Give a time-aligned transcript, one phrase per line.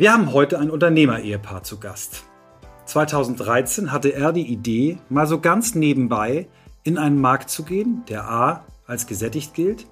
[0.00, 2.24] Wir haben heute ein Unternehmer-Ehepaar zu Gast.
[2.86, 6.48] 2013 hatte er die Idee, mal so ganz nebenbei
[6.84, 9.86] in einen Markt zu gehen, der A als gesättigt gilt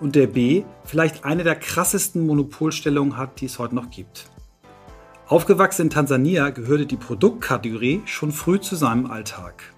[0.00, 4.28] und der B vielleicht eine der krassesten Monopolstellungen hat, die es heute noch gibt.
[5.28, 9.72] Aufgewachsen in Tansania gehörte die Produktkategorie schon früh zu seinem Alltag.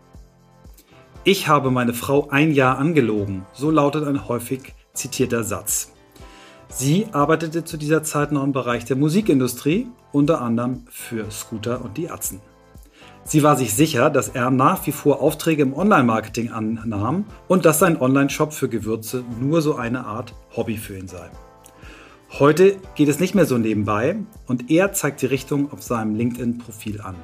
[1.22, 5.92] Ich habe meine Frau ein Jahr angelogen, so lautet ein häufig zitierter Satz.
[6.68, 11.96] Sie arbeitete zu dieser Zeit noch im Bereich der Musikindustrie, unter anderem für Scooter und
[11.96, 12.40] die Atzen.
[13.24, 17.80] Sie war sich sicher, dass er nach wie vor Aufträge im Online-Marketing annahm und dass
[17.80, 21.28] sein Online-Shop für Gewürze nur so eine Art Hobby für ihn sei.
[22.38, 27.00] Heute geht es nicht mehr so nebenbei und er zeigt die Richtung auf seinem LinkedIn-Profil
[27.00, 27.16] an.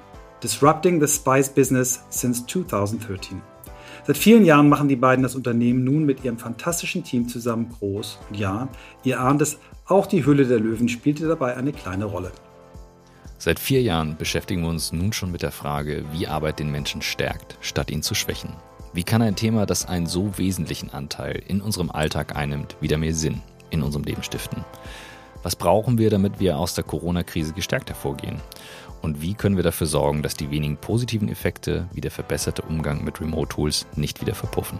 [0.43, 3.52] Disrupting the Spice Business since 2013.
[4.05, 8.19] Seit vielen Jahren machen die beiden das Unternehmen nun mit ihrem fantastischen Team zusammen groß.
[8.29, 8.69] Und ja,
[9.05, 12.33] ihr ahnt es, auch die Hülle der Löwen spielte dabei eine kleine Rolle.
[13.39, 17.03] Seit vier Jahren beschäftigen wir uns nun schon mit der Frage, wie Arbeit den Menschen
[17.03, 18.51] stärkt, statt ihn zu schwächen.
[18.93, 23.15] Wie kann ein Thema, das einen so wesentlichen Anteil in unserem Alltag einnimmt, wieder mehr
[23.15, 24.65] Sinn in unserem Leben stiften?
[25.43, 28.41] Was brauchen wir, damit wir aus der Corona-Krise gestärkt hervorgehen?
[29.03, 33.05] Und wie können wir dafür sorgen, dass die wenigen positiven Effekte wie der verbesserte Umgang
[33.05, 34.79] mit Remote-Tools nicht wieder verpuffen?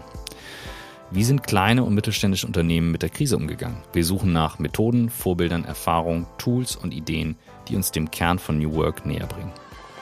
[1.11, 3.77] Wie sind kleine und mittelständische Unternehmen mit der Krise umgegangen?
[3.91, 7.35] Wir suchen nach Methoden, Vorbildern, Erfahrungen, Tools und Ideen,
[7.67, 9.51] die uns dem Kern von New Work näher bringen.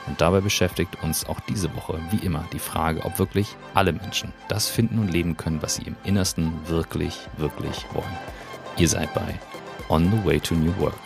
[0.06, 4.32] Und dabei beschäftigt uns auch diese Woche wie immer die Frage, ob wirklich alle Menschen
[4.48, 8.18] das finden und leben können, was sie im Innersten wirklich, wirklich wollen.
[8.78, 9.38] Ihr seid bei
[9.88, 10.98] On the Way to New Work.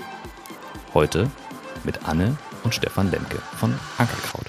[0.95, 1.31] Heute
[1.85, 4.43] mit Anne und Stefan Lemke von Ankerkraut.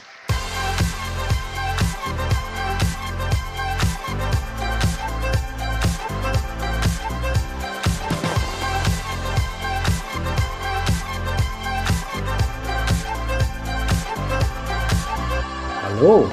[15.84, 16.28] Hallo.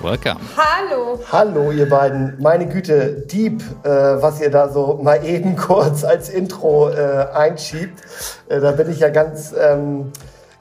[0.00, 0.40] Welcome.
[0.56, 1.20] Hallo.
[1.30, 2.36] Hallo, ihr beiden.
[2.40, 8.00] Meine Güte, Deep, äh, was ihr da so mal eben kurz als Intro äh, einschiebt.
[8.48, 10.12] Äh, da bin ich ja ganz, ähm,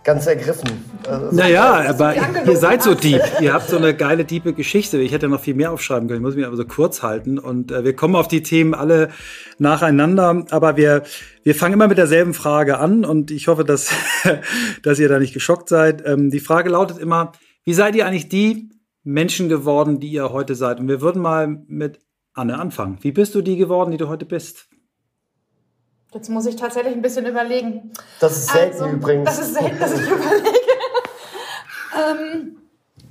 [0.07, 0.85] ganz ergriffen.
[1.06, 3.22] Also, naja, aber ihr seid so deep.
[3.41, 5.00] Ihr habt so eine geile, diepe Geschichte.
[5.00, 6.22] Ich hätte noch viel mehr aufschreiben können.
[6.22, 7.38] Ich muss mich aber so kurz halten.
[7.38, 9.09] Und äh, wir kommen auf die Themen alle
[9.59, 10.45] nacheinander.
[10.50, 11.03] Aber wir,
[11.44, 13.03] wir fangen immer mit derselben Frage an.
[13.03, 13.91] Und ich hoffe, dass,
[14.81, 16.07] dass ihr da nicht geschockt seid.
[16.07, 17.34] Ähm, die Frage lautet immer,
[17.66, 18.69] wie seid ihr eigentlich die
[19.03, 20.79] Menschen geworden, die ihr heute seid?
[20.79, 22.00] Und wir würden mal mit
[22.34, 22.97] Anne anfangen.
[23.01, 24.69] Wie bist du die geworden, die du heute bist?
[26.13, 27.91] Jetzt muss ich tatsächlich ein bisschen überlegen.
[28.19, 29.25] Das ist selten also, übrigens.
[29.25, 30.50] Das ist selten, dass ich überlege.
[32.12, 32.57] ähm,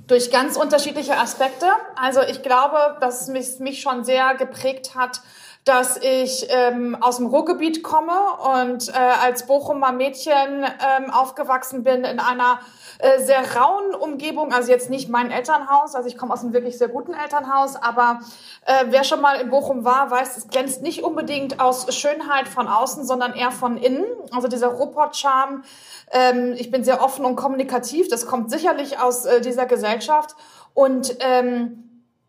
[0.07, 1.67] durch ganz unterschiedliche Aspekte.
[1.95, 5.21] Also ich glaube, dass es mich, mich schon sehr geprägt hat,
[5.67, 8.13] dass ich ähm, aus dem Ruhrgebiet komme
[8.55, 12.59] und äh, als Bochumer Mädchen ähm, aufgewachsen bin in einer
[12.99, 14.53] äh, sehr rauen Umgebung.
[14.53, 18.21] Also jetzt nicht mein Elternhaus, also ich komme aus einem wirklich sehr guten Elternhaus, aber
[18.65, 22.67] äh, wer schon mal in Bochum war, weiß, es glänzt nicht unbedingt aus Schönheit von
[22.67, 24.05] außen, sondern eher von innen.
[24.31, 25.63] Also dieser Ruhrpott-Charme.
[26.11, 28.07] Ähm, ich bin sehr offen und kommunikativ.
[28.07, 30.35] Das kommt sicherlich aus äh, dieser Gesellschaft
[30.73, 31.86] und ähm,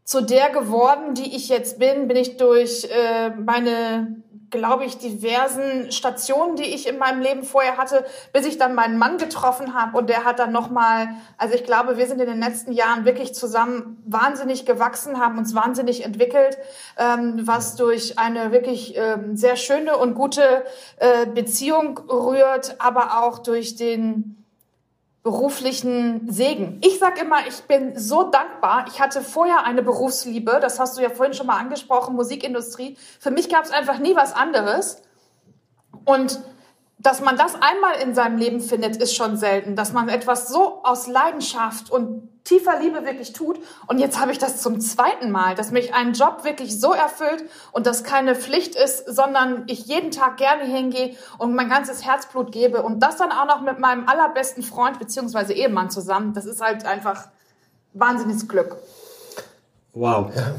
[0.09, 4.17] zu der geworden, die ich jetzt bin, bin ich durch äh, meine,
[4.49, 8.97] glaube ich, diversen Stationen, die ich in meinem Leben vorher hatte, bis ich dann meinen
[8.97, 9.99] Mann getroffen habe.
[9.99, 13.35] Und der hat dann nochmal, also ich glaube, wir sind in den letzten Jahren wirklich
[13.35, 16.57] zusammen wahnsinnig gewachsen, haben uns wahnsinnig entwickelt,
[16.97, 20.65] ähm, was durch eine wirklich ähm, sehr schöne und gute
[21.01, 24.39] äh, Beziehung rührt, aber auch durch den
[25.31, 26.81] beruflichen Segen.
[26.83, 28.87] Ich sage immer, ich bin so dankbar.
[28.89, 32.97] Ich hatte vorher eine Berufsliebe, das hast du ja vorhin schon mal angesprochen, Musikindustrie.
[33.21, 35.03] Für mich gab es einfach nie was anderes.
[36.07, 36.41] Und
[36.99, 39.77] dass man das einmal in seinem Leben findet, ist schon selten.
[39.77, 43.61] Dass man etwas so aus Leidenschaft und tiefer Liebe wirklich tut.
[43.87, 47.45] Und jetzt habe ich das zum zweiten Mal, dass mich ein Job wirklich so erfüllt
[47.73, 52.51] und das keine Pflicht ist, sondern ich jeden Tag gerne hingehe und mein ganzes Herzblut
[52.51, 52.83] gebe.
[52.83, 56.33] Und das dann auch noch mit meinem allerbesten Freund beziehungsweise Ehemann zusammen.
[56.33, 57.29] Das ist halt einfach
[57.93, 58.77] wahnsinniges Glück.
[59.93, 60.35] Wow.
[60.35, 60.55] Ja.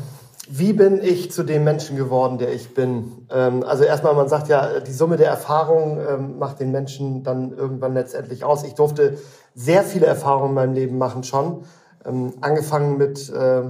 [0.51, 3.27] Wie bin ich zu dem Menschen geworden, der ich bin?
[3.29, 7.51] Ähm, also erstmal, man sagt ja, die Summe der Erfahrungen ähm, macht den Menschen dann
[7.51, 8.63] irgendwann letztendlich aus.
[8.63, 9.19] Ich durfte
[9.53, 11.65] sehr viele Erfahrungen in meinem Leben machen schon.
[12.03, 13.61] Ähm, angefangen mit, äh,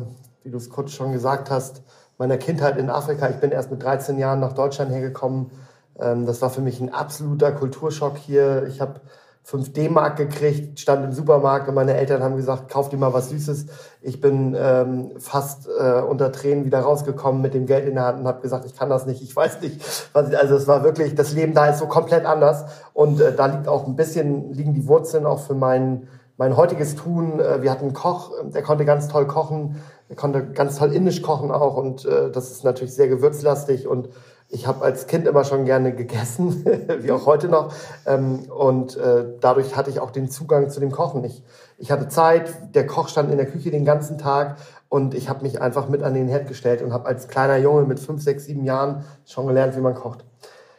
[0.44, 1.82] wie du es kurz schon gesagt hast,
[2.18, 3.28] meiner Kindheit in Afrika.
[3.28, 5.52] Ich bin erst mit 13 Jahren nach Deutschland hergekommen.
[6.00, 8.68] Ähm, das war für mich ein absoluter Kulturschock hier.
[8.70, 9.02] Ich habe
[9.50, 13.30] 5 D-Mark gekriegt, stand im Supermarkt und meine Eltern haben gesagt, kauf dir mal was
[13.30, 13.66] Süßes.
[14.04, 18.20] Ich bin ähm, fast äh, unter Tränen wieder rausgekommen mit dem Geld in der Hand
[18.20, 19.82] und habe gesagt, ich kann das nicht, ich weiß nicht.
[20.14, 23.34] Was ich, also es war wirklich, das Leben da ist so komplett anders und äh,
[23.34, 26.08] da liegt auch ein bisschen, liegen die Wurzeln auch für mein,
[26.38, 27.40] mein heutiges Tun.
[27.40, 29.78] Äh, wir hatten einen Koch, der konnte ganz toll kochen,
[30.10, 34.10] der konnte ganz toll indisch kochen auch und äh, das ist natürlich sehr gewürzlastig und
[34.52, 36.66] ich habe als Kind immer schon gerne gegessen,
[37.02, 37.72] wie auch heute noch.
[38.06, 41.24] Ähm, und äh, dadurch hatte ich auch den Zugang zu dem Kochen.
[41.24, 41.44] Ich,
[41.78, 44.58] ich hatte Zeit, der Koch stand in der Küche den ganzen Tag
[44.90, 47.84] und ich habe mich einfach mit an den Herd gestellt und habe als kleiner Junge
[47.84, 50.26] mit fünf, sechs, sieben Jahren schon gelernt, wie man kocht.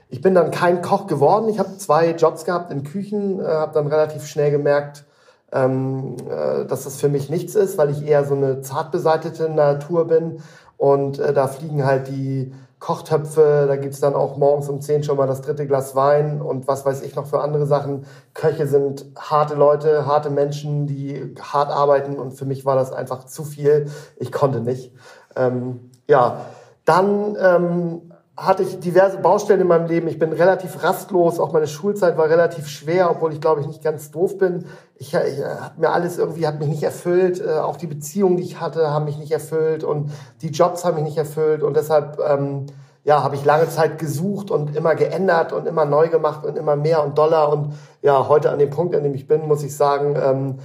[0.08, 1.48] Ich bin dann kein Koch geworden.
[1.48, 5.04] Ich habe zwei Jobs gehabt in Küchen, äh, habe dann relativ schnell gemerkt,
[5.52, 9.48] ähm, äh, dass das für mich nichts ist, weil ich eher so eine zart beseitete
[9.48, 10.42] Natur bin.
[10.76, 15.18] Und äh, da fliegen halt die Kochtöpfe, da gibt's dann auch morgens um 10 schon
[15.18, 18.06] mal das dritte Glas Wein und was weiß ich noch für andere Sachen.
[18.32, 23.24] Köche sind harte Leute, harte Menschen, die hart arbeiten und für mich war das einfach
[23.26, 23.90] zu viel.
[24.16, 24.94] Ich konnte nicht.
[25.36, 26.46] Ähm, ja,
[26.86, 28.09] dann ähm,
[28.40, 30.08] hatte ich diverse Baustellen in meinem Leben.
[30.08, 31.38] Ich bin relativ rastlos.
[31.38, 34.64] Auch meine Schulzeit war relativ schwer, obwohl ich glaube ich nicht ganz doof bin.
[34.96, 37.44] Ich, ich äh, hat mir alles irgendwie hat mich nicht erfüllt.
[37.44, 40.10] Äh, auch die Beziehungen, die ich hatte, haben mich nicht erfüllt und
[40.40, 42.64] die Jobs haben mich nicht erfüllt und deshalb ähm,
[43.04, 46.76] ja habe ich lange Zeit gesucht und immer geändert und immer neu gemacht und immer
[46.76, 49.76] mehr und Dollar und ja heute an dem Punkt, an dem ich bin, muss ich
[49.76, 50.16] sagen.
[50.16, 50.58] Ähm,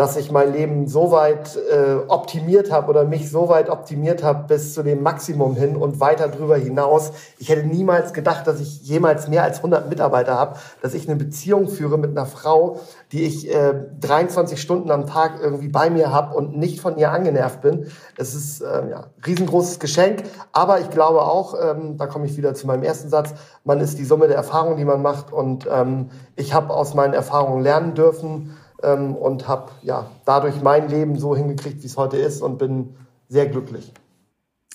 [0.00, 4.46] dass ich mein Leben so weit äh, optimiert habe oder mich so weit optimiert habe
[4.48, 7.12] bis zu dem Maximum hin und weiter drüber hinaus.
[7.36, 11.16] Ich hätte niemals gedacht, dass ich jemals mehr als 100 Mitarbeiter habe, dass ich eine
[11.16, 12.80] Beziehung führe mit einer Frau,
[13.12, 17.10] die ich äh, 23 Stunden am Tag irgendwie bei mir habe und nicht von ihr
[17.10, 17.88] angenervt bin.
[18.16, 20.22] Es ist äh, ja riesengroßes Geschenk,
[20.52, 23.98] aber ich glaube auch, ähm, da komme ich wieder zu meinem ersten Satz, man ist
[23.98, 27.92] die Summe der Erfahrungen, die man macht und ähm, ich habe aus meinen Erfahrungen lernen
[27.92, 32.96] dürfen und habe ja dadurch mein Leben so hingekriegt, wie es heute ist und bin
[33.28, 33.92] sehr glücklich.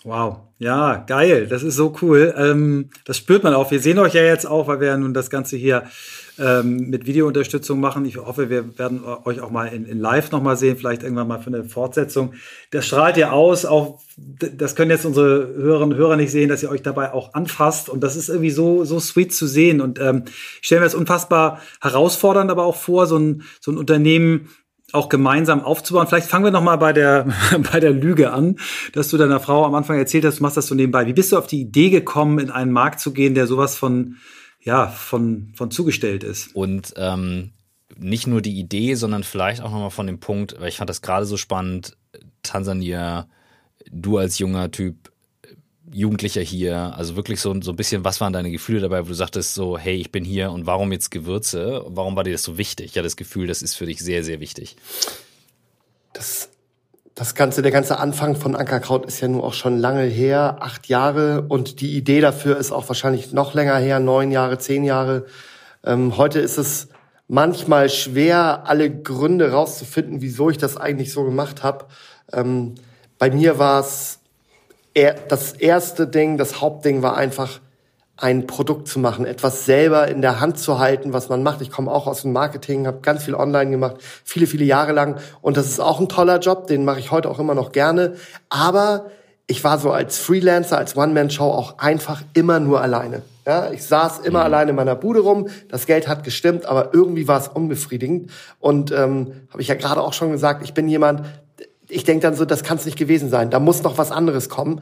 [0.05, 2.31] Wow, ja, geil, das ist so cool.
[2.37, 3.71] Ähm, das spürt man auch.
[3.71, 5.85] Wir sehen euch ja jetzt auch, weil wir ja nun das Ganze hier
[6.37, 8.05] ähm, mit Videounterstützung machen.
[8.05, 11.39] Ich hoffe, wir werden euch auch mal in, in Live nochmal sehen, vielleicht irgendwann mal
[11.39, 12.35] für eine Fortsetzung.
[12.69, 16.61] Das strahlt ja aus, auch das können jetzt unsere Hörerinnen und Hörer nicht sehen, dass
[16.61, 17.89] ihr euch dabei auch anfasst.
[17.89, 19.81] Und das ist irgendwie so, so sweet zu sehen.
[19.81, 20.25] Und ähm,
[20.61, 24.49] ich stelle mir das unfassbar herausfordernd aber auch vor, so ein, so ein Unternehmen
[24.91, 26.07] auch gemeinsam aufzubauen.
[26.07, 27.27] Vielleicht fangen wir noch mal bei der
[27.71, 28.57] bei der Lüge an,
[28.93, 31.07] dass du deiner Frau am Anfang erzählt hast, du machst das so nebenbei.
[31.07, 34.17] Wie bist du auf die Idee gekommen, in einen Markt zu gehen, der sowas von
[34.65, 36.53] ja, von, von zugestellt ist.
[36.55, 37.51] Und ähm,
[37.97, 41.03] nicht nur die Idee, sondern vielleicht auch nochmal von dem Punkt, weil ich fand das
[41.03, 41.95] gerade so spannend,
[42.41, 43.29] Tansania,
[43.91, 45.11] du als junger Typ,
[45.91, 49.13] Jugendlicher hier, also wirklich so, so ein bisschen, was waren deine Gefühle dabei, wo du
[49.13, 51.83] sagtest so, hey, ich bin hier und warum jetzt Gewürze?
[51.87, 52.95] Warum war dir das so wichtig?
[52.95, 54.75] Ja, das Gefühl, das ist für dich sehr, sehr wichtig.
[56.13, 56.49] Das
[57.15, 60.87] das ganze, der ganze Anfang von Ankerkraut ist ja nur auch schon lange her, acht
[60.87, 61.43] Jahre.
[61.47, 65.25] Und die Idee dafür ist auch wahrscheinlich noch länger her, neun Jahre, zehn Jahre.
[65.85, 66.89] Ähm, heute ist es
[67.29, 71.85] manchmal schwer, alle Gründe rauszufinden, wieso ich das eigentlich so gemacht habe.
[72.33, 72.75] Ähm,
[73.17, 74.19] bei mir war es
[75.27, 77.59] das erste Ding, das Hauptding war einfach,
[78.17, 81.61] ein Produkt zu machen, etwas selber in der Hand zu halten, was man macht.
[81.61, 85.17] Ich komme auch aus dem Marketing, habe ganz viel online gemacht, viele, viele Jahre lang.
[85.41, 88.15] Und das ist auch ein toller Job, den mache ich heute auch immer noch gerne.
[88.49, 89.07] Aber
[89.47, 93.21] ich war so als Freelancer, als One-Man-Show auch einfach immer nur alleine.
[93.45, 94.45] Ja, ich saß immer mhm.
[94.45, 95.49] alleine in meiner Bude rum.
[95.69, 98.31] Das Geld hat gestimmt, aber irgendwie war es unbefriedigend.
[98.59, 101.21] Und ähm, habe ich ja gerade auch schon gesagt, ich bin jemand,
[101.89, 103.49] ich denke dann so, das kann es nicht gewesen sein.
[103.49, 104.81] Da muss noch was anderes kommen.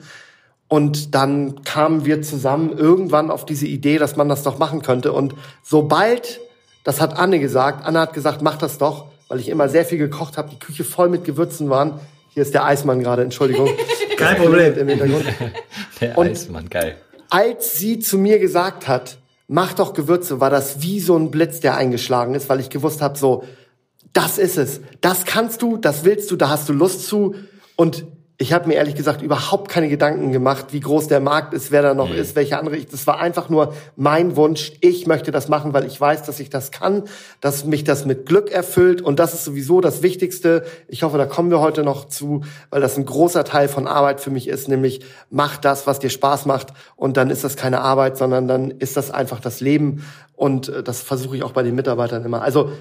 [0.67, 5.13] Und dann kamen wir zusammen irgendwann auf diese Idee, dass man das doch machen könnte.
[5.13, 6.39] Und sobald,
[6.83, 9.98] das hat Anne gesagt, Anne hat gesagt, mach das doch, weil ich immer sehr viel
[9.98, 12.00] gekocht habe, die Küche voll mit Gewürzen waren.
[12.29, 13.69] Hier ist der Eismann gerade, Entschuldigung.
[14.17, 14.77] Kein Problem.
[14.77, 15.25] Im Hintergrund.
[16.01, 16.95] Der Und Eismann, geil.
[17.29, 19.17] Als sie zu mir gesagt hat,
[19.48, 23.01] mach doch Gewürze, war das wie so ein Blitz, der eingeschlagen ist, weil ich gewusst
[23.01, 23.43] habe, so,
[24.13, 24.82] das ist es.
[25.01, 27.36] Das kannst du, das willst du, da hast du Lust zu.
[27.75, 28.05] Und
[28.39, 31.82] ich habe mir ehrlich gesagt überhaupt keine Gedanken gemacht, wie groß der Markt ist, wer
[31.82, 32.15] da noch mhm.
[32.15, 32.77] ist, welche andere.
[32.79, 34.74] Das war einfach nur mein Wunsch.
[34.82, 37.03] Ich möchte das machen, weil ich weiß, dass ich das kann,
[37.41, 39.01] dass mich das mit Glück erfüllt.
[39.01, 40.65] Und das ist sowieso das Wichtigste.
[40.88, 44.20] Ich hoffe, da kommen wir heute noch zu, weil das ein großer Teil von Arbeit
[44.20, 46.74] für mich ist, nämlich mach das, was dir Spaß macht.
[46.96, 50.03] Und dann ist das keine Arbeit, sondern dann ist das einfach das Leben.
[50.36, 52.41] Und äh, das versuche ich auch bei den Mitarbeitern immer.
[52.41, 52.72] Also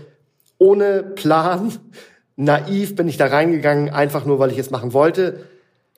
[0.63, 1.73] ohne Plan
[2.37, 5.41] naiv bin ich da reingegangen, einfach nur, weil ich es machen wollte.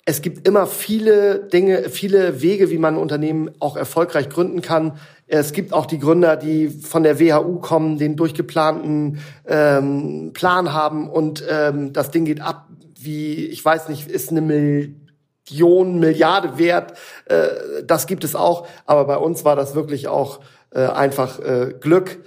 [0.06, 4.98] Es gibt immer viele Dinge, viele Wege, wie man ein Unternehmen auch erfolgreich gründen kann.
[5.26, 11.08] Es gibt auch die Gründer, die von der WHU kommen, den durchgeplanten ähm, Plan haben
[11.08, 12.68] und ähm, das Ding geht ab
[13.04, 16.94] wie, ich weiß nicht, ist eine Million, Milliarde wert.
[17.26, 18.66] Äh, das gibt es auch.
[18.86, 20.40] Aber bei uns war das wirklich auch
[20.70, 22.18] äh, einfach äh, Glück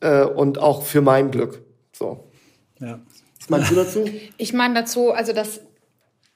[0.00, 1.61] äh, und auch für mein Glück.
[1.92, 2.28] So.
[2.80, 3.00] Ja.
[3.38, 4.10] Was meinst du dazu?
[4.36, 5.60] Ich meine dazu, also das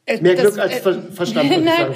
[0.06, 1.94] äh, Mehr Glück als Ver Verstand, würde ich sagen.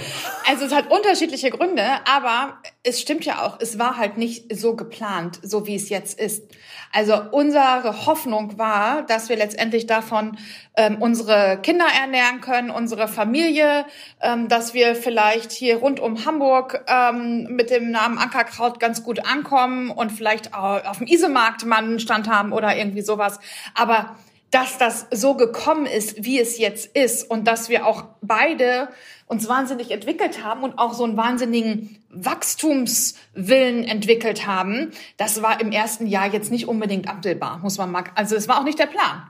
[0.49, 4.75] Also es hat unterschiedliche Gründe, aber es stimmt ja auch, es war halt nicht so
[4.75, 6.45] geplant, so wie es jetzt ist.
[6.93, 10.37] Also unsere Hoffnung war, dass wir letztendlich davon
[10.77, 13.87] ähm, unsere Kinder ernähren können, unsere Familie,
[14.21, 19.25] ähm, dass wir vielleicht hier rund um Hamburg ähm, mit dem Namen Ankerkraut ganz gut
[19.25, 23.39] ankommen und vielleicht auch auf dem Isemarkt mal einen Stand haben oder irgendwie sowas.
[23.77, 24.17] Aber
[24.51, 28.89] dass das so gekommen ist, wie es jetzt ist und dass wir auch beide
[29.31, 35.71] uns wahnsinnig entwickelt haben und auch so einen wahnsinnigen Wachstumswillen entwickelt haben, das war im
[35.71, 38.87] ersten Jahr jetzt nicht unbedingt abbildbar, muss man mal, also es war auch nicht der
[38.87, 39.23] Plan.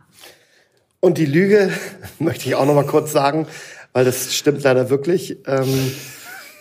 [1.01, 1.71] Und die Lüge
[2.19, 3.47] möchte ich auch noch mal kurz sagen,
[3.93, 5.37] weil das stimmt leider wirklich.
[5.47, 5.93] Ähm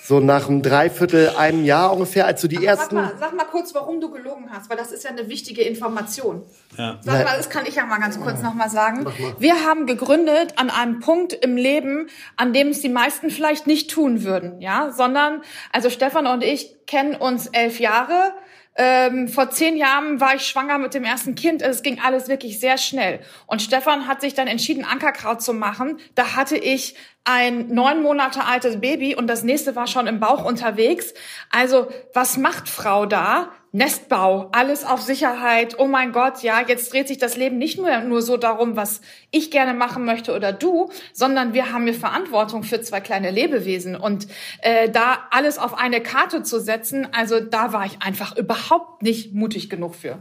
[0.09, 2.95] so nach einem Dreiviertel, einem Jahr ungefähr, als du die Aber ersten.
[2.95, 5.61] Sag mal, sag mal kurz, warum du gelogen hast, weil das ist ja eine wichtige
[5.61, 6.41] Information.
[6.79, 6.97] Ja.
[7.01, 9.05] Sag mal, das kann ich ja mal ganz kurz noch mal sagen.
[9.37, 13.91] Wir haben gegründet an einem Punkt im Leben, an dem es die meisten vielleicht nicht
[13.91, 18.33] tun würden, ja, sondern, also Stefan und ich kennen uns elf Jahre.
[18.75, 21.61] Ähm, vor zehn Jahren war ich schwanger mit dem ersten Kind.
[21.61, 23.19] Es ging alles wirklich sehr schnell.
[23.45, 25.99] Und Stefan hat sich dann entschieden, Ankerkraut zu machen.
[26.15, 26.95] Da hatte ich
[27.25, 31.13] ein neun Monate altes Baby und das nächste war schon im Bauch unterwegs.
[31.51, 33.51] Also was macht Frau da?
[33.71, 35.77] Nestbau, alles auf Sicherheit.
[35.77, 39.01] Oh mein Gott, ja, jetzt dreht sich das Leben nicht nur, nur so darum, was
[39.29, 43.95] ich gerne machen möchte oder du, sondern wir haben hier Verantwortung für zwei kleine Lebewesen.
[43.95, 44.27] Und
[44.61, 49.33] äh, da alles auf eine Karte zu setzen, also da war ich einfach überhaupt nicht
[49.33, 50.17] mutig genug für.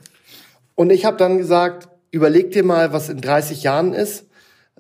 [0.74, 4.26] Und ich habe dann gesagt, überleg dir mal, was in 30 Jahren ist.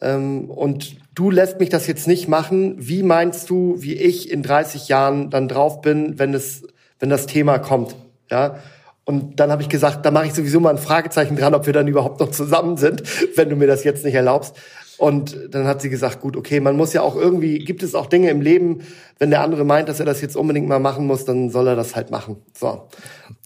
[0.02, 2.76] Ähm, und du lässt mich das jetzt nicht machen.
[2.78, 6.64] Wie meinst du, wie ich in 30 Jahren dann drauf bin, wenn es,
[6.98, 7.96] wenn das Thema kommt?
[8.30, 8.58] Ja.
[9.04, 11.72] Und dann habe ich gesagt, da mache ich sowieso mal ein Fragezeichen dran, ob wir
[11.72, 13.02] dann überhaupt noch zusammen sind,
[13.36, 14.54] wenn du mir das jetzt nicht erlaubst.
[14.98, 18.06] Und dann hat sie gesagt, gut, okay, man muss ja auch irgendwie, gibt es auch
[18.06, 18.82] Dinge im Leben,
[19.18, 21.76] wenn der andere meint, dass er das jetzt unbedingt mal machen muss, dann soll er
[21.76, 22.36] das halt machen.
[22.52, 22.88] So.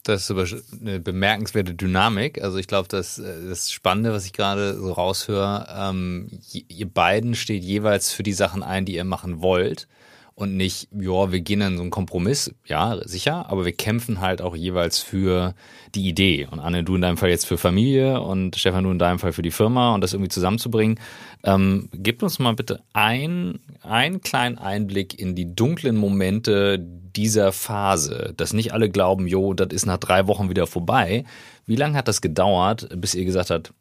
[0.02, 0.46] Das ist aber
[0.80, 2.42] eine bemerkenswerte Dynamik.
[2.42, 7.62] Also ich glaube, das, das Spannende, was ich gerade so raushöre, ähm, ihr beiden steht
[7.62, 9.86] jeweils für die Sachen ein, die ihr machen wollt
[10.34, 14.40] und nicht, ja, wir gehen in so einen Kompromiss, ja, sicher, aber wir kämpfen halt
[14.40, 15.54] auch jeweils für
[15.94, 16.48] die Idee.
[16.50, 19.32] Und Anne, du in deinem Fall jetzt für Familie und Stefan, du in deinem Fall
[19.32, 20.98] für die Firma und das irgendwie zusammenzubringen.
[21.44, 28.32] Ähm, gib uns mal bitte ein, einen kleinen Einblick in die dunklen Momente dieser Phase,
[28.36, 31.24] dass nicht alle glauben, jo, das ist nach drei Wochen wieder vorbei.
[31.66, 33.74] Wie lange hat das gedauert, bis ihr gesagt habt,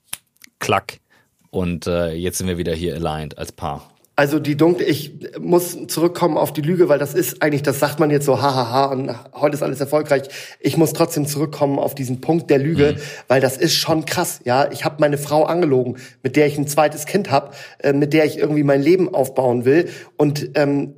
[0.60, 1.00] klack,
[1.52, 3.91] und äh, jetzt sind wir wieder hier aligned als Paar?
[4.18, 8.00] Also die dunkle, ich muss zurückkommen auf die Lüge, weil das ist eigentlich, das sagt
[8.00, 10.24] man jetzt so, hahaha, und heute ist alles erfolgreich.
[10.60, 13.02] Ich muss trotzdem zurückkommen auf diesen Punkt der Lüge, mhm.
[13.30, 14.42] weil das ist schon krass.
[14.44, 18.12] Ja, ich habe meine Frau angelogen, mit der ich ein zweites Kind habe, äh, mit
[18.12, 19.90] der ich irgendwie mein Leben aufbauen will.
[20.18, 20.94] Und ähm,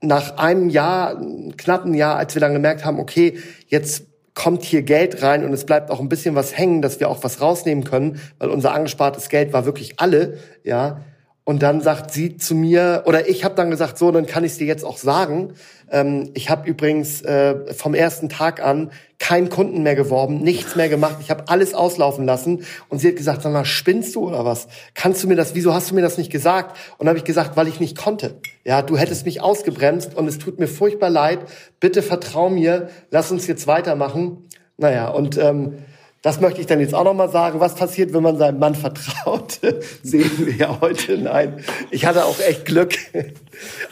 [0.00, 1.20] nach einem Jahr,
[1.56, 5.66] knappen Jahr, als wir dann gemerkt haben, okay, jetzt kommt hier Geld rein und es
[5.66, 9.28] bleibt auch ein bisschen was hängen, dass wir auch was rausnehmen können, weil unser angespartes
[9.28, 11.02] Geld war wirklich alle, ja
[11.50, 14.52] und dann sagt sie zu mir, oder ich habe dann gesagt, so, dann kann ich
[14.52, 15.54] es dir jetzt auch sagen.
[15.90, 20.88] Ähm, ich habe übrigens äh, vom ersten Tag an keinen Kunden mehr geworben, nichts mehr
[20.88, 21.16] gemacht.
[21.20, 22.64] Ich habe alles auslaufen lassen.
[22.88, 24.68] Und sie hat gesagt, sag mal, spinnst du oder was?
[24.94, 26.76] Kannst du mir das, wieso hast du mir das nicht gesagt?
[26.98, 28.36] Und habe ich gesagt, weil ich nicht konnte.
[28.62, 31.40] Ja, du hättest mich ausgebremst und es tut mir furchtbar leid.
[31.80, 34.46] Bitte vertrau mir, lass uns jetzt weitermachen.
[34.76, 35.78] Naja, und ähm,
[36.22, 37.60] das möchte ich dann jetzt auch noch mal sagen.
[37.60, 39.58] Was passiert, wenn man seinem Mann vertraut?
[40.02, 41.16] Sehen wir ja heute.
[41.16, 42.94] Nein, ich hatte auch echt Glück.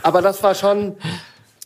[0.03, 0.97] Aber das war schon,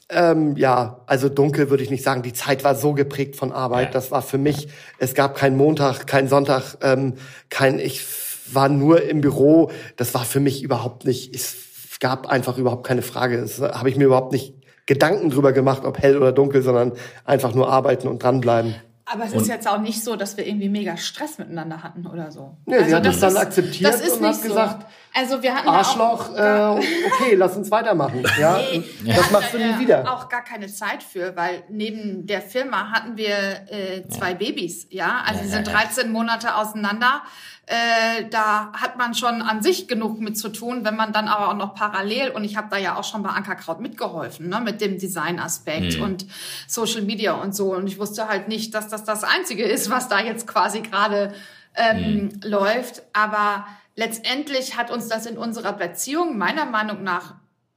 [0.09, 2.23] ähm, ja, also dunkel würde ich nicht sagen.
[2.23, 3.95] Die Zeit war so geprägt von Arbeit.
[3.95, 7.15] Das war für mich, es gab keinen Montag, keinen Sonntag, ähm,
[7.51, 8.05] kein, ich
[8.53, 9.71] war nur im Büro.
[9.97, 11.57] Das war für mich überhaupt nicht, es
[11.99, 13.41] gab einfach überhaupt keine Frage.
[13.41, 14.55] Das habe ich mir überhaupt nicht
[14.87, 16.93] Gedanken drüber gemacht, ob hell oder dunkel, sondern
[17.25, 18.77] einfach nur arbeiten und dranbleiben.
[19.05, 22.31] Aber es ist jetzt auch nicht so, dass wir irgendwie mega Stress miteinander hatten oder
[22.31, 22.57] so.
[22.67, 25.21] Nee, also sie hat das dann akzeptiert das ist und nicht hat gesagt, so.
[25.21, 28.23] also wir hatten Arschloch, auch, äh, okay, lass uns weitermachen.
[28.39, 28.59] Ja,
[29.03, 30.11] nee, das machst du nie wieder.
[30.11, 33.37] Auch gar keine Zeit für, weil neben der Firma hatten wir
[33.71, 34.37] äh, zwei ja.
[34.37, 37.23] Babys, ja, also ja, die sind 13 Monate auseinander.
[37.67, 41.49] Äh, da hat man schon an sich genug mit zu tun, wenn man dann aber
[41.49, 44.81] auch noch parallel, und ich habe da ja auch schon bei Ankerkraut mitgeholfen, ne, mit
[44.81, 46.03] dem Design-Aspekt mhm.
[46.03, 46.27] und
[46.67, 47.75] Social Media und so.
[47.75, 51.35] Und ich wusste halt nicht, dass das das Einzige ist, was da jetzt quasi gerade
[51.77, 52.41] ähm, mhm.
[52.43, 53.03] läuft.
[53.13, 57.35] Aber letztendlich hat uns das in unserer Beziehung meiner Meinung nach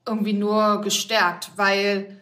[0.08, 2.22] irgendwie nur gestärkt, weil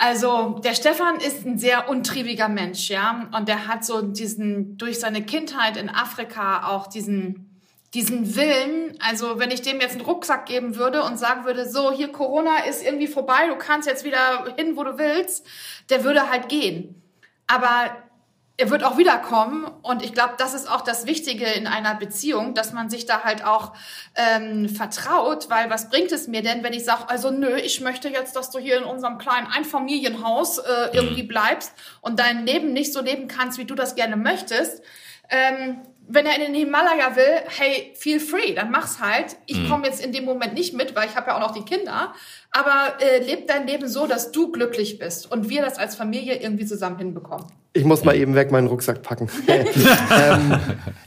[0.00, 4.98] also der Stefan ist ein sehr untriebiger Mensch, ja, und der hat so diesen durch
[4.98, 7.46] seine Kindheit in Afrika auch diesen
[7.92, 11.92] diesen Willen, also wenn ich dem jetzt einen Rucksack geben würde und sagen würde, so
[11.92, 15.44] hier Corona ist irgendwie vorbei, du kannst jetzt wieder hin, wo du willst,
[15.90, 17.02] der würde halt gehen.
[17.48, 17.90] Aber
[18.60, 22.52] er wird auch wiederkommen und ich glaube, das ist auch das Wichtige in einer Beziehung,
[22.52, 23.72] dass man sich da halt auch
[24.14, 28.10] ähm, vertraut, weil was bringt es mir denn, wenn ich sage, also nö, ich möchte
[28.10, 31.28] jetzt, dass du hier in unserem kleinen Einfamilienhaus äh, irgendwie mhm.
[31.28, 34.82] bleibst und dein Leben nicht so leben kannst, wie du das gerne möchtest.
[35.30, 39.36] Ähm, wenn er in den Himalaya will, hey, feel free, dann mach's halt.
[39.46, 39.70] Ich mhm.
[39.70, 42.12] komme jetzt in dem Moment nicht mit, weil ich habe ja auch noch die Kinder.
[42.50, 46.42] Aber äh, leb dein Leben so, dass du glücklich bist und wir das als Familie
[46.42, 47.46] irgendwie zusammen hinbekommen.
[47.72, 49.28] Ich muss mal eben weg meinen Rucksack packen.
[49.48, 50.58] ähm,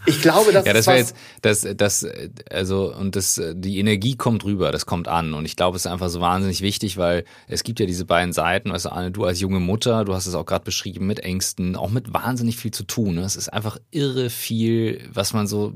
[0.05, 2.08] ich glaube, dass ja, das wäre jetzt das das
[2.50, 5.91] also und das die Energie kommt rüber, das kommt an und ich glaube, es ist
[5.91, 9.25] einfach so wahnsinnig wichtig, weil es gibt ja diese beiden Seiten, weißt du, Anne, du
[9.25, 12.72] als junge Mutter, du hast es auch gerade beschrieben mit Ängsten, auch mit wahnsinnig viel
[12.72, 13.15] zu tun.
[13.15, 13.22] Ne?
[13.24, 15.74] Es ist einfach irre viel, was man so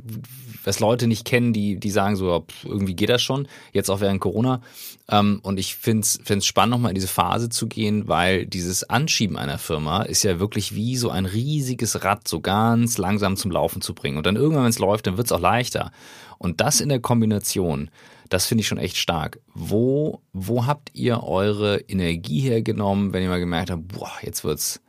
[0.64, 4.22] was Leute nicht kennen, die die sagen so irgendwie geht das schon, jetzt auch während
[4.22, 4.62] Corona
[5.10, 9.38] ähm, und ich finde es spannend, nochmal in diese Phase zu gehen, weil dieses Anschieben
[9.38, 13.82] einer Firma ist ja wirklich wie so ein riesiges Rad so ganz langsam zum Laufen
[13.82, 14.18] zu bringen.
[14.18, 15.92] Und dann irgendwann, wenn es läuft, dann wird es auch leichter.
[16.38, 17.90] Und das in der Kombination,
[18.30, 19.40] das finde ich schon echt stark.
[19.54, 24.82] Wo, wo habt ihr eure Energie hergenommen, wenn ihr mal gemerkt habt, boah, jetzt wird's,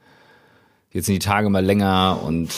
[0.90, 2.50] jetzt sind die Tage mal länger und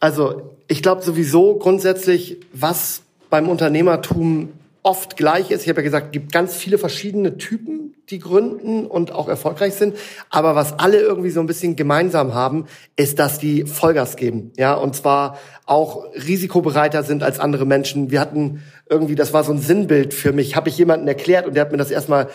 [0.00, 4.50] also ich glaube sowieso grundsätzlich, was beim Unternehmertum
[4.84, 5.62] oft gleich ist.
[5.62, 9.74] Ich habe ja gesagt, es gibt ganz viele verschiedene Typen, die gründen und auch erfolgreich
[9.74, 9.96] sind.
[10.28, 14.52] Aber was alle irgendwie so ein bisschen gemeinsam haben, ist, dass die Vollgas geben.
[14.58, 18.10] Ja, und zwar auch risikobereiter sind als andere Menschen.
[18.10, 21.54] Wir hatten irgendwie, das war so ein Sinnbild für mich, habe ich jemanden erklärt und
[21.54, 22.28] der hat mir das erstmal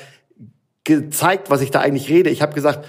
[0.84, 2.32] gezeigt, was ich da eigentlich rede.
[2.32, 2.84] Ich habe gesagt,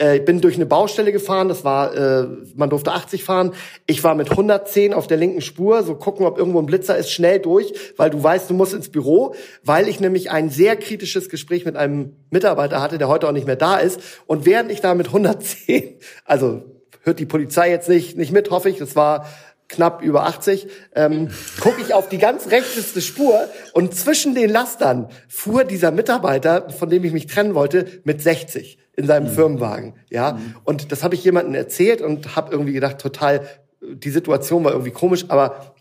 [0.00, 3.52] äh, ich bin durch eine Baustelle gefahren, das war, äh, man durfte 80 fahren.
[3.86, 7.10] Ich war mit 110 auf der linken Spur, so gucken, ob irgendwo ein Blitzer ist,
[7.10, 11.28] schnell durch, weil du weißt, du musst ins Büro, weil ich nämlich ein sehr kritisches
[11.28, 14.00] Gespräch mit einem Mitarbeiter hatte, der heute auch nicht mehr da ist.
[14.26, 16.62] Und während ich da mit 110, also
[17.02, 19.26] hört die Polizei jetzt nicht, nicht mit, hoffe ich, das war
[19.68, 21.28] knapp über 80, ähm,
[21.60, 26.88] gucke ich auf die ganz rechteste Spur und zwischen den Lastern fuhr dieser Mitarbeiter, von
[26.88, 29.34] dem ich mich trennen wollte, mit 60 in seinem mhm.
[29.34, 29.94] Firmenwagen.
[30.10, 30.56] Ja, mhm.
[30.64, 33.46] und das habe ich jemandem erzählt und habe irgendwie gedacht, total,
[33.80, 35.75] die Situation war irgendwie komisch, aber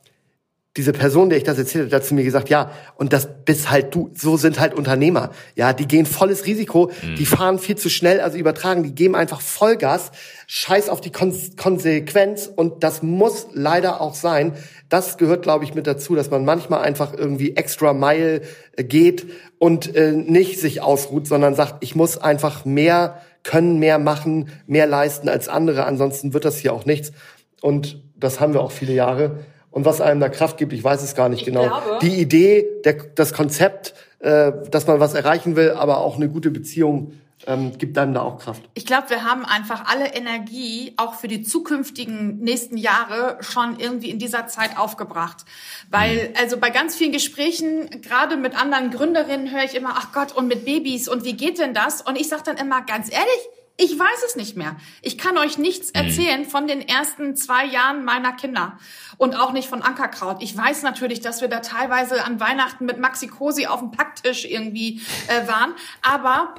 [0.78, 3.72] diese Person, der ich das erzählt habe, hat zu mir gesagt, ja, und das bist
[3.72, 5.32] halt du, so sind halt Unternehmer.
[5.56, 7.16] Ja, die gehen volles Risiko, mhm.
[7.16, 10.12] die fahren viel zu schnell, also übertragen, die geben einfach Vollgas,
[10.48, 14.54] scheiß auf die Kon Konsequenz und das muss leider auch sein.
[14.90, 18.42] Das gehört, glaube ich, mit dazu, dass man manchmal einfach irgendwie extra Mile
[18.76, 19.28] äh, geht
[19.60, 24.88] und äh, nicht sich ausruht, sondern sagt, ich muss einfach mehr können, mehr machen, mehr
[24.88, 27.14] leisten als andere, ansonsten wird das hier auch nichts.
[27.62, 29.40] Und das haben wir auch viele Jahre
[29.76, 31.68] und was einem da Kraft gibt, ich weiß es gar nicht ich genau.
[31.68, 36.30] Glaube, die Idee, der, das Konzept, äh, dass man was erreichen will, aber auch eine
[36.30, 37.12] gute Beziehung
[37.46, 38.64] ähm, gibt einem da auch Kraft.
[38.74, 44.12] Ich glaube, wir haben einfach alle Energie auch für die zukünftigen nächsten Jahre schon irgendwie
[44.12, 45.44] in dieser Zeit aufgebracht.
[45.92, 46.36] Weil, mhm.
[46.42, 50.48] also bei ganz vielen Gesprächen, gerade mit anderen Gründerinnen, höre ich immer, ach Gott, und
[50.48, 52.02] mit Babys und wie geht denn das?
[52.02, 54.78] Und ich sage dann immer, ganz ehrlich, ich weiß es nicht mehr.
[55.02, 56.06] Ich kann euch nichts mhm.
[56.06, 58.78] erzählen von den ersten zwei Jahren meiner Kinder
[59.18, 60.42] und auch nicht von Ankerkraut.
[60.42, 64.46] Ich weiß natürlich, dass wir da teilweise an Weihnachten mit Maxi Cosi auf dem Packtisch
[64.46, 66.56] irgendwie äh, waren, aber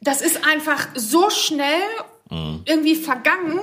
[0.00, 1.82] das ist einfach so schnell
[2.30, 2.62] mhm.
[2.64, 3.60] irgendwie vergangen,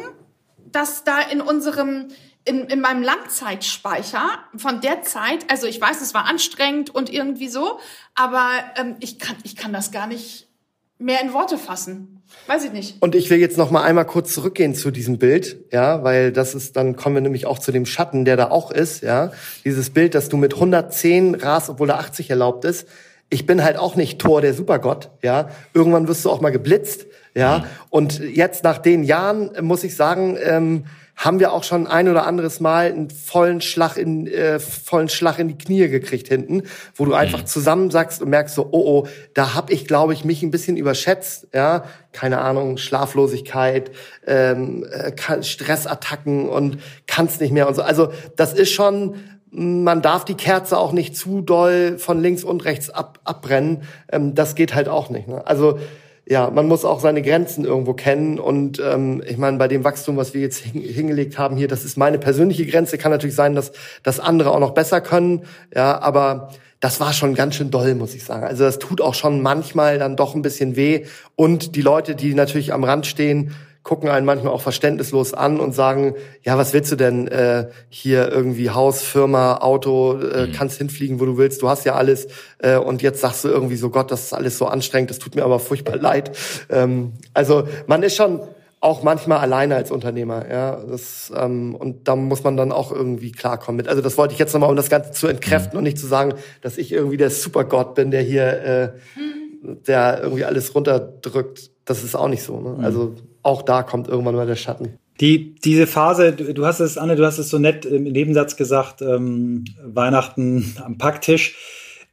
[0.58, 2.10] dass da in unserem
[2.45, 7.47] in, in meinem Langzeitspeicher von der Zeit, also ich weiß, es war anstrengend und irgendwie
[7.47, 7.80] so,
[8.15, 10.49] aber ähm, ich kann ich kann das gar nicht
[10.97, 12.23] mehr in Worte fassen.
[12.48, 12.98] Weiß ich nicht.
[13.00, 16.56] Und ich will jetzt noch mal einmal kurz zurückgehen zu diesem Bild, ja, weil das
[16.56, 19.32] ist, dann kommen wir nämlich auch zu dem Schatten, der da auch ist, ja.
[19.63, 22.88] Dieses Bild, dass du mit 110 rast, obwohl da 80 erlaubt ist.
[23.30, 25.50] Ich bin halt auch nicht Tor der Supergott, ja.
[25.74, 27.60] Irgendwann wirst du auch mal geblitzt, ja.
[27.60, 27.63] Mhm.
[27.89, 32.26] Und jetzt nach den Jahren muss ich sagen, ähm, haben wir auch schon ein oder
[32.26, 36.63] anderes Mal einen vollen Schlag in äh, vollen Schlag in die Knie gekriegt hinten,
[36.95, 37.45] wo du einfach mhm.
[37.45, 41.47] zusammensackst und merkst so, oh oh, da hab ich glaube ich mich ein bisschen überschätzt,
[41.54, 43.91] ja, keine Ahnung, Schlaflosigkeit,
[44.26, 47.84] ähm, äh, Stressattacken und kannst nicht mehr und so.
[47.84, 49.15] Also das ist schon
[49.56, 53.84] man darf die Kerze auch nicht zu doll von links und rechts ab, abbrennen.
[54.12, 55.28] Ähm, das geht halt auch nicht.
[55.28, 55.45] Ne?
[55.45, 55.78] Also
[56.26, 58.40] ja, man muss auch seine Grenzen irgendwo kennen.
[58.40, 61.84] Und ähm, ich meine, bei dem Wachstum, was wir jetzt hin, hingelegt haben hier, das
[61.84, 62.98] ist meine persönliche Grenze.
[62.98, 65.44] Kann natürlich sein, dass, dass andere auch noch besser können.
[65.76, 68.46] Ja, aber das war schon ganz schön doll, muss ich sagen.
[68.46, 71.06] Also das tut auch schon manchmal dann doch ein bisschen weh.
[71.36, 75.74] Und die Leute, die natürlich am Rand stehen, gucken einen manchmal auch verständnislos an und
[75.74, 80.52] sagen, ja, was willst du denn äh, hier irgendwie Haus, Firma, Auto, äh, mhm.
[80.54, 82.28] kannst hinfliegen, wo du willst, du hast ja alles
[82.60, 85.36] äh, und jetzt sagst du irgendwie so, Gott, das ist alles so anstrengend, das tut
[85.36, 86.32] mir aber furchtbar leid.
[86.69, 88.39] Ähm, also man ist schon
[88.80, 93.32] auch manchmal alleine als Unternehmer, ja, das ähm, und da muss man dann auch irgendwie
[93.32, 93.88] klarkommen mit.
[93.88, 95.78] Also das wollte ich jetzt nochmal, um das Ganze zu entkräften mhm.
[95.80, 99.84] und nicht zu sagen, dass ich irgendwie der Supergott bin, der hier, äh, mhm.
[99.88, 101.72] der irgendwie alles runterdrückt.
[101.86, 102.60] Das ist auch nicht so.
[102.60, 102.69] Ne?
[102.78, 102.84] Mhm.
[102.84, 104.97] Also auch da kommt irgendwann mal der Schatten.
[105.19, 109.01] Die, diese Phase, du, hast es, Anne, du hast es so nett im Nebensatz gesagt,
[109.01, 111.56] ähm, Weihnachten am Packtisch.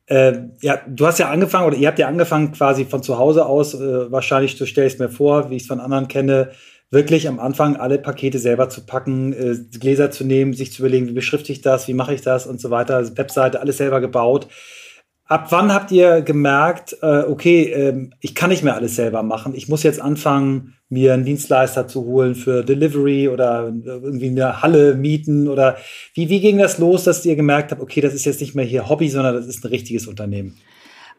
[0.06, 3.46] Äh, ja, du hast ja angefangen, oder ihr habt ja angefangen quasi von zu Hause
[3.46, 6.50] aus, äh, wahrscheinlich, du stellst mir vor, wie ich es von anderen kenne,
[6.90, 11.08] wirklich am Anfang alle Pakete selber zu packen, äh, Gläser zu nehmen, sich zu überlegen,
[11.08, 14.00] wie beschrifte ich das, wie mache ich das und so weiter, also Webseite, alles selber
[14.00, 14.48] gebaut.
[15.24, 19.54] Ab wann habt ihr gemerkt, äh, okay, äh, ich kann nicht mehr alles selber machen,
[19.54, 24.94] ich muss jetzt anfangen, mir einen Dienstleister zu holen für Delivery oder irgendwie eine Halle
[24.94, 25.78] mieten oder
[26.14, 28.64] wie, wie ging das los, dass ihr gemerkt habt, okay, das ist jetzt nicht mehr
[28.64, 30.56] hier Hobby, sondern das ist ein richtiges Unternehmen?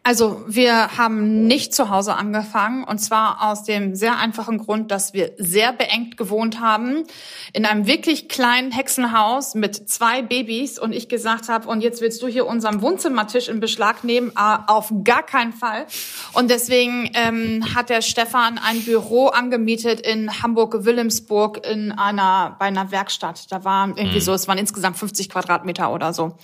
[0.04, 5.14] Also wir haben nicht zu Hause angefangen und zwar aus dem sehr einfachen Grund, dass
[5.14, 7.04] wir sehr beengt gewohnt haben
[7.54, 12.20] in einem wirklich kleinen Hexenhaus mit zwei Babys und ich gesagt habe, und jetzt willst
[12.24, 14.32] du hier unseren Wohnzimmertisch in Beschlag nehmen?
[14.34, 15.86] Ah, auf gar keinen Fall.
[16.34, 22.90] Und deswegen ähm, hat der Stefan ein Büro angemietet in Hamburg-Wilhelmsburg in einer bei einer
[22.90, 23.52] Werkstatt.
[23.52, 24.24] Da waren irgendwie mhm.
[24.24, 26.36] so, es waren insgesamt 50 Quadratmeter oder so.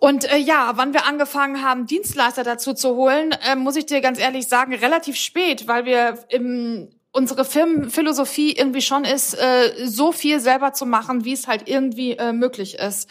[0.00, 4.00] Und äh, ja, wann wir angefangen haben, Dienstleister dazu zu holen, äh, muss ich dir
[4.00, 10.12] ganz ehrlich sagen, relativ spät, weil wir im unsere Firmenphilosophie irgendwie schon ist, äh, so
[10.12, 13.08] viel selber zu machen, wie es halt irgendwie äh, möglich ist.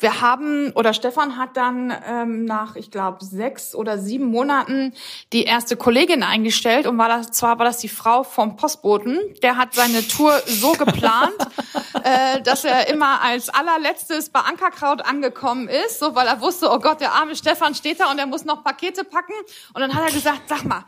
[0.00, 4.94] Wir haben, oder Stefan hat dann ähm, nach, ich glaube, sechs oder sieben Monaten
[5.32, 9.18] die erste Kollegin eingestellt und war das, zwar war das die Frau vom Postboten.
[9.42, 11.34] Der hat seine Tour so geplant,
[12.04, 16.78] äh, dass er immer als allerletztes bei Ankerkraut angekommen ist, so weil er wusste, oh
[16.78, 19.34] Gott, der arme Stefan steht da und er muss noch Pakete packen.
[19.74, 20.84] Und dann hat er gesagt, sag mal,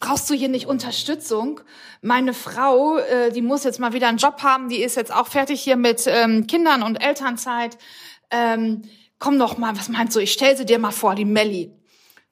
[0.00, 1.60] brauchst du hier nicht Unterstützung?
[2.02, 5.28] Meine Frau, äh, die muss jetzt mal wieder einen Job haben, die ist jetzt auch
[5.28, 7.78] fertig hier mit ähm, Kindern und Elternzeit
[8.30, 8.82] ähm,
[9.18, 11.70] komm doch mal, was meinst du, ich stell sie dir mal vor, die Melli.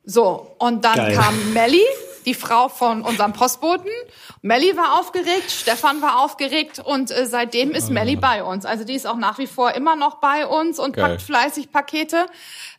[0.05, 1.15] So, und dann Geil.
[1.15, 1.83] kam Melli,
[2.25, 3.91] die Frau von unserem Postboten.
[4.43, 8.21] Melli war aufgeregt, Stefan war aufgeregt und äh, seitdem ist Melli ah.
[8.21, 8.65] bei uns.
[8.65, 11.11] Also die ist auch nach wie vor immer noch bei uns und Geil.
[11.11, 12.27] packt fleißig Pakete.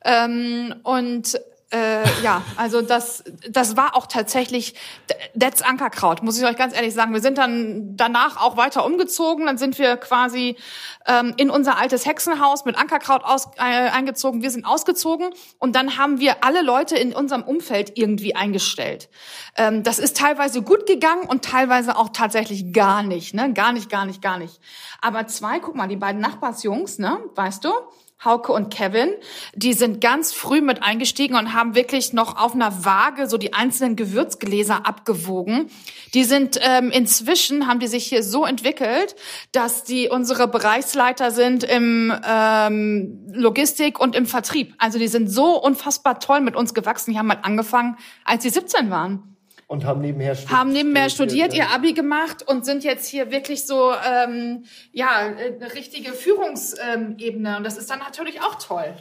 [0.03, 1.39] Ähm, und
[1.71, 4.73] äh, ja, also das, das war auch tatsächlich,
[5.39, 7.13] that's Ankerkraut, muss ich euch ganz ehrlich sagen.
[7.13, 9.45] Wir sind dann danach auch weiter umgezogen.
[9.45, 10.57] Dann sind wir quasi
[11.05, 14.41] ähm, in unser altes Hexenhaus mit Ankerkraut aus, äh, eingezogen.
[14.41, 15.29] Wir sind ausgezogen
[15.59, 19.07] und dann haben wir alle Leute in unserem Umfeld irgendwie eingestellt.
[19.55, 23.53] Ähm, das ist teilweise gut gegangen und teilweise auch tatsächlich gar nicht, ne?
[23.53, 24.59] Gar nicht, gar nicht, gar nicht.
[25.01, 27.19] Aber zwei, guck mal, die beiden Nachbarsjungs, ne?
[27.35, 27.69] Weißt du?
[28.23, 29.09] Hauke und Kevin,
[29.55, 33.53] die sind ganz früh mit eingestiegen und haben wirklich noch auf einer Waage so die
[33.53, 35.69] einzelnen Gewürzgläser abgewogen.
[36.13, 39.15] Die sind ähm, inzwischen, haben die sich hier so entwickelt,
[39.53, 44.73] dass die unsere Bereichsleiter sind im ähm, Logistik und im Vertrieb.
[44.79, 47.11] Also die sind so unfassbar toll mit uns gewachsen.
[47.11, 49.37] Die haben mal angefangen, als sie 17 waren.
[49.69, 50.59] Und haben nebenher studiert.
[50.59, 55.75] Haben nebenher studiert, ihr Abi gemacht und sind jetzt hier wirklich so, ähm, ja, eine
[55.75, 57.57] richtige Führungsebene.
[57.57, 58.95] Und das ist dann natürlich auch toll.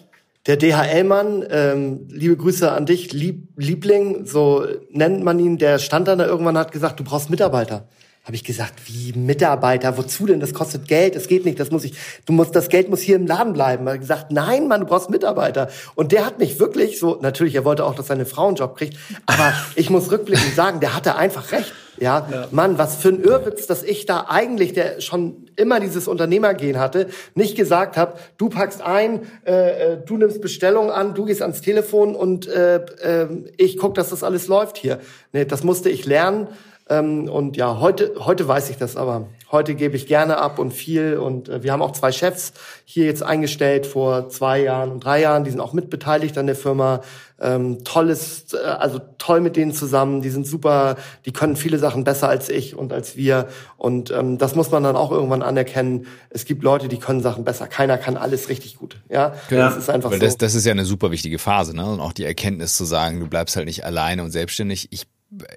[0.47, 6.07] Der DHL-Mann, ähm, liebe Grüße an dich, Lieb Liebling, so nennt man ihn, der stand
[6.07, 7.89] dann da irgendwann hat gesagt, du brauchst Mitarbeiter
[8.29, 10.39] habe ich gesagt, wie Mitarbeiter, wozu denn?
[10.39, 11.95] Das kostet Geld, das geht nicht, das muss ich,
[12.27, 13.87] du musst, das Geld muss hier im Laden bleiben.
[13.87, 15.71] Er hat gesagt, nein, Mann, du brauchst Mitarbeiter.
[15.95, 18.77] Und der hat mich wirklich so, natürlich, er wollte auch, dass seine Frau einen Job
[18.77, 21.73] kriegt, aber ich muss rückblickend sagen, der hatte einfach recht.
[21.97, 26.07] Ja, ja, Mann, was für ein Irrwitz, dass ich da eigentlich, der schon immer dieses
[26.07, 31.25] Unternehmergehen hatte, nicht gesagt habe, du packst ein, äh, äh, du nimmst Bestellungen an, du
[31.25, 35.01] gehst ans Telefon und äh, äh, ich guck, dass das alles läuft hier.
[35.33, 36.49] Nee, das musste ich lernen.
[36.89, 40.73] Ähm, und ja, heute, heute weiß ich das, aber Heute gebe ich gerne ab und
[40.73, 41.17] viel.
[41.17, 42.53] Und äh, wir haben auch zwei Chefs
[42.85, 45.45] hier jetzt eingestellt vor zwei Jahren und drei Jahren.
[45.45, 47.01] Die sind auch mitbeteiligt an der Firma.
[47.41, 50.21] Ähm, tolles, äh, also toll mit denen zusammen.
[50.21, 53.49] Die sind super, die können viele Sachen besser als ich und als wir.
[53.79, 56.07] Und ähm, das muss man dann auch irgendwann anerkennen.
[56.29, 57.69] Es gibt Leute, die können Sachen besser.
[57.69, 59.01] Keiner kann alles richtig gut.
[59.09, 59.69] Ja, ja.
[59.71, 60.27] das ist einfach Weil so.
[60.27, 61.87] Das, das ist ja eine super wichtige Phase, ne?
[61.87, 64.89] Und auch die Erkenntnis zu sagen, du bleibst halt nicht alleine und selbstständig.
[64.91, 65.07] Ich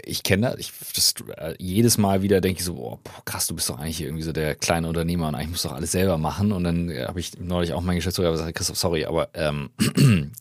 [0.04, 1.16] ich kenne das, ich, das,
[1.58, 4.56] jedes Mal wieder denke ich so, oh, krass, du bist doch eigentlich irgendwie so der
[4.56, 6.52] kleine Unternehmer und eigentlich musst du doch alles selber machen.
[6.52, 9.70] Und dann äh, habe ich neulich auch meinen Geschäftsführer gesagt, Christoph, sorry, aber ähm,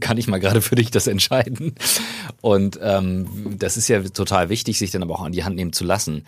[0.00, 1.74] kann ich mal gerade für dich das entscheiden?
[2.40, 5.72] Und ähm, das ist ja total wichtig, sich dann aber auch an die Hand nehmen
[5.72, 6.24] zu lassen.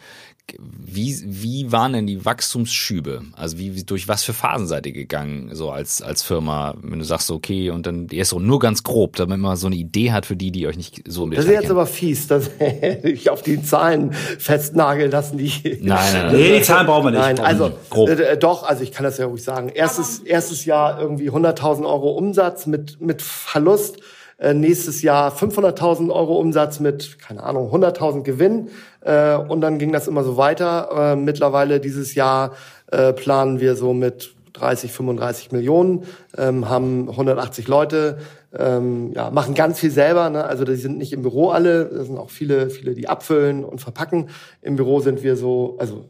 [0.58, 3.22] Wie, wie waren denn die Wachstumsschübe?
[3.32, 7.04] Also wie, durch was für Phasen seid ihr gegangen, so als, als Firma, wenn du
[7.04, 10.26] sagst, okay, und dann erst so nur ganz grob, damit man so eine Idee hat
[10.26, 11.72] für die, die euch nicht so ein Das ist jetzt kennen.
[11.72, 12.50] aber fies, dass
[13.02, 15.52] ich auf die Zahlen festnageln lassen, die.
[15.62, 16.34] Nein, nein, nein.
[16.34, 17.20] Nee, die Zahlen brauchen wir nicht.
[17.20, 18.08] Nein, also, grob.
[18.08, 19.68] Äh, doch, also ich kann das ja ruhig sagen.
[19.68, 23.98] Erstes, erstes Jahr irgendwie 100.000 Euro Umsatz mit, mit Verlust.
[24.38, 28.68] Äh, nächstes Jahr 500.000 Euro Umsatz mit, keine Ahnung, 100.000 Gewinn.
[29.00, 31.12] Äh, und dann ging das immer so weiter.
[31.12, 32.52] Äh, mittlerweile dieses Jahr
[32.92, 36.04] äh, planen wir so mit 30, 35 Millionen,
[36.36, 38.18] ähm, haben 180 Leute,
[38.56, 40.30] ähm, ja, machen ganz viel selber.
[40.30, 40.44] Ne?
[40.44, 43.80] Also die sind nicht im Büro alle, da sind auch viele, viele, die abfüllen und
[43.80, 44.30] verpacken.
[44.62, 46.06] Im Büro sind wir so, also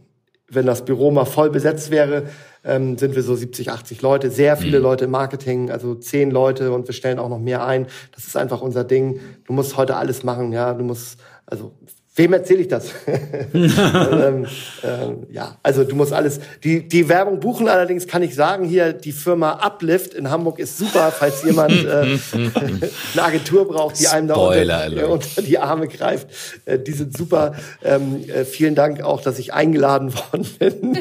[0.50, 2.24] wenn das Büro mal voll besetzt wäre,
[2.68, 4.84] ähm, sind wir so 70, 80 Leute, sehr viele mhm.
[4.84, 7.86] Leute im Marketing, also zehn Leute und wir stellen auch noch mehr ein.
[8.14, 9.20] Das ist einfach unser Ding.
[9.44, 10.74] Du musst heute alles machen, ja.
[10.74, 11.72] Du musst also
[12.18, 12.90] Wem erzähle ich das?
[13.54, 14.44] ähm,
[14.82, 16.40] ähm, ja, also du musst alles.
[16.64, 20.78] Die, die Werbung buchen allerdings kann ich sagen, hier die Firma Uplift in Hamburg ist
[20.78, 21.86] super, falls jemand äh,
[22.32, 26.26] eine Agentur braucht, die einem da unter, äh, unter, die Arme greift.
[26.64, 27.52] Äh, die sind super.
[27.84, 30.98] Ähm, äh, vielen Dank auch, dass ich eingeladen worden bin.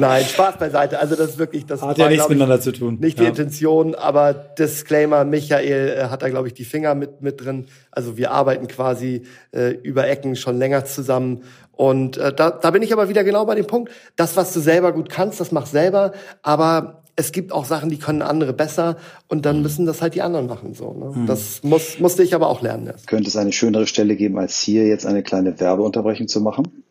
[0.00, 0.98] Nein, Spaß beiseite.
[0.98, 2.98] Also das ist wirklich, das hat war, ja nichts miteinander zu tun.
[3.00, 3.24] Nicht ja.
[3.24, 7.66] die Intention, aber Disclaimer, Michael äh, hat da glaube ich die Finger mit mit drin.
[7.92, 11.42] Also wir arbeiten quasi äh, über Ecken schon länger zusammen.
[11.72, 14.60] Und äh, da, da bin ich aber wieder genau bei dem Punkt, das, was du
[14.60, 18.96] selber gut kannst, das mach selber, aber es gibt auch Sachen, die können andere besser
[19.28, 20.74] und dann müssen das halt die anderen machen.
[20.74, 21.12] So, ne?
[21.14, 21.26] Mhm.
[21.26, 22.86] Das muss, musste ich aber auch lernen.
[22.86, 23.06] Erst.
[23.06, 26.84] Könnte es eine schönere Stelle geben, als hier jetzt eine kleine Werbeunterbrechung zu machen?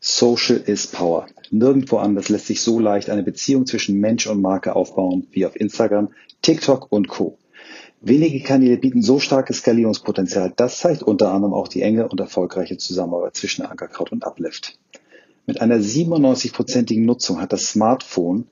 [0.00, 1.26] Social is Power.
[1.50, 5.56] Nirgendwo anders lässt sich so leicht eine Beziehung zwischen Mensch und Marke aufbauen wie auf
[5.56, 6.08] Instagram,
[6.42, 7.38] TikTok und Co.
[8.00, 10.52] Wenige Kanäle bieten so starkes Skalierungspotenzial.
[10.54, 14.78] Das zeigt unter anderem auch die enge und erfolgreiche Zusammenarbeit zwischen Ankerkraut und Uplift.
[15.46, 18.46] Mit einer 97-prozentigen Nutzung hat das Smartphone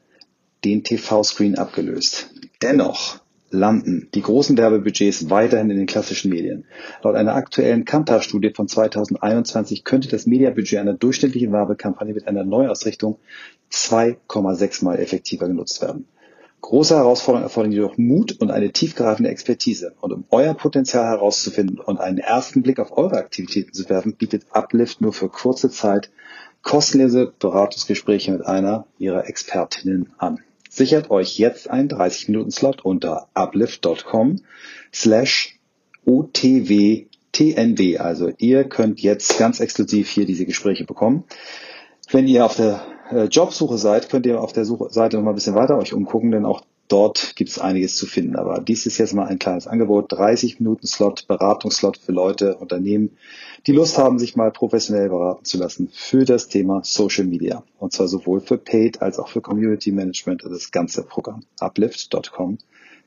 [0.65, 2.31] den TV-Screen abgelöst.
[2.63, 6.65] Dennoch landen die großen Werbebudgets weiterhin in den klassischen Medien.
[7.03, 13.19] Laut einer aktuellen Kantar-Studie von 2021 könnte das Mediabudget einer durchschnittlichen Werbekampagne mit einer Neuausrichtung
[13.71, 16.07] 2,6 mal effektiver genutzt werden.
[16.65, 19.93] Große Herausforderungen erfordern jedoch Mut und eine tiefgreifende Expertise.
[20.01, 24.47] Und um euer Potenzial herauszufinden und einen ersten Blick auf eure Aktivitäten zu werfen, bietet
[24.51, 26.11] Uplift nur für kurze Zeit
[26.63, 30.41] kostenlose Beratungsgespräche mit einer ihrer Expertinnen an.
[30.71, 34.41] Sichert euch jetzt einen 30-Minuten-Slot unter uplift.com
[34.91, 35.59] slash
[36.07, 37.11] utwtnd.
[38.01, 41.25] Also ihr könnt jetzt ganz exklusiv hier diese Gespräche bekommen.
[42.11, 45.33] Wenn ihr auf der äh, Jobsuche seid, könnt ihr auf der Suche Seite noch mal
[45.33, 48.37] ein bisschen weiter euch umgucken, denn auch dort gibt es einiges zu finden.
[48.37, 50.13] Aber dies ist jetzt mal ein kleines Angebot.
[50.13, 53.17] 30 Minuten Slot, Beratungsslot für Leute, Unternehmen,
[53.67, 57.65] die Lust haben, sich mal professionell beraten zu lassen für das Thema Social Media.
[57.79, 61.45] Und zwar sowohl für Paid als auch für Community Management, also das ganze Programm.
[61.61, 62.59] uplift.com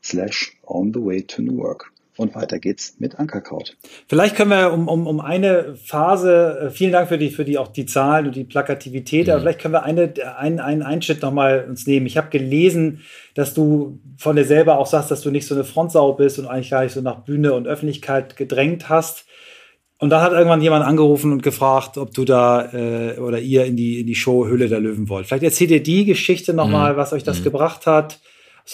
[0.03, 1.91] slash on the way to New Work.
[2.17, 3.77] Und weiter geht's mit Ankerkraut.
[4.07, 7.59] Vielleicht können wir um, um, um eine Phase, äh, vielen Dank für die, für die
[7.59, 9.33] auch die Zahlen und die Plakativität, mhm.
[9.33, 12.07] aber vielleicht können wir eine, einen, einen Einschnitt nochmal uns nehmen.
[12.07, 13.01] Ich habe gelesen,
[13.35, 16.47] dass du von dir selber auch sagst, dass du nicht so eine Frontsau bist und
[16.47, 19.25] eigentlich gar nicht so nach Bühne und Öffentlichkeit gedrängt hast.
[19.99, 23.75] Und dann hat irgendwann jemand angerufen und gefragt, ob du da äh, oder ihr in
[23.75, 25.27] die, in die Show Hülle der Löwen wollt.
[25.27, 26.97] Vielleicht erzählt ihr die Geschichte nochmal, mhm.
[26.97, 27.45] was euch das mhm.
[27.45, 28.19] gebracht hat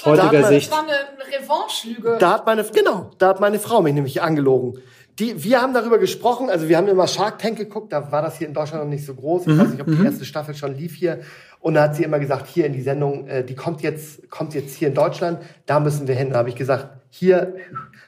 [0.01, 0.71] aus heutiger da Sicht.
[0.71, 2.17] Das war eine Revanche-Lüge.
[2.19, 4.79] Da hat meine, genau, da hat meine Frau mich nämlich angelogen.
[5.19, 8.39] Die, wir haben darüber gesprochen, also wir haben immer Shark Tank geguckt, da war das
[8.39, 9.43] hier in Deutschland noch nicht so groß.
[9.43, 9.59] Ich mhm.
[9.59, 10.05] weiß nicht, ob die mhm.
[10.05, 11.19] erste Staffel schon lief hier.
[11.59, 14.55] Und da hat sie immer gesagt, hier in die Sendung, äh, die kommt jetzt, kommt
[14.55, 16.31] jetzt hier in Deutschland, da müssen wir hin.
[16.31, 17.55] Da habe ich gesagt, hier,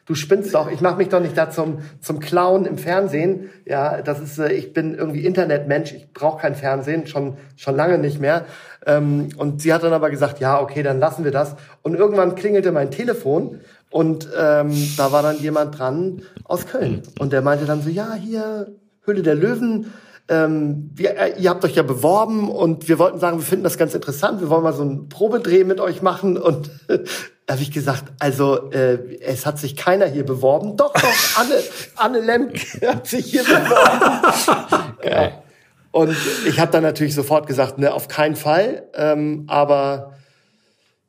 [0.06, 3.50] du spinnst doch, ich mache mich doch nicht da zum, zum Clown im Fernsehen.
[3.66, 7.98] Ja, das ist, äh, ich bin irgendwie Internetmensch, ich brauche kein Fernsehen, schon, schon lange
[7.98, 8.46] nicht mehr.
[8.86, 11.56] Ähm, und sie hat dann aber gesagt, ja, okay, dann lassen wir das.
[11.82, 17.02] Und irgendwann klingelte mein Telefon und ähm, da war dann jemand dran aus Köln.
[17.20, 18.68] Und der meinte dann so, ja, hier,
[19.06, 19.94] Hülle der Löwen,
[20.28, 23.78] ähm, wir, äh, ihr habt euch ja beworben und wir wollten sagen, wir finden das
[23.78, 26.72] ganz interessant, wir wollen mal so einen Probedreh mit euch machen und
[27.46, 30.78] da habe ich gesagt, also äh, es hat sich keiner hier beworben.
[30.78, 31.62] Doch, doch, Anne,
[31.96, 34.98] Anne Lemke hat sich hier beworben.
[35.04, 35.44] ja.
[35.92, 38.84] Und ich habe dann natürlich sofort gesagt, ne, auf keinen Fall.
[38.96, 40.14] Ähm, aber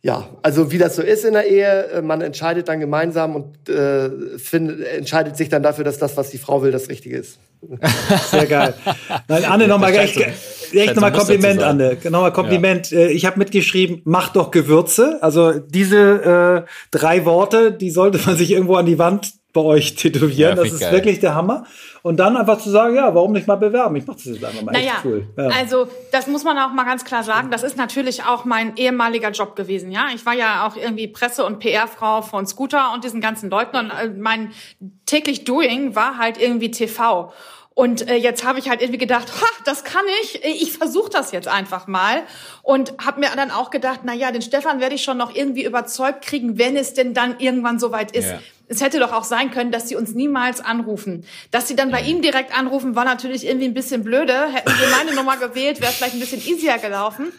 [0.06, 3.68] ja, also wie das so ist in der Ehe, äh, man entscheidet dann gemeinsam und
[3.68, 7.40] äh, find, entscheidet sich dann dafür, dass das, was die Frau will, das Richtige ist.
[8.30, 8.74] Sehr geil.
[9.26, 10.16] Nein, Anne, nochmal echt,
[10.72, 11.96] echt nochmal Kompliment, Anne.
[12.04, 12.92] Nochmal Kompliment.
[12.92, 13.00] Ja.
[13.00, 15.18] Äh, ich habe mitgeschrieben, mach doch Gewürze.
[15.22, 19.94] Also diese äh, drei Worte, die sollte man sich irgendwo an die Wand bei euch
[19.94, 20.54] tätowieren.
[20.56, 20.92] Ja, das ist geil.
[20.92, 21.64] wirklich der Hammer.
[22.02, 23.96] Und dann einfach zu sagen, ja, warum nicht mal bewerben?
[23.96, 24.72] Ich mache das jetzt einfach mal.
[24.72, 25.26] Naja, cool.
[25.36, 25.48] Ja.
[25.48, 27.50] also das muss man auch mal ganz klar sagen.
[27.50, 29.90] Das ist natürlich auch mein ehemaliger Job gewesen.
[29.90, 33.76] Ja, ich war ja auch irgendwie Presse- und PR-Frau von Scooter und diesen ganzen Leuten.
[33.78, 34.52] Und äh, mein
[35.06, 37.32] täglich Doing war halt irgendwie TV.
[37.74, 40.44] Und äh, jetzt habe ich halt irgendwie gedacht, ha, das kann ich.
[40.44, 42.22] Ich versuche das jetzt einfach mal
[42.62, 45.64] und habe mir dann auch gedacht, na ja, den Stefan werde ich schon noch irgendwie
[45.64, 48.30] überzeugt kriegen, wenn es denn dann irgendwann soweit ist.
[48.30, 48.38] Ja.
[48.68, 51.24] Es hätte doch auch sein können, dass sie uns niemals anrufen.
[51.52, 54.52] Dass sie dann bei ihm direkt anrufen, war natürlich irgendwie ein bisschen blöde.
[54.52, 57.32] Hätten sie meine Nummer gewählt, wäre es vielleicht ein bisschen easier gelaufen.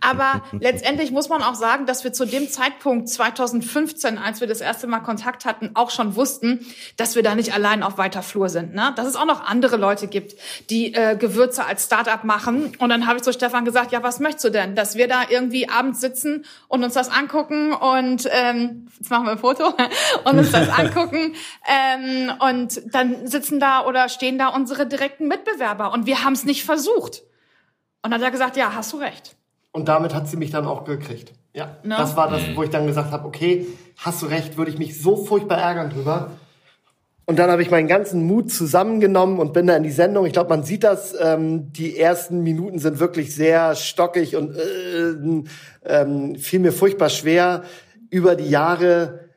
[0.00, 4.60] Aber letztendlich muss man auch sagen, dass wir zu dem Zeitpunkt 2015, als wir das
[4.60, 6.66] erste Mal Kontakt hatten, auch schon wussten,
[6.96, 8.74] dass wir da nicht allein auf weiter Flur sind.
[8.74, 8.92] Ne?
[8.96, 10.34] Dass es auch noch andere Leute gibt,
[10.70, 12.72] die äh, Gewürze als Startup machen.
[12.78, 14.74] Und dann habe ich zu Stefan gesagt, ja, was möchtest du denn?
[14.74, 19.32] Dass wir da irgendwie abends sitzen und uns das angucken und ähm, jetzt machen wir
[19.32, 19.74] ein Foto
[20.24, 21.34] und uns das angucken
[21.66, 26.44] ähm, und dann sitzen da oder stehen da unsere direkten Mitbewerber und wir haben es
[26.44, 27.22] nicht versucht.
[28.02, 29.36] Und dann hat er gesagt, ja, hast du recht.
[29.74, 31.32] Und damit hat sie mich dann auch gekriegt.
[31.52, 31.96] Ja, no.
[31.96, 35.02] das war das, wo ich dann gesagt habe, okay, hast du recht, würde ich mich
[35.02, 36.30] so furchtbar ärgern drüber.
[37.24, 40.26] Und dann habe ich meinen ganzen Mut zusammengenommen und bin da in die Sendung.
[40.26, 41.12] Ich glaube, man sieht das.
[41.20, 45.42] Ähm, die ersten Minuten sind wirklich sehr stockig und äh,
[45.84, 47.64] ähm, fiel mir furchtbar schwer.
[48.10, 49.30] Über die Jahre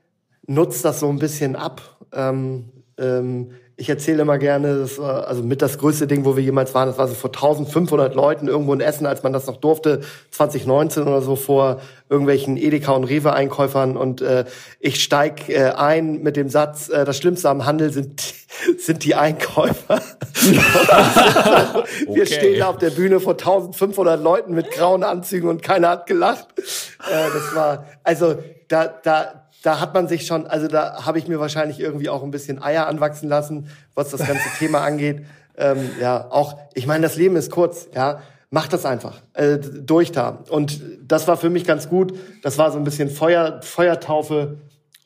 [0.45, 2.05] nutzt das so ein bisschen ab.
[2.13, 2.69] Ähm,
[2.99, 6.73] ähm, ich erzähle immer gerne, das war also mit das größte Ding, wo wir jemals
[6.73, 10.01] waren, das war so vor 1500 Leuten irgendwo in Essen, als man das noch durfte,
[10.31, 14.45] 2019 oder so vor irgendwelchen Edeka und Rewe Einkäufern und äh,
[14.79, 18.33] ich steig äh, ein mit dem Satz, äh, das Schlimmste am Handel sind
[18.79, 20.01] sind die Einkäufer.
[20.41, 22.25] wir okay.
[22.25, 26.47] stehen da auf der Bühne vor 1500 Leuten mit grauen Anzügen und keiner hat gelacht.
[26.57, 28.35] Äh, das war also
[28.67, 32.23] da da da hat man sich schon, also da habe ich mir wahrscheinlich irgendwie auch
[32.23, 35.25] ein bisschen Eier anwachsen lassen, was das ganze Thema angeht.
[35.57, 38.21] Ähm, ja, auch, ich meine, das Leben ist kurz, ja.
[38.49, 40.43] Mach das einfach, äh, durch da.
[40.49, 42.17] Und das war für mich ganz gut.
[42.43, 44.59] Das war so ein bisschen Feuer, Feuertaufe.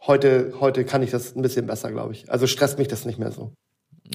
[0.06, 2.32] Heute, heute kann ich das ein bisschen besser, glaube ich.
[2.32, 3.52] Also stresst mich das nicht mehr so.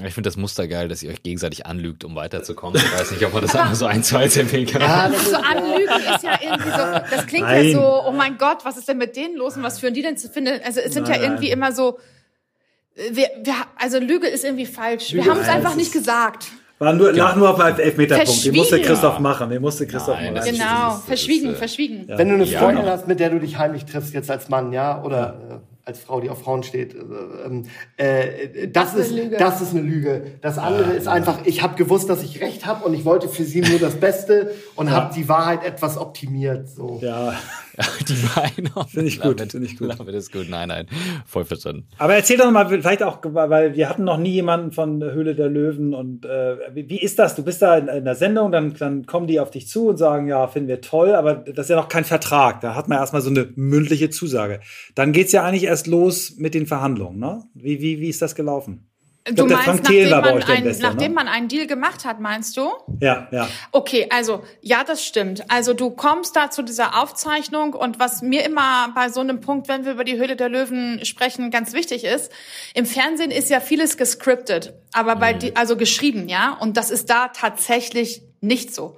[0.05, 2.77] Ich finde das Muster geil, dass ihr euch gegenseitig anlügt, um weiterzukommen.
[2.77, 4.83] Ich weiß nicht, ob man das einfach so eins zu eins empfehlen kann.
[4.83, 7.69] Ja, das so anlügen ist ja irgendwie so, das klingt Nein.
[7.69, 10.03] ja so, oh mein Gott, was ist denn mit denen los und was führen die
[10.03, 10.61] denn zu finden?
[10.65, 11.21] Also es sind Nein.
[11.21, 11.99] ja irgendwie immer so,
[12.95, 15.13] wir, wir, also Lüge ist irgendwie falsch.
[15.13, 16.49] Lüge wir haben es einfach nicht gesagt.
[16.79, 17.25] War nur, genau.
[17.25, 18.45] lag nur auf einen Elfmeterpunkt.
[18.45, 19.49] Den musste Christoph machen.
[19.49, 20.51] Den musste Christoph Nein, machen.
[20.51, 22.07] Genau, verschwiegen, ist, verschwiegen.
[22.07, 22.19] Ja.
[22.19, 22.93] Wenn du eine Freundin ja.
[22.93, 26.21] hast, mit der du dich heimlich triffst, jetzt als Mann, ja, oder ja als Frau,
[26.21, 26.95] die auf Frauen steht.
[26.95, 27.65] Ähm,
[27.97, 30.33] äh, das, das, ist, das ist eine Lüge.
[30.43, 33.29] Das andere ja, ist einfach, ich habe gewusst, dass ich recht habe und ich wollte
[33.29, 34.95] für sie nur das Beste und ja.
[34.95, 36.69] habe die Wahrheit etwas optimiert.
[36.69, 36.99] So.
[37.01, 37.35] Ja,
[38.09, 38.87] die Meinung.
[38.89, 39.41] Finde ich gut.
[39.41, 39.97] Finde ich gut.
[39.97, 40.49] Das ist gut.
[40.49, 40.89] Nein, nein,
[41.25, 41.87] voll verstanden.
[41.99, 45.49] Aber erzähl doch mal, vielleicht auch, weil wir hatten noch nie jemanden von Höhle der
[45.49, 47.37] Löwen und äh, wie, wie, ist das?
[47.37, 49.99] Du bist da in, in der Sendung, dann, dann kommen die auf dich zu und
[49.99, 52.61] sagen, ja, finden wir toll, aber das ist ja noch kein Vertrag.
[52.61, 54.59] Da hat man erstmal so eine mündliche Zusage.
[54.97, 57.45] Dann geht's ja eigentlich erst erst los mit den Verhandlungen, ne?
[57.53, 58.89] Wie, wie, wie ist das gelaufen?
[59.27, 61.15] Du glaub, meinst, nachdem, man, ein, Investor, nachdem ne?
[61.17, 62.71] man einen Deal gemacht hat, meinst du?
[63.01, 63.49] Ja, ja.
[63.73, 65.51] Okay, also ja, das stimmt.
[65.51, 69.67] Also du kommst da zu dieser Aufzeichnung und was mir immer bei so einem Punkt,
[69.67, 72.31] wenn wir über die Höhle der Löwen sprechen, ganz wichtig ist,
[72.75, 75.39] im Fernsehen ist ja vieles gescriptet, aber bei mhm.
[75.41, 78.97] die, also geschrieben, ja, und das ist da tatsächlich nicht so.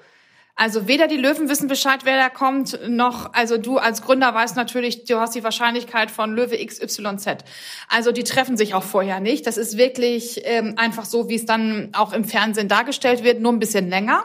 [0.60, 4.56] Also weder die Löwen wissen Bescheid, wer da kommt, noch, also du als Gründer weißt
[4.56, 7.44] natürlich, du hast die Wahrscheinlichkeit von Löwe XYZ.
[7.88, 9.46] Also die treffen sich auch vorher nicht.
[9.46, 13.52] Das ist wirklich ähm, einfach so, wie es dann auch im Fernsehen dargestellt wird, nur
[13.52, 14.24] ein bisschen länger.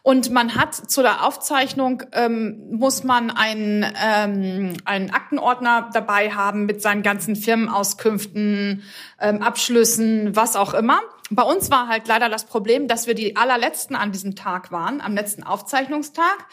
[0.00, 6.64] Und man hat zu der Aufzeichnung, ähm, muss man einen, ähm, einen Aktenordner dabei haben
[6.64, 8.84] mit seinen ganzen Firmenauskünften,
[9.20, 11.00] ähm, Abschlüssen, was auch immer.
[11.34, 15.00] Bei uns war halt leider das Problem, dass wir die allerletzten an diesem Tag waren,
[15.00, 16.46] am letzten Aufzeichnungstag.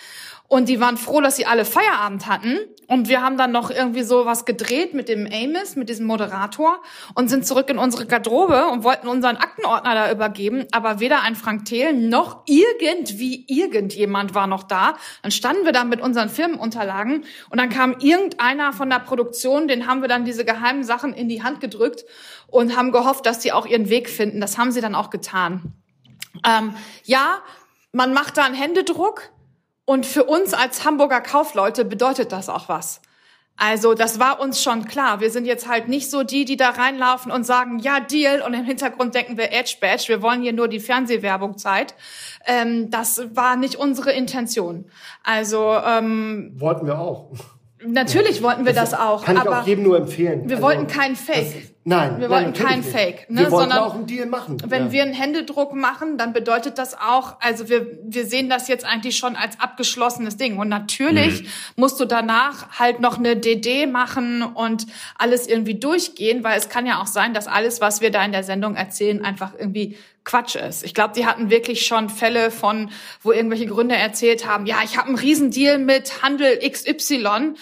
[0.48, 2.58] Und die waren froh, dass sie alle Feierabend hatten.
[2.88, 6.82] Und wir haben dann noch irgendwie so was gedreht mit dem Amos, mit diesem Moderator
[7.14, 10.66] und sind zurück in unsere Garderobe und wollten unseren Aktenordner da übergeben.
[10.72, 14.96] Aber weder ein Frank Thelen noch irgendwie irgendjemand war noch da.
[15.22, 19.86] Dann standen wir da mit unseren Firmenunterlagen und dann kam irgendeiner von der Produktion, den
[19.86, 22.06] haben wir dann diese geheimen Sachen in die Hand gedrückt
[22.52, 24.42] und haben gehofft, dass sie auch ihren Weg finden.
[24.42, 25.74] Das haben sie dann auch getan.
[26.46, 26.74] Ähm,
[27.04, 27.40] ja,
[27.92, 29.30] man macht da einen Händedruck
[29.86, 33.02] und für uns als Hamburger Kaufleute bedeutet das auch was.
[33.60, 35.20] Also das war uns schon klar.
[35.20, 38.54] Wir sind jetzt halt nicht so die, die da reinlaufen und sagen, ja, Deal, und
[38.54, 41.94] im Hintergrund denken wir Edge Badge, wir wollen hier nur die Fernsehwerbung Zeit.
[42.46, 44.86] Ähm, das war nicht unsere Intention.
[45.24, 47.32] Also ähm, wollten wir auch.
[47.86, 49.26] Natürlich wollten wir das, auch.
[49.26, 50.48] Kann ich auch jedem nur empfehlen.
[50.48, 51.74] Wir also, wollten keinen Fake.
[51.90, 53.30] Nein, wir nein, wollten keinen Fake.
[53.30, 54.58] Ne, wir wollten sondern auch einen Deal machen.
[54.64, 54.92] Wenn ja.
[54.92, 59.18] wir einen Händedruck machen, dann bedeutet das auch, also wir, wir sehen das jetzt eigentlich
[59.18, 60.58] schon als abgeschlossenes Ding.
[60.58, 61.48] Und natürlich mhm.
[61.78, 64.86] musst du danach halt noch eine DD machen und
[65.18, 68.32] alles irgendwie durchgehen, weil es kann ja auch sein, dass alles, was wir da in
[68.32, 69.98] der Sendung erzählen, einfach irgendwie
[70.30, 70.84] Quatsch ist.
[70.84, 72.92] Ich glaube, die hatten wirklich schon Fälle von,
[73.24, 77.56] wo irgendwelche Gründe erzählt haben, ja, ich habe einen Riesendeal mit Handel XY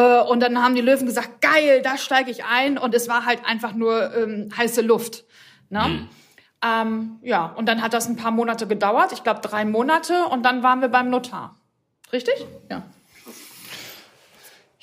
[0.00, 2.78] und dann haben die Löwen gesagt, geil, da steige ich ein.
[2.78, 5.24] Und es war halt einfach nur ähm, heiße Luft.
[5.70, 5.80] Ne?
[5.80, 6.08] Mhm.
[6.64, 9.12] Ähm, ja, und dann hat das ein paar Monate gedauert.
[9.12, 10.24] Ich glaube drei Monate.
[10.26, 11.56] Und dann waren wir beim Notar.
[12.12, 12.46] Richtig?
[12.70, 12.82] Ja.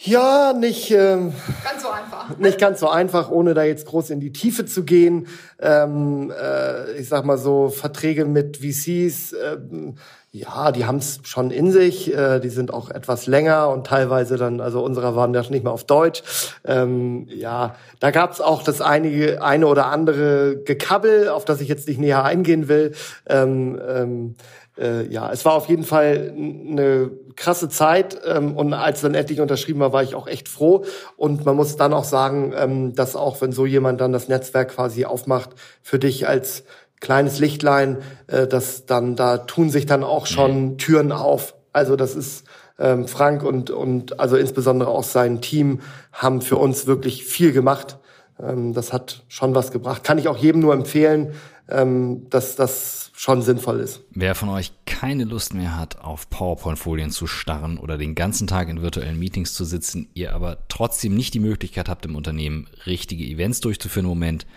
[0.03, 1.31] Ja, nicht ähm,
[1.63, 2.37] ganz so einfach.
[2.39, 5.27] Nicht ganz so einfach, ohne da jetzt groß in die Tiefe zu gehen.
[5.59, 9.33] Ähm, äh, ich sag mal so Verträge mit VCs.
[9.33, 9.95] Ähm,
[10.31, 12.15] ja, die haben es schon in sich.
[12.15, 15.73] Äh, die sind auch etwas länger und teilweise dann, also unserer waren ja nicht mehr
[15.73, 16.23] auf Deutsch.
[16.63, 21.67] Ähm, ja, da gab es auch das einige, eine oder andere Gekabbel, auf das ich
[21.67, 22.93] jetzt nicht näher eingehen will.
[23.27, 24.35] Ähm, ähm,
[24.77, 29.41] äh, ja, es war auf jeden Fall eine krasse Zeit ähm, und als dann endlich
[29.41, 30.85] unterschrieben war, war ich auch echt froh.
[31.17, 34.69] Und man muss dann auch sagen, ähm, dass auch wenn so jemand dann das Netzwerk
[34.69, 35.51] quasi aufmacht,
[35.81, 36.63] für dich als
[36.99, 37.97] kleines Lichtlein,
[38.27, 40.77] äh, dass dann da tun sich dann auch schon.
[40.77, 41.55] Türen auf.
[41.73, 42.45] Also das ist
[42.79, 47.97] ähm, Frank und und also insbesondere auch sein Team haben für uns wirklich viel gemacht.
[48.41, 50.03] Ähm, das hat schon was gebracht.
[50.03, 51.33] Kann ich auch jedem nur empfehlen,
[51.69, 54.01] ähm, dass das schon sinnvoll ist.
[54.09, 58.67] Wer von euch keine Lust mehr hat, auf PowerPoint-Folien zu starren oder den ganzen Tag
[58.67, 63.23] in virtuellen Meetings zu sitzen, ihr aber trotzdem nicht die Möglichkeit habt, im Unternehmen richtige
[63.23, 64.47] Events durchzuführen im Moment,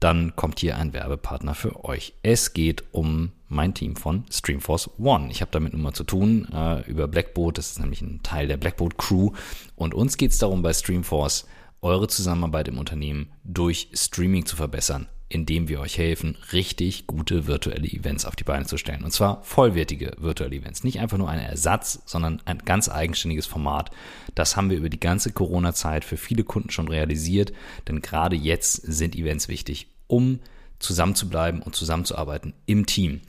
[0.00, 2.14] dann kommt hier ein Werbepartner für euch.
[2.24, 5.30] Es geht um mein Team von Streamforce One.
[5.30, 7.58] Ich habe damit nun mal zu tun äh, über Blackboard.
[7.58, 9.30] Das ist nämlich ein Teil der Blackboard Crew.
[9.76, 11.46] Und uns geht es darum, bei Streamforce
[11.80, 17.86] eure Zusammenarbeit im Unternehmen durch Streaming zu verbessern indem wir euch helfen, richtig gute virtuelle
[17.86, 19.04] Events auf die Beine zu stellen.
[19.04, 20.82] Und zwar vollwertige virtuelle Events.
[20.82, 23.92] Nicht einfach nur ein Ersatz, sondern ein ganz eigenständiges Format.
[24.34, 27.52] Das haben wir über die ganze Corona-Zeit für viele Kunden schon realisiert,
[27.86, 30.40] denn gerade jetzt sind Events wichtig, um
[30.80, 33.20] zusammenzubleiben und zusammenzuarbeiten im Team.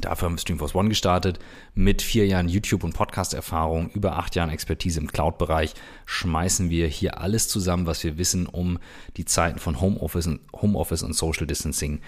[0.00, 1.38] Dafür haben wir Streamforce One gestartet.
[1.74, 5.74] Mit vier Jahren YouTube- und Podcast-Erfahrung, über acht Jahren Expertise im Cloud-Bereich
[6.06, 8.78] schmeißen wir hier alles zusammen, was wir wissen, um
[9.16, 12.00] die Zeiten von Homeoffice und, Homeoffice und Social Distancing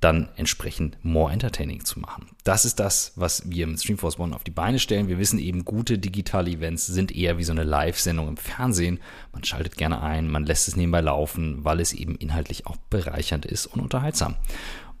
[0.00, 2.28] dann entsprechend more entertaining zu machen.
[2.44, 5.08] Das ist das, was wir mit Streamforce One auf die Beine stellen.
[5.08, 9.00] Wir wissen eben, gute digitale Events sind eher wie so eine Live-Sendung im Fernsehen.
[9.32, 13.46] Man schaltet gerne ein, man lässt es nebenbei laufen, weil es eben inhaltlich auch bereichernd
[13.46, 14.36] ist und unterhaltsam.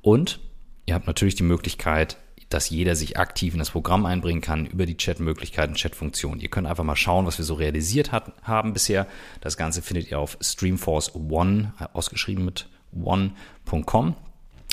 [0.00, 0.40] Und
[0.86, 2.16] ihr habt natürlich die Möglichkeit,
[2.48, 6.40] dass jeder sich aktiv in das Programm einbringen kann über die Chatmöglichkeiten, Chatfunktionen.
[6.40, 9.06] Ihr könnt einfach mal schauen, was wir so realisiert hat, haben bisher.
[9.40, 14.14] Das Ganze findet ihr auf Streamforce One, äh, ausgeschrieben mit one.com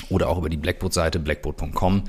[0.08, 2.04] oder auch über die Blackboard-Seite blackboard.com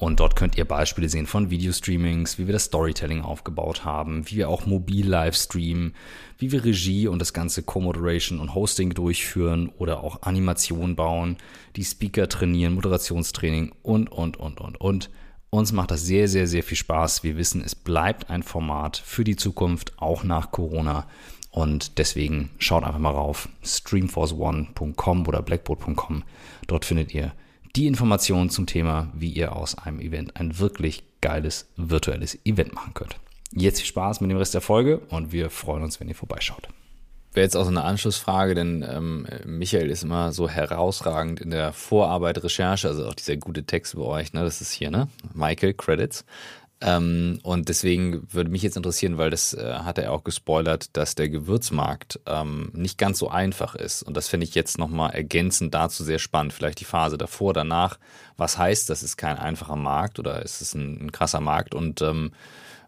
[0.00, 4.36] und dort könnt ihr Beispiele sehen von Videostreamings, wie wir das Storytelling aufgebaut haben, wie
[4.36, 5.92] wir auch mobil live streamen,
[6.38, 11.36] wie wir Regie und das ganze Co-Moderation und Hosting durchführen oder auch Animation bauen,
[11.76, 15.10] die Speaker trainieren, Moderationstraining und, und, und, und, und.
[15.50, 17.22] Uns macht das sehr, sehr, sehr viel Spaß.
[17.22, 21.08] Wir wissen, es bleibt ein Format für die Zukunft, auch nach Corona.
[21.50, 26.22] Und deswegen schaut einfach mal rauf, streamforceone.com oder blackboard.com.
[26.68, 27.34] Dort findet ihr
[27.76, 32.94] die Informationen zum Thema, wie ihr aus einem Event ein wirklich geiles virtuelles Event machen
[32.94, 33.16] könnt.
[33.52, 36.68] Jetzt viel Spaß mit dem Rest der Folge und wir freuen uns, wenn ihr vorbeischaut.
[37.32, 41.72] Wäre jetzt auch so eine Anschlussfrage, denn ähm, Michael ist immer so herausragend in der
[41.72, 44.42] Vorarbeit, Recherche, also auch dieser gute Text bei euch, ne?
[44.42, 45.06] Das ist hier, ne?
[45.32, 46.24] Michael Credits.
[46.82, 51.14] Ähm, und deswegen würde mich jetzt interessieren, weil das äh, hat er auch gespoilert, dass
[51.14, 54.02] der Gewürzmarkt ähm, nicht ganz so einfach ist.
[54.02, 56.52] Und das finde ich jetzt nochmal ergänzend dazu sehr spannend.
[56.52, 57.98] Vielleicht die Phase davor, danach.
[58.36, 61.74] Was heißt, das ist kein einfacher Markt oder ist es ein, ein krasser Markt?
[61.74, 62.32] Und ähm,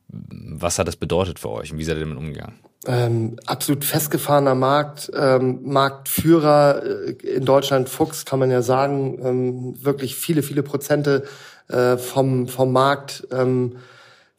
[0.08, 2.58] Was hat das bedeutet für euch und wie seid ihr damit umgegangen?
[2.84, 9.84] Ähm, absolut festgefahrener Markt, ähm, Marktführer äh, in Deutschland, Fuchs kann man ja sagen, ähm,
[9.84, 11.24] wirklich viele, viele Prozente
[11.68, 13.26] äh, vom, vom Markt.
[13.32, 13.76] Ähm,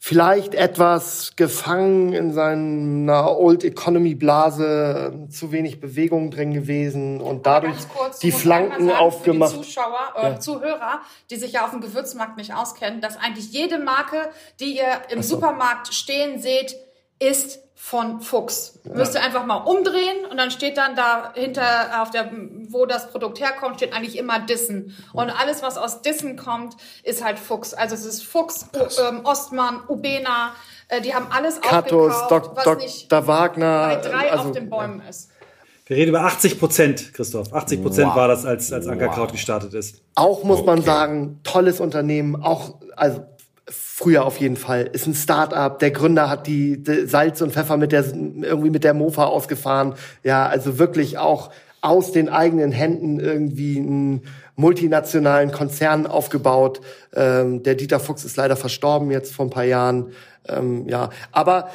[0.04, 7.46] vielleicht etwas gefangen in seiner Old Economy Blase, äh, zu wenig Bewegung drin gewesen und
[7.46, 9.52] dadurch kurz, die Flanken sagen, aufgemacht.
[9.52, 10.40] Für die Zuschauer, äh, ja.
[10.40, 11.00] Zuhörer,
[11.30, 14.28] die sich ja auf dem Gewürzmarkt nicht auskennen, dass eigentlich jede Marke,
[14.60, 15.36] die ihr im so.
[15.36, 16.76] Supermarkt stehen seht,
[17.18, 18.80] ist von Fuchs.
[18.84, 18.94] Ja.
[18.94, 22.32] Müsst ihr einfach mal umdrehen und dann steht dann da hinter, auf der,
[22.70, 24.96] wo das Produkt herkommt, steht eigentlich immer Dissen.
[25.12, 27.74] Und alles, was aus Dissen kommt, ist halt Fuchs.
[27.74, 28.70] Also es ist Fuchs,
[29.06, 30.54] ähm, Ostmann, Ubena,
[30.88, 34.52] äh, die haben alles Katos, aufgekauft, Dok, was Dok, nicht Wagner, bei drei also, auf
[34.52, 35.10] den Bäumen ja.
[35.10, 35.28] ist.
[35.84, 37.52] Wir reden über 80 Prozent, Christoph.
[37.52, 38.16] 80 Prozent wow.
[38.16, 39.32] war das, als, als Ankerkraut wow.
[39.32, 40.00] gestartet ist.
[40.14, 40.66] Auch muss okay.
[40.66, 43.26] man sagen, tolles Unternehmen, auch, also
[43.66, 44.90] Früher auf jeden Fall.
[44.92, 45.78] Ist ein Start-up.
[45.78, 49.94] Der Gründer hat die, die, Salz und Pfeffer mit der, irgendwie mit der Mofa ausgefahren.
[50.22, 51.50] Ja, also wirklich auch
[51.80, 54.22] aus den eigenen Händen irgendwie einen
[54.56, 56.80] multinationalen Konzern aufgebaut.
[57.14, 60.12] Ähm, der Dieter Fuchs ist leider verstorben jetzt vor ein paar Jahren.
[60.48, 61.68] Ähm, ja, aber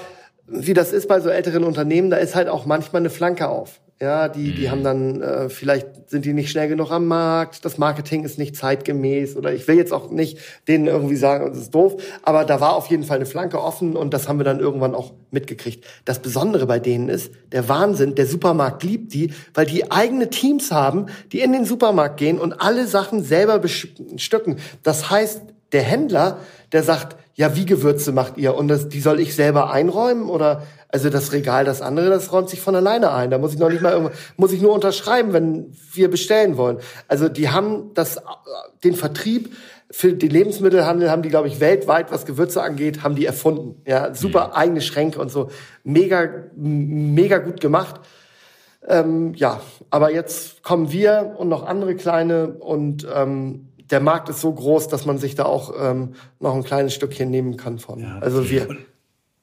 [0.47, 3.79] wie das ist bei so älteren Unternehmen, da ist halt auch manchmal eine Flanke auf.
[4.01, 4.71] Ja, die, die mhm.
[4.71, 8.55] haben dann, äh, vielleicht sind die nicht schnell genug am Markt, das Marketing ist nicht
[8.55, 10.37] zeitgemäß oder ich will jetzt auch nicht
[10.69, 13.97] denen irgendwie sagen, das ist doof, aber da war auf jeden Fall eine Flanke offen
[13.97, 15.83] und das haben wir dann irgendwann auch mitgekriegt.
[16.05, 20.71] Das Besondere bei denen ist, der Wahnsinn, der Supermarkt liebt die, weil die eigene Teams
[20.71, 24.59] haben, die in den Supermarkt gehen und alle Sachen selber bestücken.
[24.81, 25.41] Das heißt,
[25.71, 26.37] der Händler,
[26.71, 28.55] der sagt, ja, wie Gewürze macht ihr?
[28.55, 32.49] Und das, die soll ich selber einräumen oder also das Regal, das andere, das räumt
[32.49, 33.29] sich von alleine ein.
[33.29, 36.79] Da muss ich noch nicht mal irgendwo, muss ich nur unterschreiben, wenn wir bestellen wollen.
[37.07, 38.19] Also die haben das,
[38.83, 39.51] den Vertrieb
[39.91, 43.81] für den Lebensmittelhandel haben die, glaube ich, weltweit, was Gewürze angeht, haben die erfunden.
[43.87, 44.53] Ja, super mhm.
[44.53, 45.49] eigene Schränke und so.
[45.83, 48.01] Mega, mega gut gemacht.
[48.87, 54.41] Ähm, ja, aber jetzt kommen wir und noch andere kleine und ähm, der Markt ist
[54.41, 57.99] so groß, dass man sich da auch ähm, noch ein kleines Stückchen nehmen kann von.
[57.99, 58.19] Ja.
[58.19, 58.67] Also wir.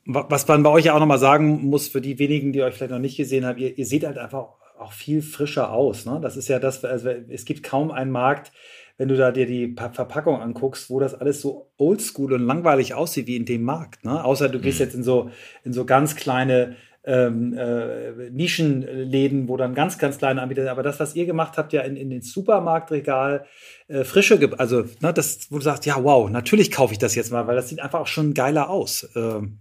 [0.09, 2.93] Was man bei euch ja auch nochmal sagen muss, für die wenigen, die euch vielleicht
[2.93, 6.07] noch nicht gesehen haben, ihr, ihr seht halt einfach auch viel frischer aus.
[6.07, 6.21] Ne?
[6.23, 8.53] Das ist ja das, also es gibt kaum einen Markt,
[8.99, 13.27] wenn du da dir die Verpackung anguckst, wo das alles so oldschool und langweilig aussieht
[13.27, 14.05] wie in dem Markt.
[14.05, 14.25] Ne?
[14.25, 14.85] Außer du gehst mhm.
[14.85, 15.31] jetzt in so,
[15.65, 20.71] in so ganz kleine ähm, äh, Nischenläden, wo dann ganz, ganz kleine Anbieter sind.
[20.71, 23.47] Aber das, was ihr gemacht habt, ja in, in den Supermarktregal,
[23.89, 27.31] äh, frische, also ne, das, wo du sagst, ja, wow, natürlich kaufe ich das jetzt
[27.31, 29.09] mal, weil das sieht einfach auch schon geiler aus.
[29.15, 29.59] Ähm,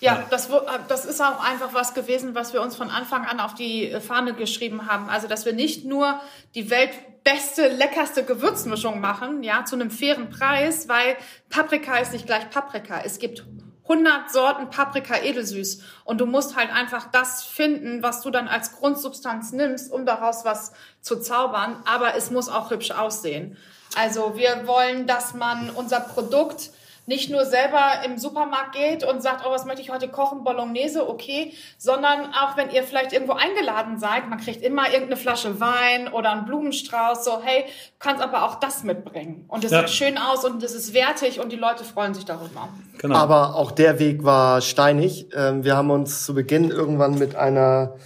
[0.00, 3.40] ja, das, äh, das ist auch einfach was gewesen, was wir uns von Anfang an
[3.40, 5.08] auf die äh, Fahne geschrieben haben.
[5.08, 6.20] Also, dass wir nicht nur
[6.54, 11.16] die weltbeste, leckerste Gewürzmischung machen, ja, zu einem fairen Preis, weil
[11.50, 13.02] Paprika ist nicht gleich Paprika.
[13.04, 13.44] Es gibt
[13.90, 18.72] 100 Sorten Paprika edelsüß und du musst halt einfach das finden, was du dann als
[18.76, 21.82] Grundsubstanz nimmst, um daraus was zu zaubern.
[21.84, 23.56] Aber es muss auch hübsch aussehen.
[23.96, 26.70] Also, wir wollen, dass man unser Produkt
[27.10, 31.08] nicht nur selber im Supermarkt geht und sagt, oh, was möchte ich heute kochen, Bolognese,
[31.08, 36.06] okay, sondern auch wenn ihr vielleicht irgendwo eingeladen seid, man kriegt immer irgendeine Flasche Wein
[36.06, 39.44] oder einen Blumenstrauß, so, hey, du kannst aber auch das mitbringen.
[39.48, 39.80] Und es ja.
[39.80, 42.68] sieht schön aus und es ist wertig und die Leute freuen sich darüber.
[42.98, 43.16] Genau.
[43.16, 45.26] Aber auch der Weg war steinig.
[45.34, 47.96] Ähm, wir haben uns zu Beginn irgendwann mit einer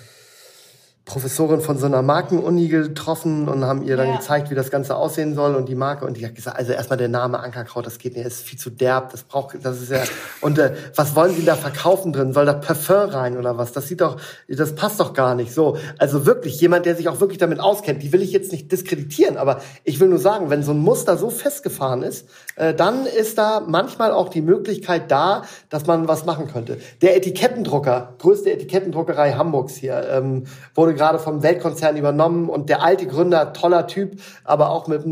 [1.07, 4.17] Professorin von so einer Markenuni getroffen und haben ihr dann ja.
[4.17, 6.97] gezeigt, wie das Ganze aussehen soll und die Marke und die hat gesagt, also erstmal
[6.97, 10.03] der Name Ankerkraut, das geht nicht, ist viel zu derb, das braucht, das ist ja
[10.41, 12.33] und äh, was wollen Sie da verkaufen drin?
[12.33, 13.73] Soll da Parfum rein oder was?
[13.73, 14.17] Das sieht doch,
[14.49, 15.53] das passt doch gar nicht.
[15.53, 18.73] So, also wirklich jemand, der sich auch wirklich damit auskennt, die will ich jetzt nicht
[18.73, 23.05] diskreditieren, aber ich will nur sagen, wenn so ein Muster so festgefahren ist, äh, dann
[23.05, 26.79] ist da manchmal auch die Möglichkeit da, dass man was machen könnte.
[27.03, 30.45] Der Etikettendrucker, größte Etikettendruckerei Hamburgs hier, ähm,
[30.75, 35.05] wurde gerade vom Weltkonzern übernommen und der alte Gründer, toller Typ, aber auch mit,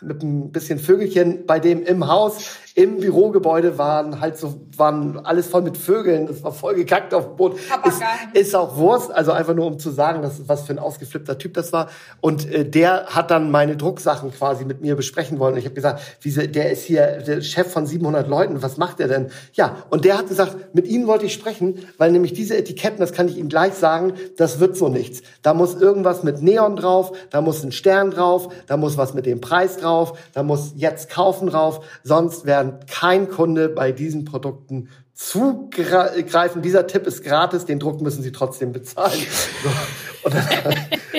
[0.00, 5.46] mit ein bisschen Vögelchen bei dem im Haus im Bürogebäude waren halt so, waren alles
[5.46, 7.54] voll mit Vögeln, das war voll gekackt auf dem Boot.
[7.54, 8.02] Ist,
[8.34, 11.54] ist auch Wurst, also einfach nur um zu sagen, dass, was für ein ausgeflippter Typ
[11.54, 11.88] das war.
[12.20, 15.54] Und äh, der hat dann meine Drucksachen quasi mit mir besprechen wollen.
[15.54, 19.00] Und ich habe gesagt, wie, der ist hier der Chef von 700 Leuten, was macht
[19.00, 19.30] er denn?
[19.54, 23.14] Ja, und der hat gesagt, mit Ihnen wollte ich sprechen, weil nämlich diese Etiketten, das
[23.14, 25.22] kann ich Ihnen gleich sagen, das wird so nichts.
[25.40, 29.24] Da muss irgendwas mit Neon drauf, da muss ein Stern drauf, da muss was mit
[29.24, 29.85] dem Preis drauf,
[30.32, 36.60] da muss jetzt kaufen drauf, sonst werden kein Kunde bei diesen Produkten zugreifen.
[36.60, 39.18] Dieser Tipp ist gratis, den Druck müssen Sie trotzdem bezahlen.
[40.22, 40.76] So, dann,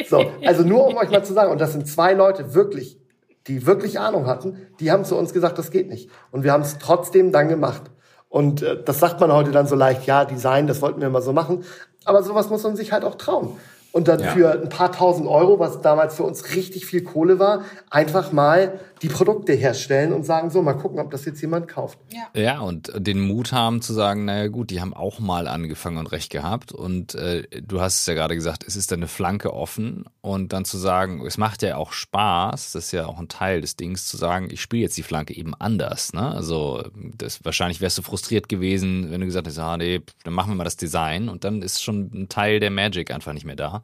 [0.09, 2.99] so, also nur um euch mal zu sagen, und das sind zwei Leute wirklich,
[3.47, 6.09] die wirklich Ahnung hatten, die haben zu uns gesagt, das geht nicht.
[6.29, 7.83] Und wir haben es trotzdem dann gemacht.
[8.27, 11.21] Und äh, das sagt man heute dann so leicht, ja, Design, das wollten wir mal
[11.21, 11.63] so machen.
[12.03, 13.57] Aber sowas muss man sich halt auch trauen
[13.97, 14.31] und dann ja.
[14.31, 18.79] für ein paar tausend Euro, was damals für uns richtig viel Kohle war, einfach mal
[19.01, 21.99] die Produkte herstellen und sagen, so, mal gucken, ob das jetzt jemand kauft.
[22.11, 25.97] Ja, ja und den Mut haben zu sagen, naja gut, die haben auch mal angefangen
[25.97, 26.71] und recht gehabt.
[26.71, 30.05] Und äh, du hast es ja gerade gesagt, es ist eine Flanke offen.
[30.21, 33.61] Und dann zu sagen, es macht ja auch Spaß, das ist ja auch ein Teil
[33.61, 36.13] des Dings, zu sagen, ich spiele jetzt die Flanke eben anders.
[36.13, 36.31] Ne?
[36.33, 40.51] Also das, wahrscheinlich wärst du frustriert gewesen, wenn du gesagt hättest, ah nee, dann machen
[40.51, 41.29] wir mal das Design.
[41.29, 43.83] Und dann ist schon ein Teil der Magic einfach nicht mehr da.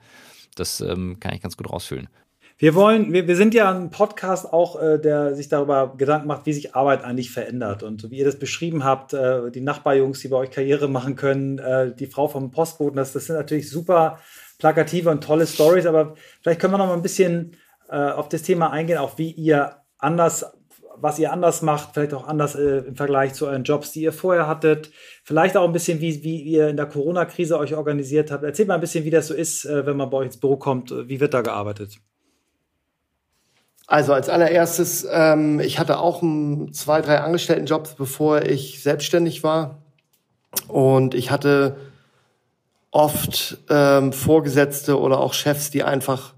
[0.56, 2.10] Das ähm, kann ich ganz gut rausfühlen.
[2.58, 6.46] Wir wollen, wir, wir sind ja ein Podcast auch, äh, der sich darüber Gedanken macht,
[6.46, 7.84] wie sich Arbeit eigentlich verändert.
[7.84, 11.58] Und wie ihr das beschrieben habt, äh, die Nachbarjungs, die bei euch Karriere machen können,
[11.58, 14.20] äh, die Frau vom Postboten, das, das sind natürlich super
[14.60, 15.88] plakative und tolle Stories.
[15.88, 17.58] Aber vielleicht können wir noch mal ein bisschen
[17.90, 20.46] äh, auf das Thema eingehen, auch wie ihr anders,
[20.96, 24.14] was ihr anders macht, vielleicht auch anders äh, im Vergleich zu euren Jobs, die ihr
[24.14, 24.92] vorher hattet.
[25.24, 28.44] Vielleicht auch ein bisschen, wie, wie ihr in der Corona-Krise euch organisiert habt.
[28.44, 30.58] Erzählt mal ein bisschen, wie das so ist, äh, wenn man bei euch ins Büro
[30.58, 30.92] kommt.
[30.92, 31.98] Wie wird da gearbeitet?
[33.88, 39.84] Also als allererstes, ähm, ich hatte auch ein, zwei, drei Angestelltenjobs, bevor ich selbstständig war.
[40.68, 41.76] Und ich hatte
[42.92, 46.34] oft ähm, Vorgesetzte oder auch Chefs, die einfach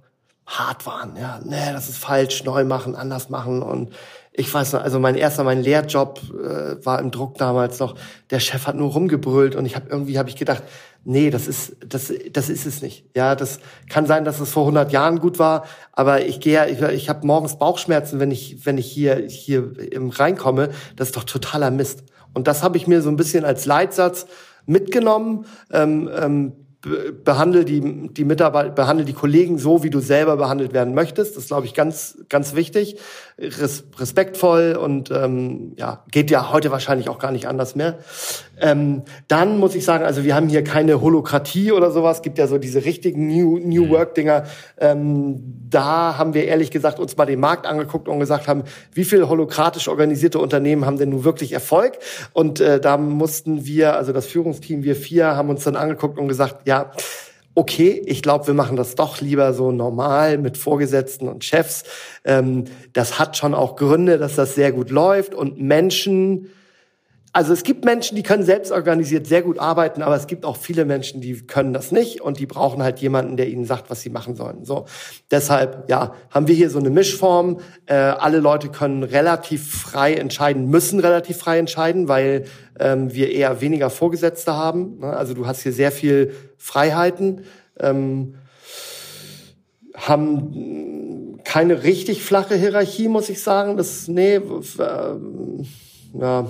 [0.48, 1.18] hart waren.
[1.18, 3.62] Ja, nee, das ist falsch, neu machen, anders machen.
[3.62, 3.94] Und
[4.38, 7.96] ich weiß noch, also mein erster, mein Lehrjob äh, war im Druck damals noch.
[8.30, 10.64] Der Chef hat nur rumgebrüllt und ich habe irgendwie habe ich gedacht,
[11.06, 13.06] nee, das ist das das ist es nicht.
[13.16, 13.60] Ja, das
[13.90, 17.26] kann sein, dass es vor 100 Jahren gut war, aber ich gehe ich, ich habe
[17.26, 22.04] morgens Bauchschmerzen, wenn ich wenn ich hier hier im reinkomme, das ist doch totaler Mist.
[22.34, 24.26] Und das habe ich mir so ein bisschen als Leitsatz
[24.66, 25.46] mitgenommen.
[25.72, 26.54] Ähm, ähm,
[27.24, 31.36] behandle die, die Mitarbeiter, behandle die Kollegen so, wie du selber behandelt werden möchtest.
[31.36, 32.98] Das glaube ich, ganz, ganz wichtig.
[33.38, 38.00] Res respektvoll und ähm, ja, geht ja heute wahrscheinlich auch gar nicht anders mehr.
[38.62, 42.22] Ähm, dann muss ich sagen, also wir haben hier keine Holokratie oder sowas.
[42.22, 43.90] Gibt ja so diese richtigen New, New mhm.
[43.90, 44.46] Work-Dinger.
[44.78, 48.64] Ähm, da haben wir ehrlich gesagt uns mal den Markt angeguckt und gesagt haben,
[48.94, 51.98] wie viel holokratisch organisierte Unternehmen haben denn nun wirklich Erfolg?
[52.32, 56.30] Und äh, da mussten wir, also das Führungsteam, wir vier, haben uns dann angeguckt und
[56.30, 56.92] gesagt, ja,
[57.56, 61.84] okay, ich glaube, wir machen das doch lieber so normal mit Vorgesetzten und Chefs.
[62.26, 66.50] Ähm, das hat schon auch Gründe, dass das sehr gut läuft und Menschen
[67.36, 70.56] also es gibt Menschen, die können selbst organisiert sehr gut arbeiten, aber es gibt auch
[70.56, 74.00] viele Menschen, die können das nicht und die brauchen halt jemanden, der ihnen sagt, was
[74.00, 74.64] sie machen sollen.
[74.64, 74.86] So,
[75.30, 77.60] deshalb ja, haben wir hier so eine Mischform.
[77.88, 82.46] Äh, alle Leute können relativ frei entscheiden, müssen relativ frei entscheiden, weil
[82.80, 85.00] ähm, wir eher weniger Vorgesetzte haben.
[85.00, 85.08] Ne?
[85.08, 87.42] Also du hast hier sehr viel Freiheiten.
[87.78, 88.36] Ähm,
[89.94, 93.76] haben keine richtig flache Hierarchie, muss ich sagen.
[93.76, 94.42] Das nee, äh,
[96.14, 96.48] ja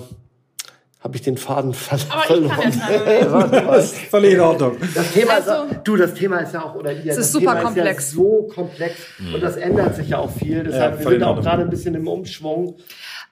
[1.06, 2.82] habe ich den Faden ver Aber verloren.
[3.66, 4.76] Das ist völlig in Ordnung.
[4.92, 7.32] Das Thema also, ist, du, das Thema ist ja auch, oder ihr, es ist das
[7.32, 8.04] super Thema komplex.
[8.04, 9.34] ist ja so komplex mhm.
[9.34, 10.64] und das ändert sich ja auch viel.
[10.64, 12.76] Deshalb ja, wir sind auch gerade ein bisschen im Umschwung.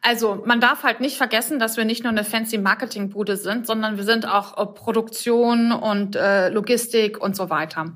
[0.02, 3.96] Also man darf halt nicht vergessen, dass wir nicht nur eine fancy Marketingbude sind, sondern
[3.96, 7.86] wir sind auch Produktion und äh, Logistik und so weiter.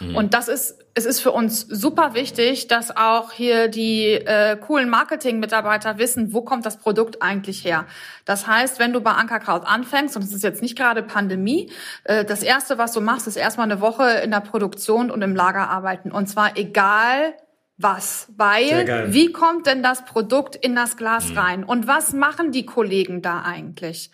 [0.00, 0.16] Mhm.
[0.16, 4.88] Und das ist es ist für uns super wichtig, dass auch hier die äh, coolen
[4.88, 7.84] Marketing-Mitarbeiter wissen, wo kommt das Produkt eigentlich her.
[8.24, 11.70] Das heißt, wenn du bei Ankerkraut anfängst, und es ist jetzt nicht gerade Pandemie,
[12.04, 15.36] äh, das Erste, was du machst, ist erstmal eine Woche in der Produktion und im
[15.36, 16.10] Lager arbeiten.
[16.10, 17.34] Und zwar egal,
[17.76, 21.38] was, weil wie kommt denn das Produkt in das Glas mhm.
[21.38, 24.10] rein und was machen die Kollegen da eigentlich?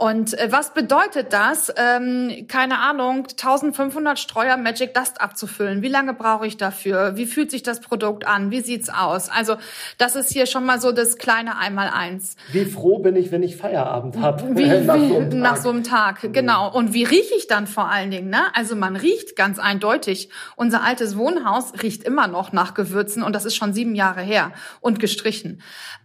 [0.00, 1.70] Und äh, was bedeutet das?
[1.76, 5.82] Ähm, keine Ahnung, 1500 Streuer Magic Dust abzufüllen.
[5.82, 7.18] Wie lange brauche ich dafür?
[7.18, 8.50] Wie fühlt sich das Produkt an?
[8.50, 9.28] Wie sieht's aus?
[9.28, 9.56] Also
[9.98, 12.36] das ist hier schon mal so das kleine Einmaleins.
[12.50, 14.56] Wie froh bin ich, wenn ich Feierabend habe?
[14.56, 15.38] Wie, nach, so einem Tag.
[15.38, 16.72] nach so einem Tag, genau.
[16.72, 18.30] Und wie rieche ich dann vor allen Dingen?
[18.30, 18.40] Ne?
[18.54, 20.30] Also man riecht ganz eindeutig.
[20.56, 24.52] Unser altes Wohnhaus riecht immer noch nach Gewürzen und das ist schon sieben Jahre her
[24.80, 25.60] und gestrichen.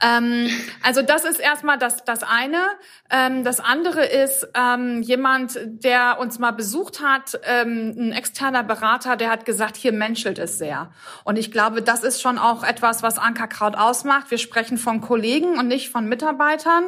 [0.06, 0.50] Ähm,
[0.84, 2.58] also das ist erstmal das, das eine.
[3.10, 8.64] Ähm, das andere andere ist ähm, jemand, der uns mal besucht hat, ähm, ein externer
[8.64, 10.90] Berater, der hat gesagt, hier menschelt es sehr.
[11.24, 14.32] Und ich glaube, das ist schon auch etwas, was Ankerkraut ausmacht.
[14.32, 16.86] Wir sprechen von Kollegen und nicht von Mitarbeitern.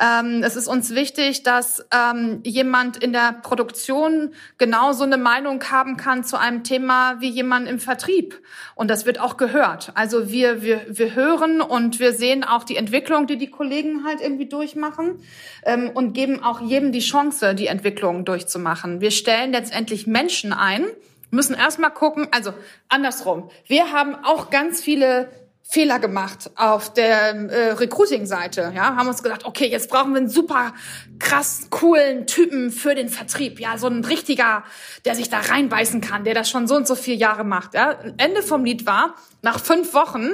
[0.00, 5.96] Ähm, es ist uns wichtig, dass ähm, jemand in der Produktion genauso eine Meinung haben
[5.96, 8.40] kann zu einem Thema wie jemand im Vertrieb.
[8.74, 9.92] Und das wird auch gehört.
[9.94, 14.20] Also wir, wir, wir hören und wir sehen auch die Entwicklung, die die Kollegen halt
[14.20, 15.20] irgendwie durchmachen
[15.64, 19.00] ähm, und geben geben auch jedem die Chance, die Entwicklung durchzumachen.
[19.00, 20.86] Wir stellen letztendlich Menschen ein,
[21.30, 22.52] müssen erstmal gucken, also
[22.88, 23.50] andersrum.
[23.66, 25.30] Wir haben auch ganz viele
[25.62, 28.72] Fehler gemacht auf der äh, Recruiting-Seite.
[28.74, 30.74] Ja, haben uns gedacht, okay, jetzt brauchen wir einen super
[31.18, 33.60] krass coolen Typen für den Vertrieb.
[33.60, 34.64] Ja, so ein richtiger,
[35.04, 37.74] der sich da reinbeißen kann, der das schon so und so vier Jahre macht.
[37.74, 40.30] Ja, Ende vom Lied war nach fünf Wochen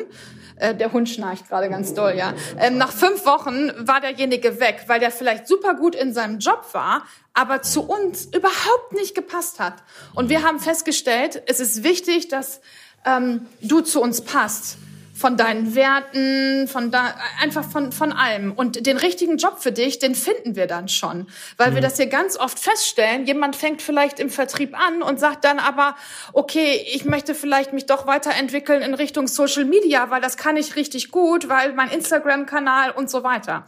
[0.59, 2.35] äh, der Hund schnarcht gerade ganz doll, ja.
[2.59, 6.65] Ähm, nach fünf Wochen war derjenige weg, weil der vielleicht super gut in seinem Job
[6.73, 7.03] war,
[7.35, 9.75] aber zu uns überhaupt nicht gepasst hat.
[10.15, 12.61] Und wir haben festgestellt, es ist wichtig, dass
[13.05, 14.79] ähm, du zu uns passt
[15.19, 17.13] von deinen Werten, von da,
[17.43, 18.53] einfach von, von allem.
[18.53, 21.27] Und den richtigen Job für dich, den finden wir dann schon.
[21.57, 21.75] Weil mhm.
[21.75, 23.27] wir das hier ganz oft feststellen.
[23.27, 25.97] Jemand fängt vielleicht im Vertrieb an und sagt dann aber,
[26.33, 30.77] okay, ich möchte vielleicht mich doch weiterentwickeln in Richtung Social Media, weil das kann ich
[30.77, 33.65] richtig gut, weil mein Instagram-Kanal und so weiter.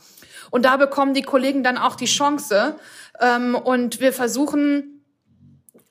[0.50, 2.76] Und da bekommen die Kollegen dann auch die Chance.
[3.20, 4.99] Ähm, und wir versuchen,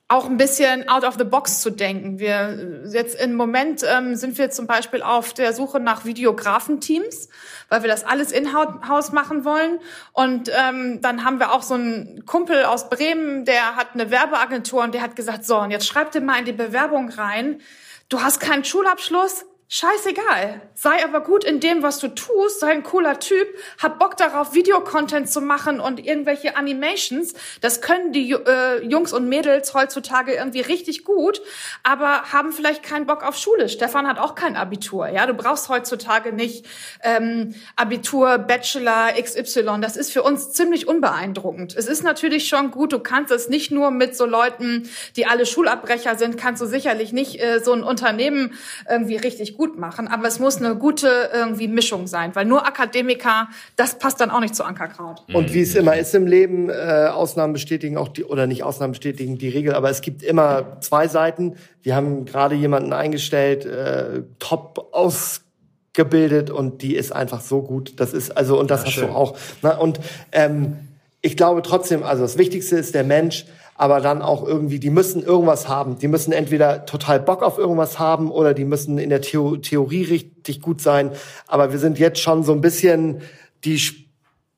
[0.10, 2.18] auch ein bisschen out of the box zu denken.
[2.18, 7.30] Wir jetzt im Moment ähm, sind wir zum Beispiel auf der Suche nach Videografenteams,
[7.70, 9.80] weil wir das alles in-house machen wollen.
[10.12, 14.82] Und ähm, dann haben wir auch so einen Kumpel aus Bremen, der hat eine Werbeagentur
[14.82, 17.62] und der hat gesagt, so, und jetzt schreib dir mal in die Bewerbung rein,
[18.10, 20.61] du hast keinen Schulabschluss, Scheißegal.
[20.74, 22.59] Sei aber gut in dem, was du tust.
[22.59, 23.47] Sei ein cooler Typ.
[23.80, 27.36] Hab Bock darauf, Videocontent zu machen und irgendwelche Animations.
[27.61, 31.43] Das können die äh, Jungs und Mädels heutzutage irgendwie richtig gut,
[31.84, 33.70] aber haben vielleicht keinen Bock auf Schule.
[33.70, 35.07] Stefan hat auch kein Abitur.
[35.09, 36.65] Ja, du brauchst heutzutage nicht
[37.03, 39.82] ähm, Abitur, Bachelor, XY.
[39.82, 41.76] Das ist für uns ziemlich unbeeindruckend.
[41.76, 42.91] Es ist natürlich schon gut.
[42.91, 47.13] Du kannst es nicht nur mit so Leuten, die alle Schulabbrecher sind, kannst du sicherlich
[47.13, 48.57] nicht äh, so ein Unternehmen
[48.89, 53.49] irgendwie richtig gut machen, aber es muss eine gute irgendwie Mischung sein, weil nur Akademiker,
[53.76, 55.22] das passt dann auch nicht zu Ankerkraut.
[55.34, 58.93] Und wie es immer ist im Leben, äh, Ausnahmen bestätigen auch die, oder nicht Ausnahmen
[58.93, 61.57] bestätigen die Regel, aber es gibt immer zwei Seiten.
[61.84, 67.99] Wir haben gerade jemanden eingestellt, äh, top ausgebildet und die ist einfach so gut.
[67.99, 69.07] Das ist also und das ja, hast schön.
[69.07, 69.38] du auch.
[69.62, 69.78] Ne?
[69.78, 69.99] Und
[70.32, 70.78] ähm,
[71.20, 73.45] ich glaube trotzdem, also das Wichtigste ist der Mensch
[73.80, 75.97] aber dann auch irgendwie, die müssen irgendwas haben.
[75.99, 80.03] Die müssen entweder total Bock auf irgendwas haben oder die müssen in der Theo Theorie
[80.03, 81.11] richtig gut sein.
[81.47, 83.21] Aber wir sind jetzt schon so ein bisschen,
[83.63, 83.80] die,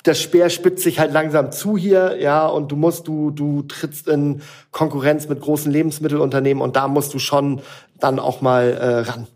[0.01, 4.07] das Speer spitzt sich halt langsam zu hier, ja, und du musst, du, du trittst
[4.07, 4.41] in
[4.72, 7.61] Konkurrenz mit großen Lebensmittelunternehmen und da musst du schon
[7.99, 9.28] dann auch mal äh, ran.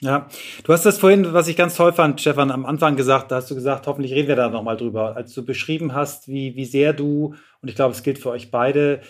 [0.00, 0.26] Ja,
[0.64, 3.50] du hast das vorhin, was ich ganz toll fand, Stefan, am Anfang gesagt, da hast
[3.50, 6.94] du gesagt, hoffentlich reden wir da nochmal drüber, als du beschrieben hast, wie, wie sehr
[6.94, 9.00] du, und ich glaube, es gilt für euch beide,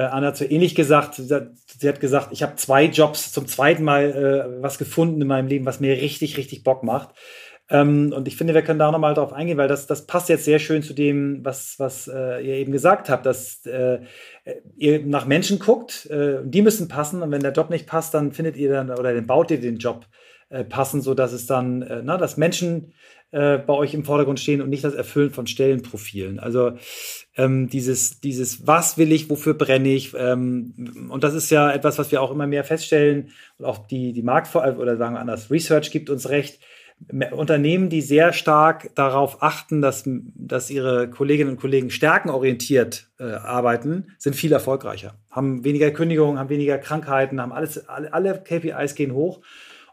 [0.00, 1.14] Anna hat so ähnlich gesagt.
[1.14, 5.48] Sie hat gesagt, ich habe zwei Jobs zum zweiten Mal äh, was gefunden in meinem
[5.48, 7.14] Leben, was mir richtig, richtig Bock macht.
[7.70, 10.44] Ähm, und ich finde, wir können da nochmal drauf eingehen, weil das, das passt jetzt
[10.44, 14.00] sehr schön zu dem, was, was äh, ihr eben gesagt habt, dass äh,
[14.76, 18.32] ihr nach Menschen guckt, äh, die müssen passen und wenn der Job nicht passt, dann
[18.32, 20.06] findet ihr dann oder dann baut ihr den Job
[20.50, 22.92] äh, passen, so dass es dann, äh, na, dass Menschen
[23.34, 26.38] äh, bei euch im Vordergrund stehen und nicht das Erfüllen von Stellenprofilen.
[26.38, 26.74] Also
[27.36, 30.14] ähm, dieses, dieses, was will ich, wofür brenne ich?
[30.16, 34.12] Ähm, und das ist ja etwas, was wir auch immer mehr feststellen und auch die,
[34.12, 36.60] die Markt oder sagen wir anders, Research gibt uns recht.
[37.32, 44.12] Unternehmen, die sehr stark darauf achten, dass, dass ihre Kolleginnen und Kollegen stärkenorientiert äh, arbeiten,
[44.16, 45.14] sind viel erfolgreicher.
[45.28, 49.40] Haben weniger Kündigungen, haben weniger Krankheiten, haben alles, alle, alle KPIs gehen hoch.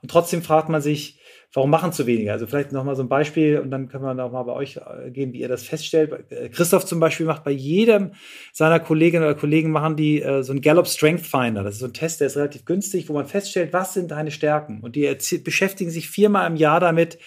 [0.04, 1.21] Und trotzdem fragt man sich,
[1.54, 2.32] warum machen zu wenige?
[2.32, 5.12] Also vielleicht nochmal so ein Beispiel und dann können wir noch mal bei euch äh,
[5.12, 6.32] gehen, wie ihr das feststellt.
[6.32, 8.12] Äh, Christoph zum Beispiel macht bei jedem
[8.54, 11.64] seiner Kolleginnen oder Kollegen machen die äh, so ein Gallup Strength Finder.
[11.64, 14.32] Das ist so ein Test, der ist relativ günstig, wo man feststellt, was sind deine
[14.32, 14.80] Stärken?
[14.82, 17.18] Und die beschäftigen sich viermal im Jahr damit,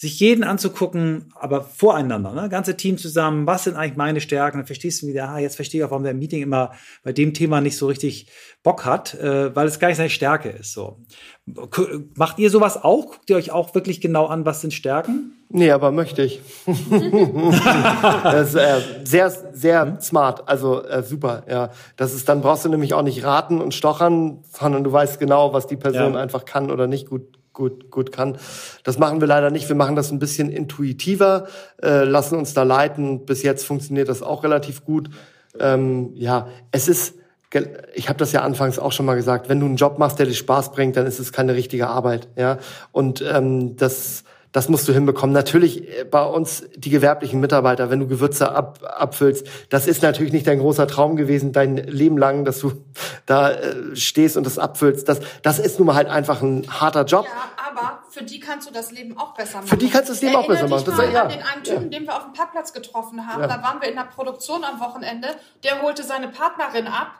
[0.00, 2.48] sich jeden anzugucken, aber voreinander, ne?
[2.48, 4.58] ganze Team zusammen, was sind eigentlich meine Stärken?
[4.58, 6.70] Dann verstehst du wieder, ah, jetzt verstehe ich auch, warum der Meeting immer
[7.02, 8.28] bei dem Thema nicht so richtig
[8.62, 10.72] Bock hat, äh, weil es gar nicht seine Stärke ist.
[10.72, 11.00] So.
[12.14, 13.06] Macht ihr sowas auch?
[13.06, 15.32] Guckt ihr euch auch wirklich genau an, was sind Stärken?
[15.48, 16.42] Nee, aber möchte ich.
[18.22, 20.00] das ist äh, sehr, sehr mhm.
[20.00, 21.70] smart, also äh, super, ja.
[21.96, 25.52] Das ist, dann brauchst du nämlich auch nicht raten und stochern, sondern du weißt genau,
[25.52, 26.20] was die Person ja.
[26.20, 28.38] einfach kann oder nicht gut gut, gut kann.
[28.84, 29.68] Das machen wir leider nicht.
[29.68, 31.48] Wir machen das ein bisschen intuitiver,
[31.82, 33.26] äh, lassen uns da leiten.
[33.26, 35.10] Bis jetzt funktioniert das auch relativ gut.
[35.58, 37.16] Ähm, ja, es ist,
[37.94, 40.26] ich habe das ja anfangs auch schon mal gesagt, wenn du einen Job machst, der
[40.26, 42.28] dir Spaß bringt, dann ist es keine richtige Arbeit.
[42.36, 42.58] Ja,
[42.92, 44.22] und ähm, das
[44.58, 45.32] das musst du hinbekommen.
[45.32, 50.32] Natürlich äh, bei uns die gewerblichen Mitarbeiter, wenn du Gewürze ab, abfüllst, das ist natürlich
[50.32, 52.72] nicht dein großer Traum gewesen, dein Leben lang, dass du
[53.24, 55.08] da äh, stehst und das abfüllst.
[55.08, 57.24] Das, das ist nun mal halt einfach ein harter Job.
[57.24, 59.68] Ja, aber für die kannst du das Leben auch besser machen.
[59.68, 60.84] Für die kannst du das Leben auch besser machen.
[60.86, 61.22] Das ist ja.
[61.22, 61.98] an den einen Typen, ja.
[61.98, 63.42] den wir auf dem Parkplatz getroffen haben.
[63.42, 63.46] Ja.
[63.46, 65.28] Da waren wir in der Produktion am Wochenende.
[65.62, 67.12] Der holte seine Partnerin ab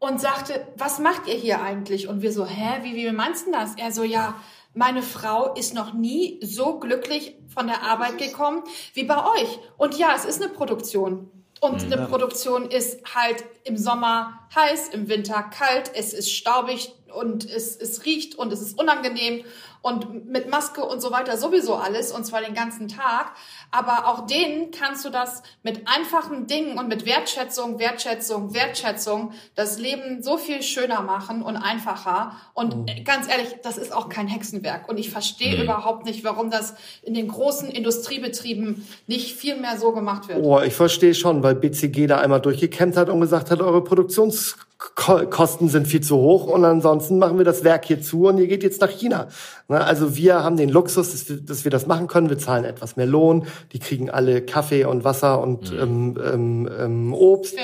[0.00, 2.08] und sagte, was macht ihr hier eigentlich?
[2.08, 3.74] Und wir so, hä, wie, wie meinst du das?
[3.76, 4.34] Er so, ja,
[4.74, 8.62] meine Frau ist noch nie so glücklich von der Arbeit gekommen
[8.94, 9.58] wie bei euch.
[9.76, 11.30] Und ja, es ist eine Produktion.
[11.60, 17.44] Und eine Produktion ist halt im Sommer heiß, im Winter kalt, es ist staubig und
[17.44, 19.44] es, es riecht und es ist unangenehm
[19.82, 23.32] und mit Maske und so weiter sowieso alles und zwar den ganzen Tag.
[23.70, 29.78] Aber auch denen kannst du das mit einfachen Dingen und mit Wertschätzung, Wertschätzung, Wertschätzung das
[29.78, 32.32] Leben so viel schöner machen und einfacher.
[32.54, 33.04] Und mhm.
[33.04, 34.88] ganz ehrlich, das ist auch kein Hexenwerk.
[34.88, 35.64] Und ich verstehe mhm.
[35.64, 40.40] überhaupt nicht, warum das in den großen Industriebetrieben nicht viel mehr so gemacht wird.
[40.42, 44.56] Oh, ich verstehe schon, weil BCG da einmal durchgekämpft hat und gesagt hat, eure Produktions
[44.94, 48.46] Kosten sind viel zu hoch und ansonsten machen wir das Werk hier zu und ihr
[48.46, 49.28] geht jetzt nach China.
[49.68, 52.30] Also wir haben den Luxus, dass wir, dass wir das machen können.
[52.30, 53.46] Wir zahlen etwas mehr Lohn.
[53.72, 55.78] Die kriegen alle Kaffee und Wasser und mhm.
[55.78, 57.56] ähm, ähm, ähm Obst.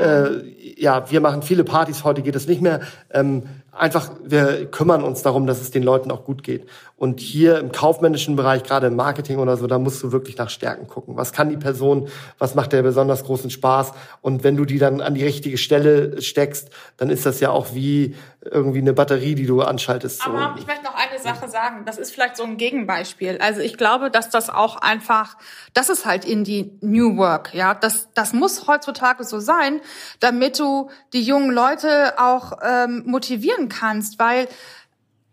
[0.00, 2.04] Äh, ja, wir machen viele Partys.
[2.04, 2.80] Heute geht das nicht mehr.
[3.10, 6.66] Ähm, einfach, wir kümmern uns darum, dass es den Leuten auch gut geht.
[6.96, 10.50] Und hier im kaufmännischen Bereich, gerade im Marketing oder so, da musst du wirklich nach
[10.50, 11.16] Stärken gucken.
[11.16, 12.08] Was kann die Person?
[12.38, 13.92] Was macht der besonders großen Spaß?
[14.20, 17.74] Und wenn du die dann an die richtige Stelle steckst, dann ist das ja auch
[17.74, 18.14] wie
[18.50, 20.22] irgendwie eine Batterie, die du anschaltest.
[20.22, 20.30] So.
[20.30, 21.84] Aber ich möchte noch eine Sache sagen.
[21.84, 23.38] Das ist vielleicht so ein Gegenbeispiel.
[23.40, 25.36] Also ich glaube, dass das auch einfach,
[25.74, 27.54] das ist halt in die New Work.
[27.54, 29.80] Ja, das, das muss heutzutage so sein,
[30.20, 34.48] damit du die jungen Leute auch ähm, motivieren kannst, weil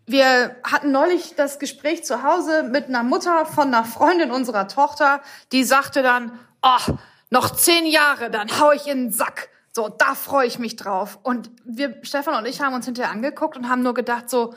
[0.06, 5.20] wir hatten neulich das Gespräch zu Hause mit einer Mutter von einer Freundin unserer Tochter,
[5.52, 6.94] die sagte dann, oh,
[7.30, 9.48] noch zehn Jahre, dann hau ich in den Sack.
[9.76, 11.18] So, da freue ich mich drauf.
[11.24, 14.54] Und wir, Stefan und ich, haben uns hinterher angeguckt und haben nur gedacht so,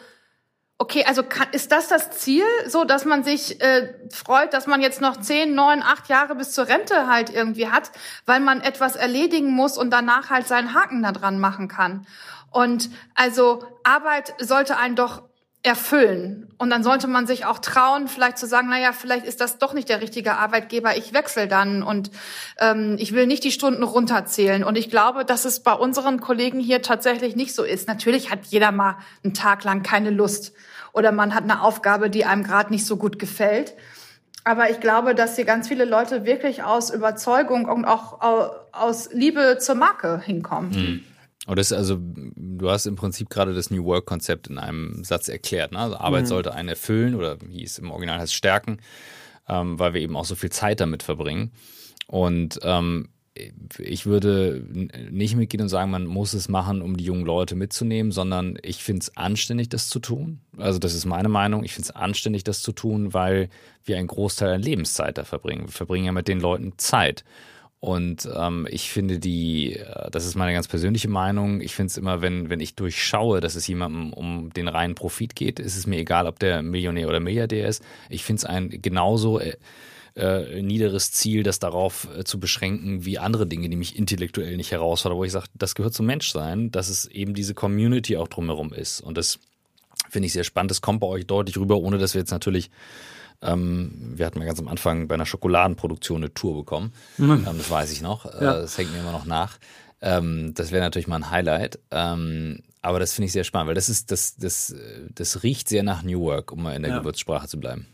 [0.78, 4.80] okay, also kann, ist das das Ziel, so dass man sich äh, freut, dass man
[4.80, 7.92] jetzt noch zehn, neun, acht Jahre bis zur Rente halt irgendwie hat,
[8.28, 12.06] weil man etwas erledigen muss und danach halt seinen Haken da dran machen kann.
[12.52, 15.24] Und also Arbeit sollte einen doch
[15.64, 16.48] erfüllen.
[16.58, 19.74] Und dann sollte man sich auch trauen, vielleicht zu sagen, naja, vielleicht ist das doch
[19.74, 22.10] nicht der richtige Arbeitgeber, ich wechsle dann und
[22.60, 24.64] ähm, ich will nicht die Stunden runterzählen.
[24.64, 27.88] Und ich glaube, dass es bei unseren Kollegen hier tatsächlich nicht so ist.
[27.88, 30.54] Natürlich hat jeder mal einen Tag lang keine Lust
[30.94, 33.74] oder man hat eine Aufgabe, die einem gerade nicht so gut gefällt.
[34.44, 38.22] Aber ich glaube, dass hier ganz viele Leute wirklich aus Überzeugung und auch
[38.72, 40.70] aus Liebe zur Marke hinkommen.
[40.70, 41.04] Mhm.
[41.48, 45.30] Und das ist also, du hast im Prinzip gerade das New Work-Konzept in einem Satz
[45.30, 45.72] erklärt.
[45.72, 45.80] Ne?
[45.80, 46.28] Also Arbeit mhm.
[46.28, 48.80] sollte einen erfüllen oder wie es im Original heißt, stärken,
[49.48, 51.52] ähm, weil wir eben auch so viel Zeit damit verbringen.
[52.08, 53.08] Und ähm,
[53.80, 54.62] ich würde
[55.10, 58.84] nicht mitgehen und sagen, man muss es machen, um die jungen Leute mitzunehmen, sondern ich
[58.84, 60.42] finde es anständig, das zu tun.
[60.58, 61.64] Also das ist meine Meinung.
[61.64, 63.50] Ich finde es anständig, das zu tun, weil
[63.86, 65.68] wir einen Großteil der Lebenszeit da verbringen.
[65.68, 67.24] Wir verbringen ja mit den Leuten Zeit.
[67.80, 71.98] Und ähm, ich finde die, äh, das ist meine ganz persönliche Meinung, ich finde es
[71.98, 75.86] immer, wenn, wenn ich durchschaue, dass es jemandem um den reinen Profit geht, ist es
[75.86, 77.84] mir egal, ob der Millionär oder Milliardär ist.
[78.10, 79.58] Ich finde es ein genauso äh,
[80.16, 84.72] äh, niederes Ziel, das darauf äh, zu beschränken, wie andere Dinge, die mich intellektuell nicht
[84.72, 88.74] herausfordern, wo ich sage, das gehört zum Menschsein, dass es eben diese Community auch drumherum
[88.74, 89.02] ist.
[89.02, 89.38] Und das
[90.10, 90.72] finde ich sehr spannend.
[90.72, 92.72] Das kommt bei euch deutlich rüber, ohne dass wir jetzt natürlich
[93.42, 96.94] ähm, wir hatten mal ganz am Anfang bei einer Schokoladenproduktion eine Tour bekommen.
[97.18, 97.46] Mhm.
[97.48, 98.26] Ähm, das weiß ich noch.
[98.26, 98.54] Äh, ja.
[98.60, 99.58] das hängt mir immer noch nach.
[100.02, 101.80] Ähm, das wäre natürlich mal ein Highlight.
[101.92, 104.74] Ähm, aber das finde ich sehr spannend, weil das ist, das, das,
[105.14, 107.00] das riecht sehr nach New Work, um mal in der ja.
[107.00, 107.88] Gewürzsprache zu bleiben.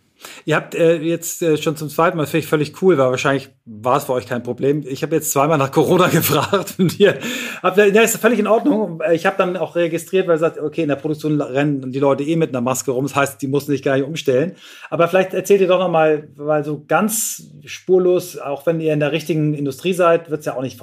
[0.45, 3.49] Ihr habt äh, jetzt äh, schon zum zweiten Mal, finde ich völlig cool, weil wahrscheinlich
[3.65, 4.83] war es für euch kein Problem.
[4.87, 7.19] Ich habe jetzt zweimal nach Corona gefragt und ihr
[7.61, 9.01] habt, ja, ist völlig in Ordnung.
[9.11, 12.23] Ich habe dann auch registriert, weil ihr sagt, okay, in der Produktion rennen die Leute
[12.23, 13.05] eh mit einer Maske rum.
[13.05, 14.55] Das heißt, die mussten sich gar nicht umstellen.
[14.89, 18.99] Aber vielleicht erzählt ihr doch noch mal, weil so ganz spurlos, auch wenn ihr in
[18.99, 20.79] der richtigen Industrie seid, wird's ja auch nicht.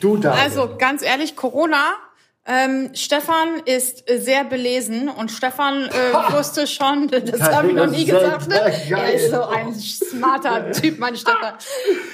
[0.00, 0.32] Du da.
[0.32, 1.94] Also ganz ehrlich, Corona
[2.46, 7.86] ähm, Stefan ist äh, sehr belesen und Stefan äh, wusste schon, das habe ich noch
[7.86, 8.60] nie gesagt, ne?
[8.88, 11.52] er ist so ein smarter Typ, mein Stefan.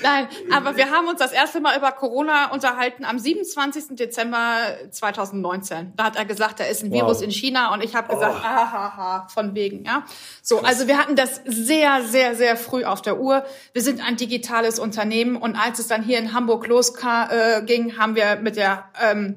[0.02, 3.96] Nein, aber wir haben uns das erste Mal über Corona unterhalten am 27.
[3.96, 4.56] Dezember
[4.90, 5.92] 2019.
[5.96, 7.24] Da hat er gesagt, da ist ein Virus wow.
[7.24, 8.46] in China und ich habe gesagt, oh.
[8.46, 9.84] ahaha, von wegen.
[9.84, 10.04] Ja,
[10.42, 13.44] So, also wir hatten das sehr, sehr, sehr früh auf der Uhr.
[13.72, 18.16] Wir sind ein digitales Unternehmen und als es dann hier in Hamburg losging, äh, haben
[18.16, 19.36] wir mit der ähm,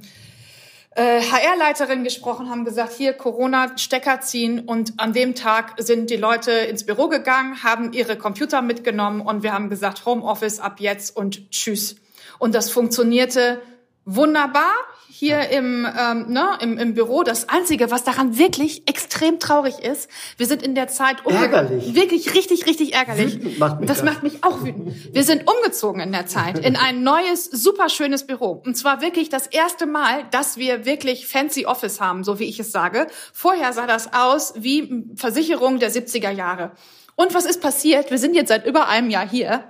[1.00, 4.60] äh, HR-Leiterin gesprochen, haben gesagt, hier Corona, Stecker ziehen.
[4.60, 9.42] Und an dem Tag sind die Leute ins Büro gegangen, haben ihre Computer mitgenommen und
[9.42, 11.96] wir haben gesagt, Homeoffice ab jetzt und tschüss.
[12.38, 13.62] Und das funktionierte
[14.04, 14.72] wunderbar
[15.20, 17.24] hier im, ähm, ne, im, im Büro.
[17.24, 21.94] Das Einzige, was daran wirklich extrem traurig ist, wir sind in der Zeit ärgerlich.
[21.94, 23.36] wirklich richtig, richtig ärgerlich.
[23.36, 24.06] Wütend macht mich das, das.
[24.06, 25.14] macht mich auch wütend.
[25.14, 28.64] Wir sind umgezogen in der Zeit in ein neues, super schönes Büro.
[28.66, 32.58] Und zwar wirklich das erste Mal, dass wir wirklich fancy Office haben, so wie ich
[32.58, 33.08] es sage.
[33.34, 36.72] Vorher sah das aus wie Versicherung der 70er Jahre.
[37.18, 38.10] Und was ist passiert?
[38.10, 39.66] Wir sind jetzt seit über einem Jahr hier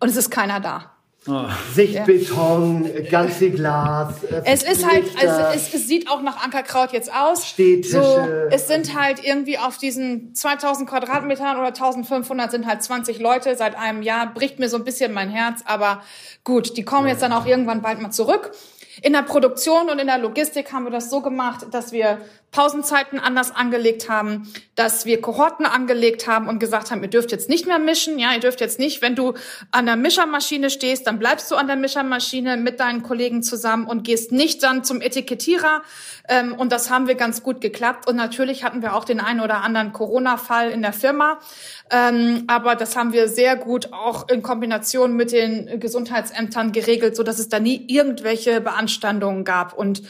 [0.00, 0.91] und es ist keiner da.
[1.74, 4.24] Sichtbeton, ganze Glas.
[4.24, 7.46] äh, Es ist halt, also es, es sieht auch nach Ankerkraut jetzt aus.
[7.46, 8.02] Stehtische.
[8.02, 8.18] So,
[8.50, 13.76] es sind halt irgendwie auf diesen 2000 Quadratmetern oder 1500 sind halt 20 Leute seit
[13.78, 14.32] einem Jahr.
[14.34, 16.02] Bricht mir so ein bisschen mein Herz, aber
[16.44, 18.50] gut, die kommen jetzt dann auch irgendwann bald mal zurück.
[19.00, 22.18] In der Produktion und in der Logistik haben wir das so gemacht, dass wir
[22.52, 27.48] Pausenzeiten anders angelegt haben, dass wir Kohorten angelegt haben und gesagt haben, ihr dürft jetzt
[27.48, 29.32] nicht mehr mischen, ja, ihr dürft jetzt nicht, wenn du
[29.70, 34.04] an der Mischermaschine stehst, dann bleibst du an der Mischermaschine mit deinen Kollegen zusammen und
[34.04, 35.80] gehst nicht dann zum Etikettierer.
[36.28, 38.06] Ähm, und das haben wir ganz gut geklappt.
[38.06, 41.38] Und natürlich hatten wir auch den einen oder anderen Corona-Fall in der Firma.
[41.92, 47.22] Ähm, aber das haben wir sehr gut auch in Kombination mit den Gesundheitsämtern geregelt, so
[47.22, 49.74] dass es da nie irgendwelche Beanstandungen gab.
[49.74, 50.02] Und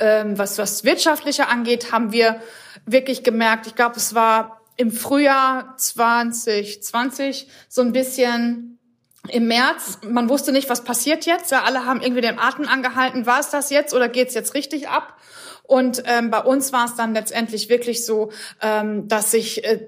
[0.00, 2.40] ähm, was was wirtschaftliche angeht, haben wir
[2.86, 3.68] wirklich gemerkt.
[3.68, 8.80] Ich glaube, es war im Frühjahr 2020 so ein bisschen
[9.28, 10.00] im März.
[10.08, 11.52] Man wusste nicht, was passiert jetzt.
[11.52, 13.26] Ja, alle haben irgendwie den Atem angehalten.
[13.26, 15.16] War es das jetzt oder geht's jetzt richtig ab?
[15.62, 19.86] Und ähm, bei uns war es dann letztendlich wirklich so, ähm, dass sich äh,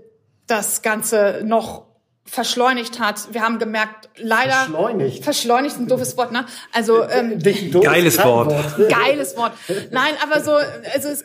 [0.51, 1.87] das Ganze noch
[2.25, 3.33] verschleunigt hat.
[3.33, 5.25] Wir haben gemerkt, leider Verschleunigt?
[5.25, 6.47] verschleunigt ist ein doofes Wort, ne?
[6.73, 8.51] Also ähm, ein doofes Geiles Wort.
[8.51, 8.89] Krankenwort.
[8.89, 9.53] geiles Wort.
[9.91, 11.25] Nein, aber so, also es,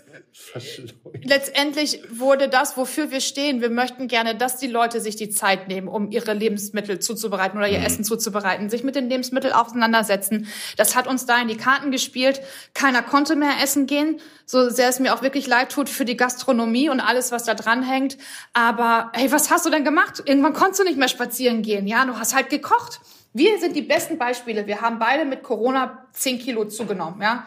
[1.23, 3.61] letztendlich wurde das, wofür wir stehen.
[3.61, 7.67] Wir möchten gerne, dass die Leute sich die Zeit nehmen, um ihre Lebensmittel zuzubereiten oder
[7.67, 10.47] ihr Essen zuzubereiten, sich mit den Lebensmitteln auseinandersetzen.
[10.77, 12.41] Das hat uns da in die Karten gespielt.
[12.73, 16.17] Keiner konnte mehr essen gehen, so sehr es mir auch wirklich leid tut für die
[16.17, 18.17] Gastronomie und alles, was da dran hängt.
[18.53, 20.21] Aber hey, was hast du denn gemacht?
[20.25, 21.87] Irgendwann konntest du nicht mehr spazieren gehen.
[21.87, 22.99] Ja, du hast halt gekocht.
[23.33, 24.67] Wir sind die besten Beispiele.
[24.67, 27.45] Wir haben beide mit Corona 10 Kilo zugenommen, ja.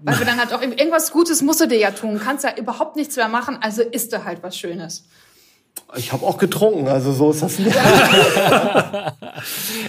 [0.00, 2.20] Weil wir dann halt auch irgendwas Gutes musst du dir ja tun.
[2.22, 5.04] Kannst ja überhaupt nichts mehr machen, also isst du halt was Schönes.
[5.96, 7.76] Ich habe auch getrunken, also so ist das nicht.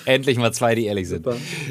[0.06, 1.26] Endlich mal zwei, die ehrlich sind.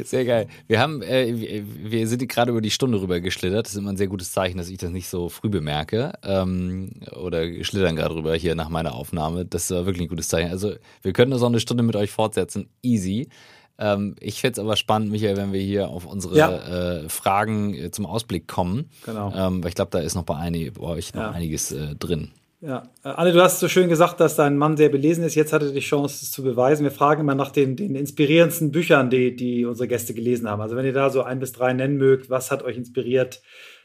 [0.05, 0.49] Sehr geil.
[0.67, 3.67] Wir haben, äh, wir- sind gerade über die Stunde rüber geschlittert.
[3.67, 6.13] Das ist immer ein sehr gutes Zeichen, dass ich das nicht so früh bemerke.
[6.23, 9.45] Ähm, oder schlittern gerade rüber hier nach meiner Aufnahme.
[9.45, 10.51] Das war wirklich ein gutes Zeichen.
[10.51, 10.73] Also
[11.03, 12.69] wir können das auch eine Stunde mit euch fortsetzen.
[12.83, 13.29] Easy.
[13.79, 16.99] Ähm, ich find's aber spannend, Michael, wenn wir hier auf unsere Ja.
[17.03, 18.91] äh, Fragen äh, zum Ausblick kommen.
[19.07, 19.33] Genau.
[19.37, 21.31] Ähm, weil ich glaube, da ist noch bei, einig, bei euch noch Ja.
[21.31, 22.31] einiges äh, drin.
[22.61, 22.89] Ja.
[23.05, 25.37] Äh, Anne, du hast so schön gesagt, dass dein Mann sehr belesen ist.
[25.37, 26.83] Jetzt hat er die Chance, es zu beweisen.
[26.83, 30.61] Wir fragen immer nach den, den inspirierendsten Büchern, die, die unsere Gäste gelesen haben.
[30.61, 33.43] Also wenn ihr da so ein bis drei nennen mögt, was hat euch inspiriert?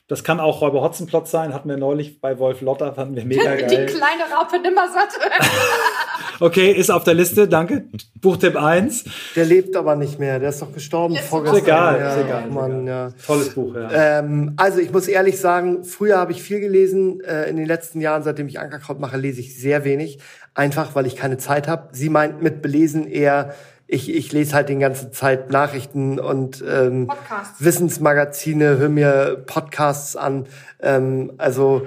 [0.08, 3.56] Das kann auch Räuber Hotzenplotz sein, hatten wir neulich bei Wolf Lotter, fanden wir mega
[3.56, 3.86] Die geil.
[3.86, 5.10] kleine Raupe Nimmersatt.
[6.40, 7.86] Okay, ist auf der Liste, danke.
[8.20, 9.06] Buchtipp 1.
[9.36, 11.58] Der lebt aber nicht mehr, der ist doch gestorben Ist vorgestern.
[11.60, 12.44] Ist egal, ja, ist egal.
[12.48, 12.88] ist Mann, egal.
[12.88, 13.26] ja.
[13.26, 14.20] Tolles Buch, ja.
[14.20, 17.22] Ähm, also ich muss ehrlich sagen, früher habe ich viel gelesen.
[17.22, 20.20] Äh, in den letzten Jahren, seitdem ich Ankerkraut mache, lese ich sehr wenig.
[20.56, 21.90] Einfach, weil ich keine Zeit habe.
[21.94, 23.54] Sie meint mit belesen eher,
[23.94, 27.64] ich, ich lese halt die ganze Zeit Nachrichten und ähm, Podcasts.
[27.64, 30.48] Wissensmagazine, höre mir Podcasts an.
[30.82, 31.86] Ähm, also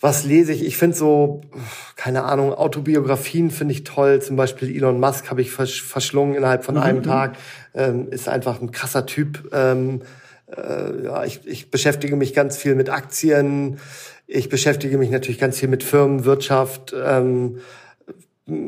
[0.00, 0.64] was lese ich?
[0.64, 1.42] Ich finde so,
[1.96, 4.22] keine Ahnung, Autobiografien finde ich toll.
[4.22, 7.36] Zum Beispiel Elon Musk habe ich versch verschlungen innerhalb von einem Tag.
[7.74, 9.50] Ähm, ist einfach ein krasser Typ.
[9.52, 10.02] Ähm,
[10.56, 13.78] äh, ja, ich, ich beschäftige mich ganz viel mit Aktien.
[14.26, 16.94] Ich beschäftige mich natürlich ganz viel mit Firmenwirtschaft.
[17.00, 17.58] Ähm,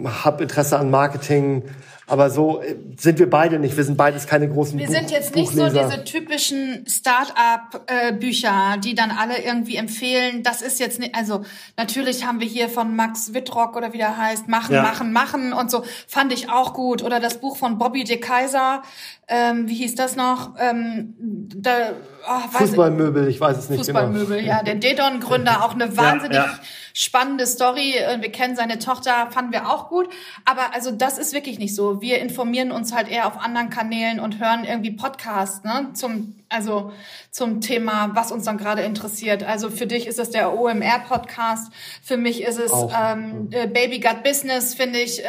[0.05, 1.64] habe Interesse an Marketing.
[2.07, 3.77] Aber so äh, sind wir beide nicht.
[3.77, 5.89] Wir sind beides keine großen Wir Buch sind jetzt nicht so Buchleser.
[5.89, 10.43] diese typischen Start-up-Bücher, die dann alle irgendwie empfehlen.
[10.43, 11.45] Das ist jetzt nicht, also
[11.77, 14.83] natürlich haben wir hier von Max Wittrock oder wie der heißt, Machen, Ja.
[14.83, 15.85] Machen, Machen und so.
[16.07, 17.03] Fand ich auch gut.
[17.03, 18.83] Oder das Buch von Bobby de Kaiser.
[19.27, 20.55] Ähm, wie hieß das noch?
[20.59, 21.93] Ähm, da,
[22.29, 24.49] oh, Fußballmöbel, ich weiß es nicht Fußballmöbel, genau.
[24.49, 24.63] ja.
[24.63, 26.59] Der Dedon-Gründer, auch eine wahnsinnig ja.
[26.93, 27.95] spannende Story.
[27.97, 30.11] Äh, Wir kennen seine Tochter, fanden wir auch gut.
[30.45, 31.93] Aber also das ist wirklich nicht so.
[32.01, 36.92] Wir informieren uns halt eher auf anderen Kanälen und hören irgendwie Podcasts, ne, zum, also
[37.30, 39.42] zum Thema, was uns dann gerade interessiert.
[39.42, 41.72] Also für dich ist es der OMR-Podcast.
[42.03, 42.92] Für mich ist es Auch.
[42.97, 45.28] ähm, äh, Baby Got Business, finde ich äh,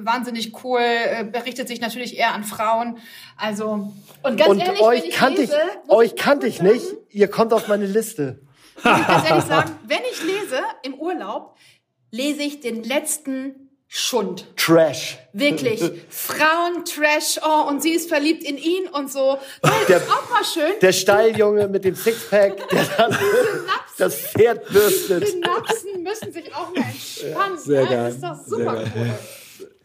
[0.00, 0.80] wahnsinnig cool.
[0.80, 2.98] Äh, berichtet sich natürlich eher an Frauen.
[3.36, 3.92] Also
[4.22, 5.50] und ganz Und ehrlich, euch kannte ich,
[5.88, 6.84] euch kannte ich nicht.
[7.10, 8.40] Ihr kommt auf meine Liste.
[8.84, 11.56] muss ich ganz ehrlich sagen, wenn ich lese im Urlaub,
[12.10, 14.46] lese ich den letzten Schund.
[14.56, 15.18] Trash.
[15.32, 15.80] Wirklich.
[16.10, 17.40] Frauen-Trash.
[17.42, 19.38] Oh, und sie ist verliebt in ihn und so.
[19.62, 20.78] Das der, ist auch mal schön.
[20.82, 23.18] Der Stalljunge mit dem Sixpack, der dann
[23.96, 25.32] das Pferd bürstet.
[25.32, 27.58] Die Napsen müssen sich auch mal entspannen.
[27.58, 28.14] Sehr geil.
[28.20, 29.18] Das ist doch super cool.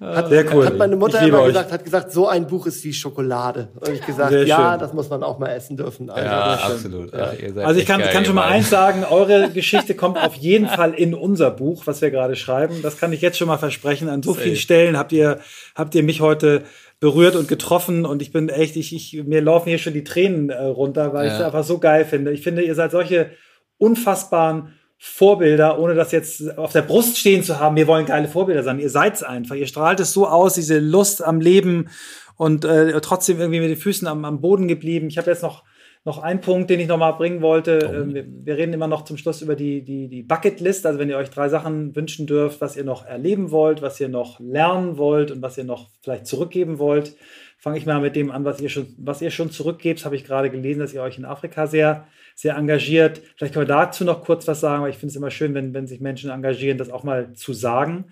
[0.04, 0.66] Hat, Sehr cool.
[0.66, 3.70] Hat meine Mutter immer gesagt, hat gesagt, so ein Buch ist wie Schokolade.
[3.80, 4.80] Und ich gesagt, Sehr ja, schön.
[4.80, 6.10] das muss man auch mal essen dürfen.
[6.10, 7.14] Also, ja, absolut.
[7.14, 7.32] Ja.
[7.64, 11.14] also ich kann, kann schon mal eins sagen, eure Geschichte kommt auf jeden Fall in
[11.14, 12.82] unser Buch, was wir gerade schreiben.
[12.84, 14.10] Das kann ich jetzt schon mal versprechen.
[14.10, 15.40] An so vielen Stellen habt ihr,
[15.76, 16.64] habt ihr mich heute
[17.00, 20.50] berührt und getroffen und ich bin echt, ich, ich mir laufen hier schon die Tränen
[20.50, 21.34] äh, runter, weil ja.
[21.34, 22.32] ich es einfach so geil finde.
[22.32, 23.32] Ich finde, ihr seid solche
[23.78, 24.74] unfassbaren
[25.06, 28.80] Vorbilder, ohne das jetzt auf der Brust stehen zu haben, wir wollen geile Vorbilder sein.
[28.80, 29.54] Ihr seid's einfach.
[29.54, 31.90] Ihr strahlt es so aus, diese Lust am Leben
[32.38, 35.08] und äh, trotzdem irgendwie mit den Füßen am, am Boden geblieben.
[35.10, 35.64] Ich habe jetzt noch
[36.06, 37.90] noch einen Punkt, den ich noch mal bringen wollte.
[37.90, 37.94] Oh.
[37.94, 40.86] Ähm, wir, wir, reden immer noch zum Schluss über die, die, die Bucketlist.
[40.86, 44.10] Also wenn ihr euch drei Sachen wünschen dürft, was ihr noch erleben wollt, was ihr
[44.10, 47.16] noch lernen wollt und was ihr noch vielleicht zurückgeben wollt,
[47.58, 50.04] fange ich mal mit dem an, was ihr schon, was ihr schon zurückgebt.
[50.04, 52.06] Habe ich gerade gelesen, dass ihr euch in Afrika sehr
[52.36, 53.22] sehr engagiert.
[53.38, 55.74] Vielleicht können wir dazu noch kurz was sagen, weil ich finde es immer schön, wenn,
[55.74, 58.06] wenn sich Menschen engagieren, das auch mal zu sagen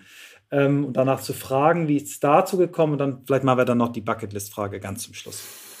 [0.50, 3.64] ähm, und danach zu fragen, wie ist es dazu gekommen und dann vielleicht machen wir
[3.64, 5.71] dann noch die Bucketlist-Frage ganz zum Schluss.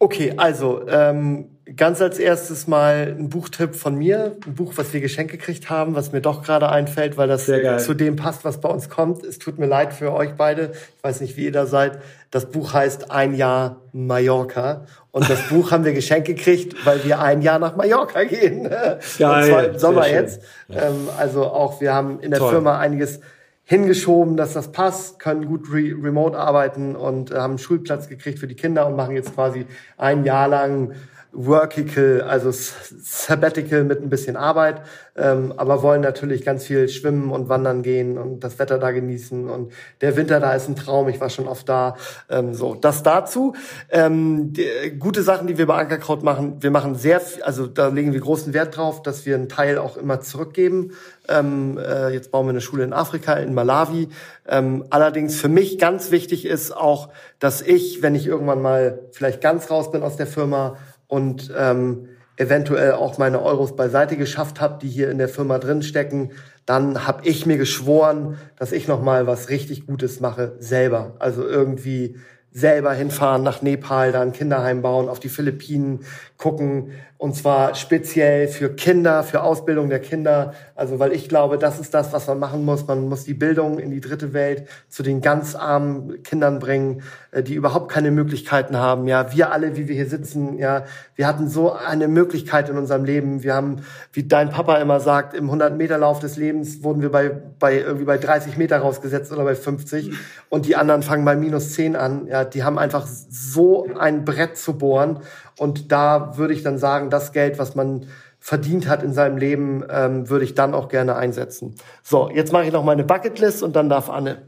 [0.00, 5.00] Okay, also ähm, ganz als erstes mal ein Buchtipp von mir, ein Buch, was wir
[5.00, 7.46] geschenkt gekriegt haben, was mir doch gerade einfällt, weil das
[7.84, 9.24] zu dem passt, was bei uns kommt.
[9.24, 10.72] Es tut mir leid für euch beide.
[10.96, 11.98] Ich weiß nicht, wie ihr da seid.
[12.30, 14.86] Das Buch heißt Ein Jahr Mallorca.
[15.10, 18.68] Und das Buch haben wir geschenkt gekriegt, weil wir ein Jahr nach Mallorca gehen.
[18.68, 20.42] Geil, Und zwar im Sommer jetzt.
[20.70, 22.50] Ähm, also auch, wir haben in der Toll.
[22.50, 23.20] Firma einiges
[23.68, 28.38] hingeschoben, dass das passt, können gut re remote arbeiten und äh, haben einen Schulplatz gekriegt
[28.38, 29.66] für die Kinder und machen jetzt quasi
[29.98, 30.92] ein Jahr lang
[31.32, 34.82] Workical, also Sabbatical mit ein bisschen Arbeit,
[35.14, 39.48] ähm, aber wollen natürlich ganz viel schwimmen und wandern gehen und das Wetter da genießen
[39.48, 41.96] und der Winter da ist ein Traum, ich war schon oft da.
[42.30, 43.54] Ähm, so, das dazu.
[43.90, 44.66] Ähm, die,
[44.98, 48.54] gute Sachen, die wir bei Ankerkraut machen, wir machen sehr, also da legen wir großen
[48.54, 50.92] Wert drauf, dass wir einen Teil auch immer zurückgeben.
[51.28, 54.08] Ähm, äh, jetzt bauen wir eine Schule in Afrika, in Malawi.
[54.46, 59.42] Ähm, allerdings für mich ganz wichtig ist auch, dass ich, wenn ich irgendwann mal vielleicht
[59.42, 60.78] ganz raus bin aus der Firma
[61.08, 65.82] und ähm, eventuell auch meine Euros beiseite geschafft habe, die hier in der Firma drin
[65.82, 66.30] stecken,
[66.66, 71.16] dann habe ich mir geschworen, dass ich noch mal was richtig Gutes mache selber.
[71.18, 72.16] Also irgendwie
[72.52, 76.04] selber hinfahren nach Nepal, da ein Kinderheim bauen, auf die Philippinen
[76.36, 80.54] gucken, und zwar speziell für Kinder, für Ausbildung der Kinder.
[80.76, 82.86] Also, weil ich glaube, das ist das, was man machen muss.
[82.86, 87.02] Man muss die Bildung in die dritte Welt zu den ganz armen Kindern bringen,
[87.32, 89.08] äh, die überhaupt keine Möglichkeiten haben.
[89.08, 90.84] Ja, wir alle, wie wir hier sitzen, ja,
[91.16, 93.42] wir hatten so eine Möglichkeit in unserem Leben.
[93.42, 97.80] Wir haben, wie dein Papa immer sagt, im 100-Meter-Lauf des Lebens wurden wir bei, bei
[97.80, 100.12] irgendwie bei 30 Meter rausgesetzt oder bei 50.
[100.50, 102.28] Und die anderen fangen bei minus 10 an.
[102.28, 105.18] Ja, die haben einfach so ein Brett zu bohren.
[105.58, 108.06] Und da würde ich dann sagen, das Geld, was man
[108.40, 111.74] verdient hat in seinem Leben, ähm, würde ich dann auch gerne einsetzen.
[112.02, 114.42] So, jetzt mache ich noch meine Bucketlist und dann darf Anne.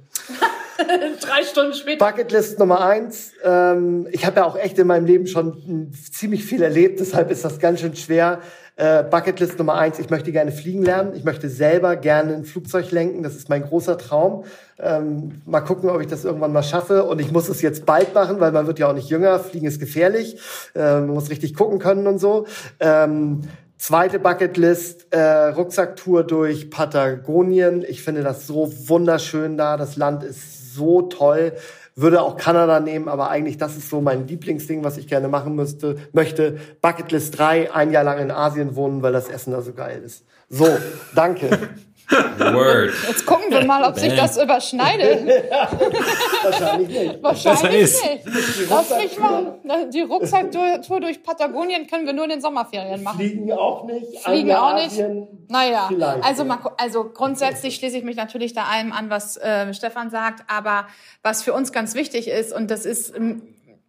[1.20, 2.04] Drei Stunden später.
[2.04, 3.32] Bucketlist Nummer eins.
[3.44, 7.44] Ähm, ich habe ja auch echt in meinem Leben schon ziemlich viel erlebt, deshalb ist
[7.44, 8.40] das ganz schön schwer.
[8.80, 11.12] Äh, Bucketlist Nummer eins, ich möchte gerne fliegen lernen.
[11.14, 13.22] Ich möchte selber gerne ein Flugzeug lenken.
[13.22, 14.44] Das ist mein großer Traum.
[14.78, 17.04] Ähm, mal gucken, ob ich das irgendwann mal schaffe.
[17.04, 19.38] Und ich muss es jetzt bald machen, weil man wird ja auch nicht jünger.
[19.38, 20.40] Fliegen ist gefährlich.
[20.74, 22.46] Ähm, man muss richtig gucken können und so.
[22.80, 23.42] Ähm,
[23.76, 27.82] Zweite Bucketlist, äh, Rucksacktour durch Patagonien.
[27.86, 29.78] Ich finde das so wunderschön da.
[29.78, 31.52] Das Land ist so toll
[31.97, 35.55] würde auch Kanada nehmen, aber eigentlich das ist so mein Lieblingsding, was ich gerne machen
[35.55, 36.59] müsste, möchte.
[36.80, 40.24] Bucketlist 3, ein Jahr lang in Asien wohnen, weil das Essen da so geil ist.
[40.49, 40.68] So,
[41.14, 41.51] danke.
[42.11, 42.90] Word.
[43.06, 45.26] Jetzt gucken wir mal, ob sich das überschneidet.
[46.42, 47.22] Wahrscheinlich nicht.
[47.22, 48.68] Wahrscheinlich nicht.
[48.68, 49.61] Lass mich mal.
[49.92, 53.18] Die Rucksacktour durch Patagonien können wir nur in den Sommerferien machen.
[53.18, 54.20] Fliegen auch nicht.
[54.20, 55.02] Fliegen auch nicht.
[55.48, 55.90] Naja,
[56.22, 60.44] also, mal, also grundsätzlich schließe ich mich natürlich da allem an, was äh, Stefan sagt.
[60.48, 60.86] Aber
[61.22, 63.14] was für uns ganz wichtig ist, und das ist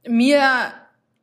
[0.07, 0.41] mir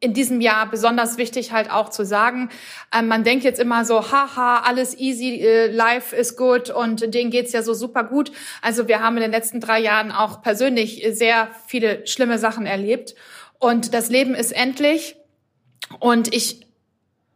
[0.00, 2.50] in diesem Jahr besonders wichtig halt auch zu sagen,
[2.92, 7.30] äh, man denkt jetzt immer so, haha, alles easy, äh, life is good und denen
[7.30, 8.30] geht's ja so super gut.
[8.62, 13.16] Also wir haben in den letzten drei Jahren auch persönlich sehr viele schlimme Sachen erlebt.
[13.58, 15.16] Und das Leben ist endlich.
[15.98, 16.67] Und ich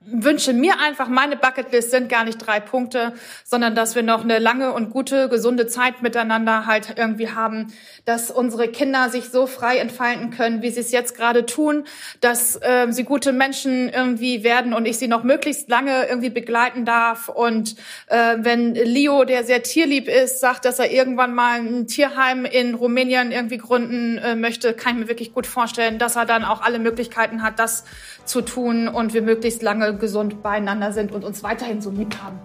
[0.05, 3.13] wünsche mir einfach, meine Bucketlist sind gar nicht drei Punkte,
[3.45, 7.73] sondern dass wir noch eine lange und gute, gesunde Zeit miteinander halt irgendwie haben,
[8.05, 11.85] dass unsere Kinder sich so frei entfalten können, wie sie es jetzt gerade tun,
[12.21, 16.85] dass äh, sie gute Menschen irgendwie werden und ich sie noch möglichst lange irgendwie begleiten
[16.85, 17.29] darf.
[17.29, 17.77] Und
[18.09, 22.75] äh, wenn Leo, der sehr tierlieb ist, sagt, dass er irgendwann mal ein Tierheim in
[22.75, 26.61] Rumänien irgendwie gründen äh, möchte, kann ich mir wirklich gut vorstellen, dass er dann auch
[26.61, 27.85] alle Möglichkeiten hat, das
[28.25, 32.39] zu tun und wir möglichst lange gesund beieinander sind und uns weiterhin so lieb haben.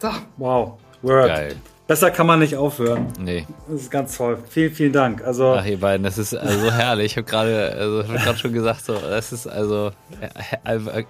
[0.00, 0.08] So.
[0.36, 0.78] Wow.
[1.02, 1.28] Word.
[1.28, 1.56] Geil.
[1.90, 3.08] Besser kann man nicht aufhören.
[3.18, 3.46] Nee.
[3.68, 4.38] Das ist ganz toll.
[4.48, 5.24] Vielen, vielen Dank.
[5.24, 7.06] Also Ach, ihr beiden, das ist also so herrlich.
[7.06, 9.90] Ich habe gerade also, hab grad schon gesagt, so, das ist also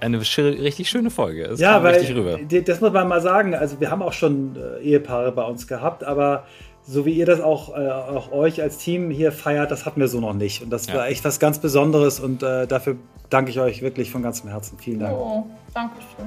[0.01, 1.49] eine richtig schöne Folge.
[1.49, 2.39] Das ja, kam weil richtig rüber.
[2.39, 3.55] das muss man mal sagen.
[3.55, 6.47] Also wir haben auch schon äh, Ehepaare bei uns gehabt, aber
[6.91, 10.09] so wie ihr das auch, äh, auch euch als Team hier feiert, das hatten wir
[10.09, 10.61] so noch nicht.
[10.63, 10.95] Und das Ja.
[10.95, 12.97] war echt was ganz Besonderes und äh, dafür
[13.31, 14.77] danke ich euch wirklich von ganzem Herzen.
[14.79, 15.17] Vielen Dank.
[15.17, 16.27] Oh, danke schön.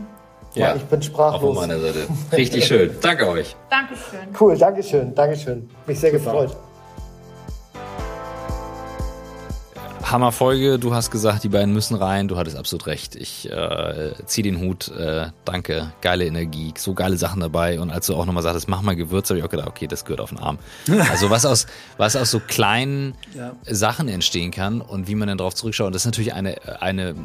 [0.55, 1.55] Ja, ich bin auch von sprachlos.
[1.57, 1.99] meiner Seite.
[2.31, 2.91] Richtig schön.
[3.01, 3.55] Danke euch.
[3.69, 4.19] Dankeschön.
[4.39, 5.69] Cool, Dankeschön, Dankeschön.
[5.85, 6.55] Mich sehr gefreut.
[10.13, 10.79] Hammerfolge.
[10.79, 12.27] Du hast gesagt, die beiden müssen rein.
[12.27, 13.15] Du hattest absolut recht.
[13.15, 14.89] Ich äh, zieh den Hut.
[14.89, 15.91] Äh, danke.
[16.01, 16.73] Geile Energie.
[16.77, 17.79] So geile Sachen dabei.
[17.79, 20.05] Und als du auch nochmal sagtest, mach mal Gewürz, habe ich auch gedacht, okay, das
[20.05, 20.59] gehört auf den Arm.
[21.11, 21.67] Also was aus,
[21.97, 23.53] was aus so kleinen Ja.
[23.65, 25.87] Sachen entstehen kann und wie man dann drauf zurückschaut.
[25.87, 27.15] Und das ist natürlich eine, eine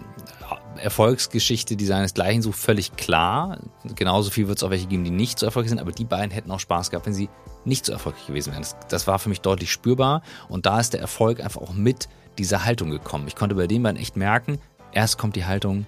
[0.78, 3.59] Erfolgsgeschichte, die seinesgleichen sucht, völlig klar.
[3.97, 6.31] Genauso viel wird es auch welche geben, die nicht so erfolgreich sind, aber die beiden
[6.31, 7.28] hätten auch Spaß gehabt, wenn sie
[7.65, 8.62] nicht so erfolgreich gewesen wären.
[8.62, 12.09] Das, das war für mich deutlich spürbar und da ist der Erfolg einfach auch mit
[12.39, 13.27] dieser Haltung gekommen.
[13.28, 14.59] Ich konnte bei den beiden echt merken,
[14.93, 15.86] erst kommt die Haltung,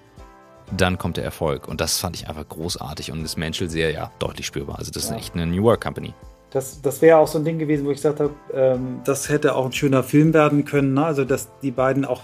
[0.75, 4.11] dann kommt der Erfolg und das fand ich einfach großartig und das Menschel sehr, ja,
[4.19, 4.79] deutlich spürbar.
[4.79, 6.13] Also das ist echt eine New Work Company.
[6.51, 9.55] Das, das wäre auch so ein Ding gewesen, wo ich gesagt habe, ähm, das hätte
[9.55, 10.93] auch ein schöner Film werden können.
[10.93, 11.05] Ne?
[11.05, 12.23] Also, dass die beiden auch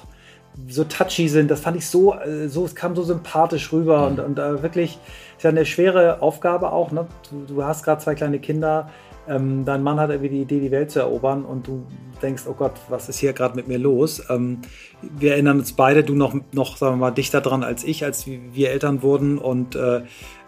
[0.67, 4.19] so touchy sind, das fand ich so, äh, so es kam so sympathisch rüber und,
[4.19, 4.99] und äh, wirklich
[5.37, 6.91] ist ja eine schwere Aufgabe auch.
[6.91, 7.07] Ne?
[7.29, 8.89] Du, du hast gerade zwei kleine Kinder,
[9.27, 11.85] ähm, dein Mann hat irgendwie die Idee, die Welt zu erobern und du
[12.21, 14.23] denkst, oh Gott, was ist hier gerade mit mir los?
[14.29, 14.59] Ähm,
[15.01, 18.25] wir erinnern uns beide, du noch, noch, sagen wir mal, dichter dran als ich, als
[18.27, 20.01] wir Eltern wurden und äh,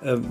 [0.04, 0.26] ähm,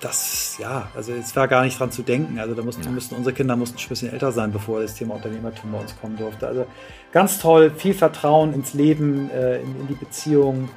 [0.00, 2.38] das, ja, also es war gar nicht dran zu denken.
[2.38, 5.16] Also da mussten, mussten unsere Kinder mussten schon ein bisschen älter sein, bevor das Thema
[5.16, 6.46] Unternehmertum bei uns kommen durfte.
[6.46, 6.66] Also
[7.12, 10.68] ganz toll, viel Vertrauen ins Leben, äh, in, in die Beziehung,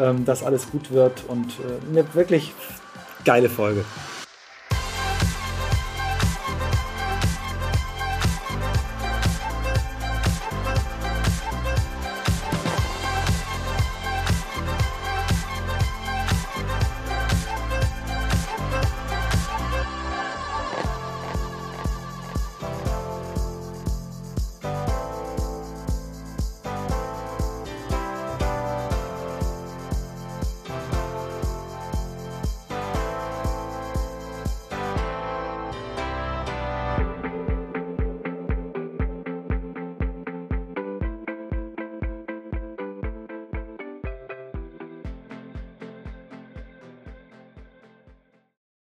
[0.00, 2.52] ähm, dass alles gut wird und äh, eine wirklich
[3.24, 3.84] geile Folge.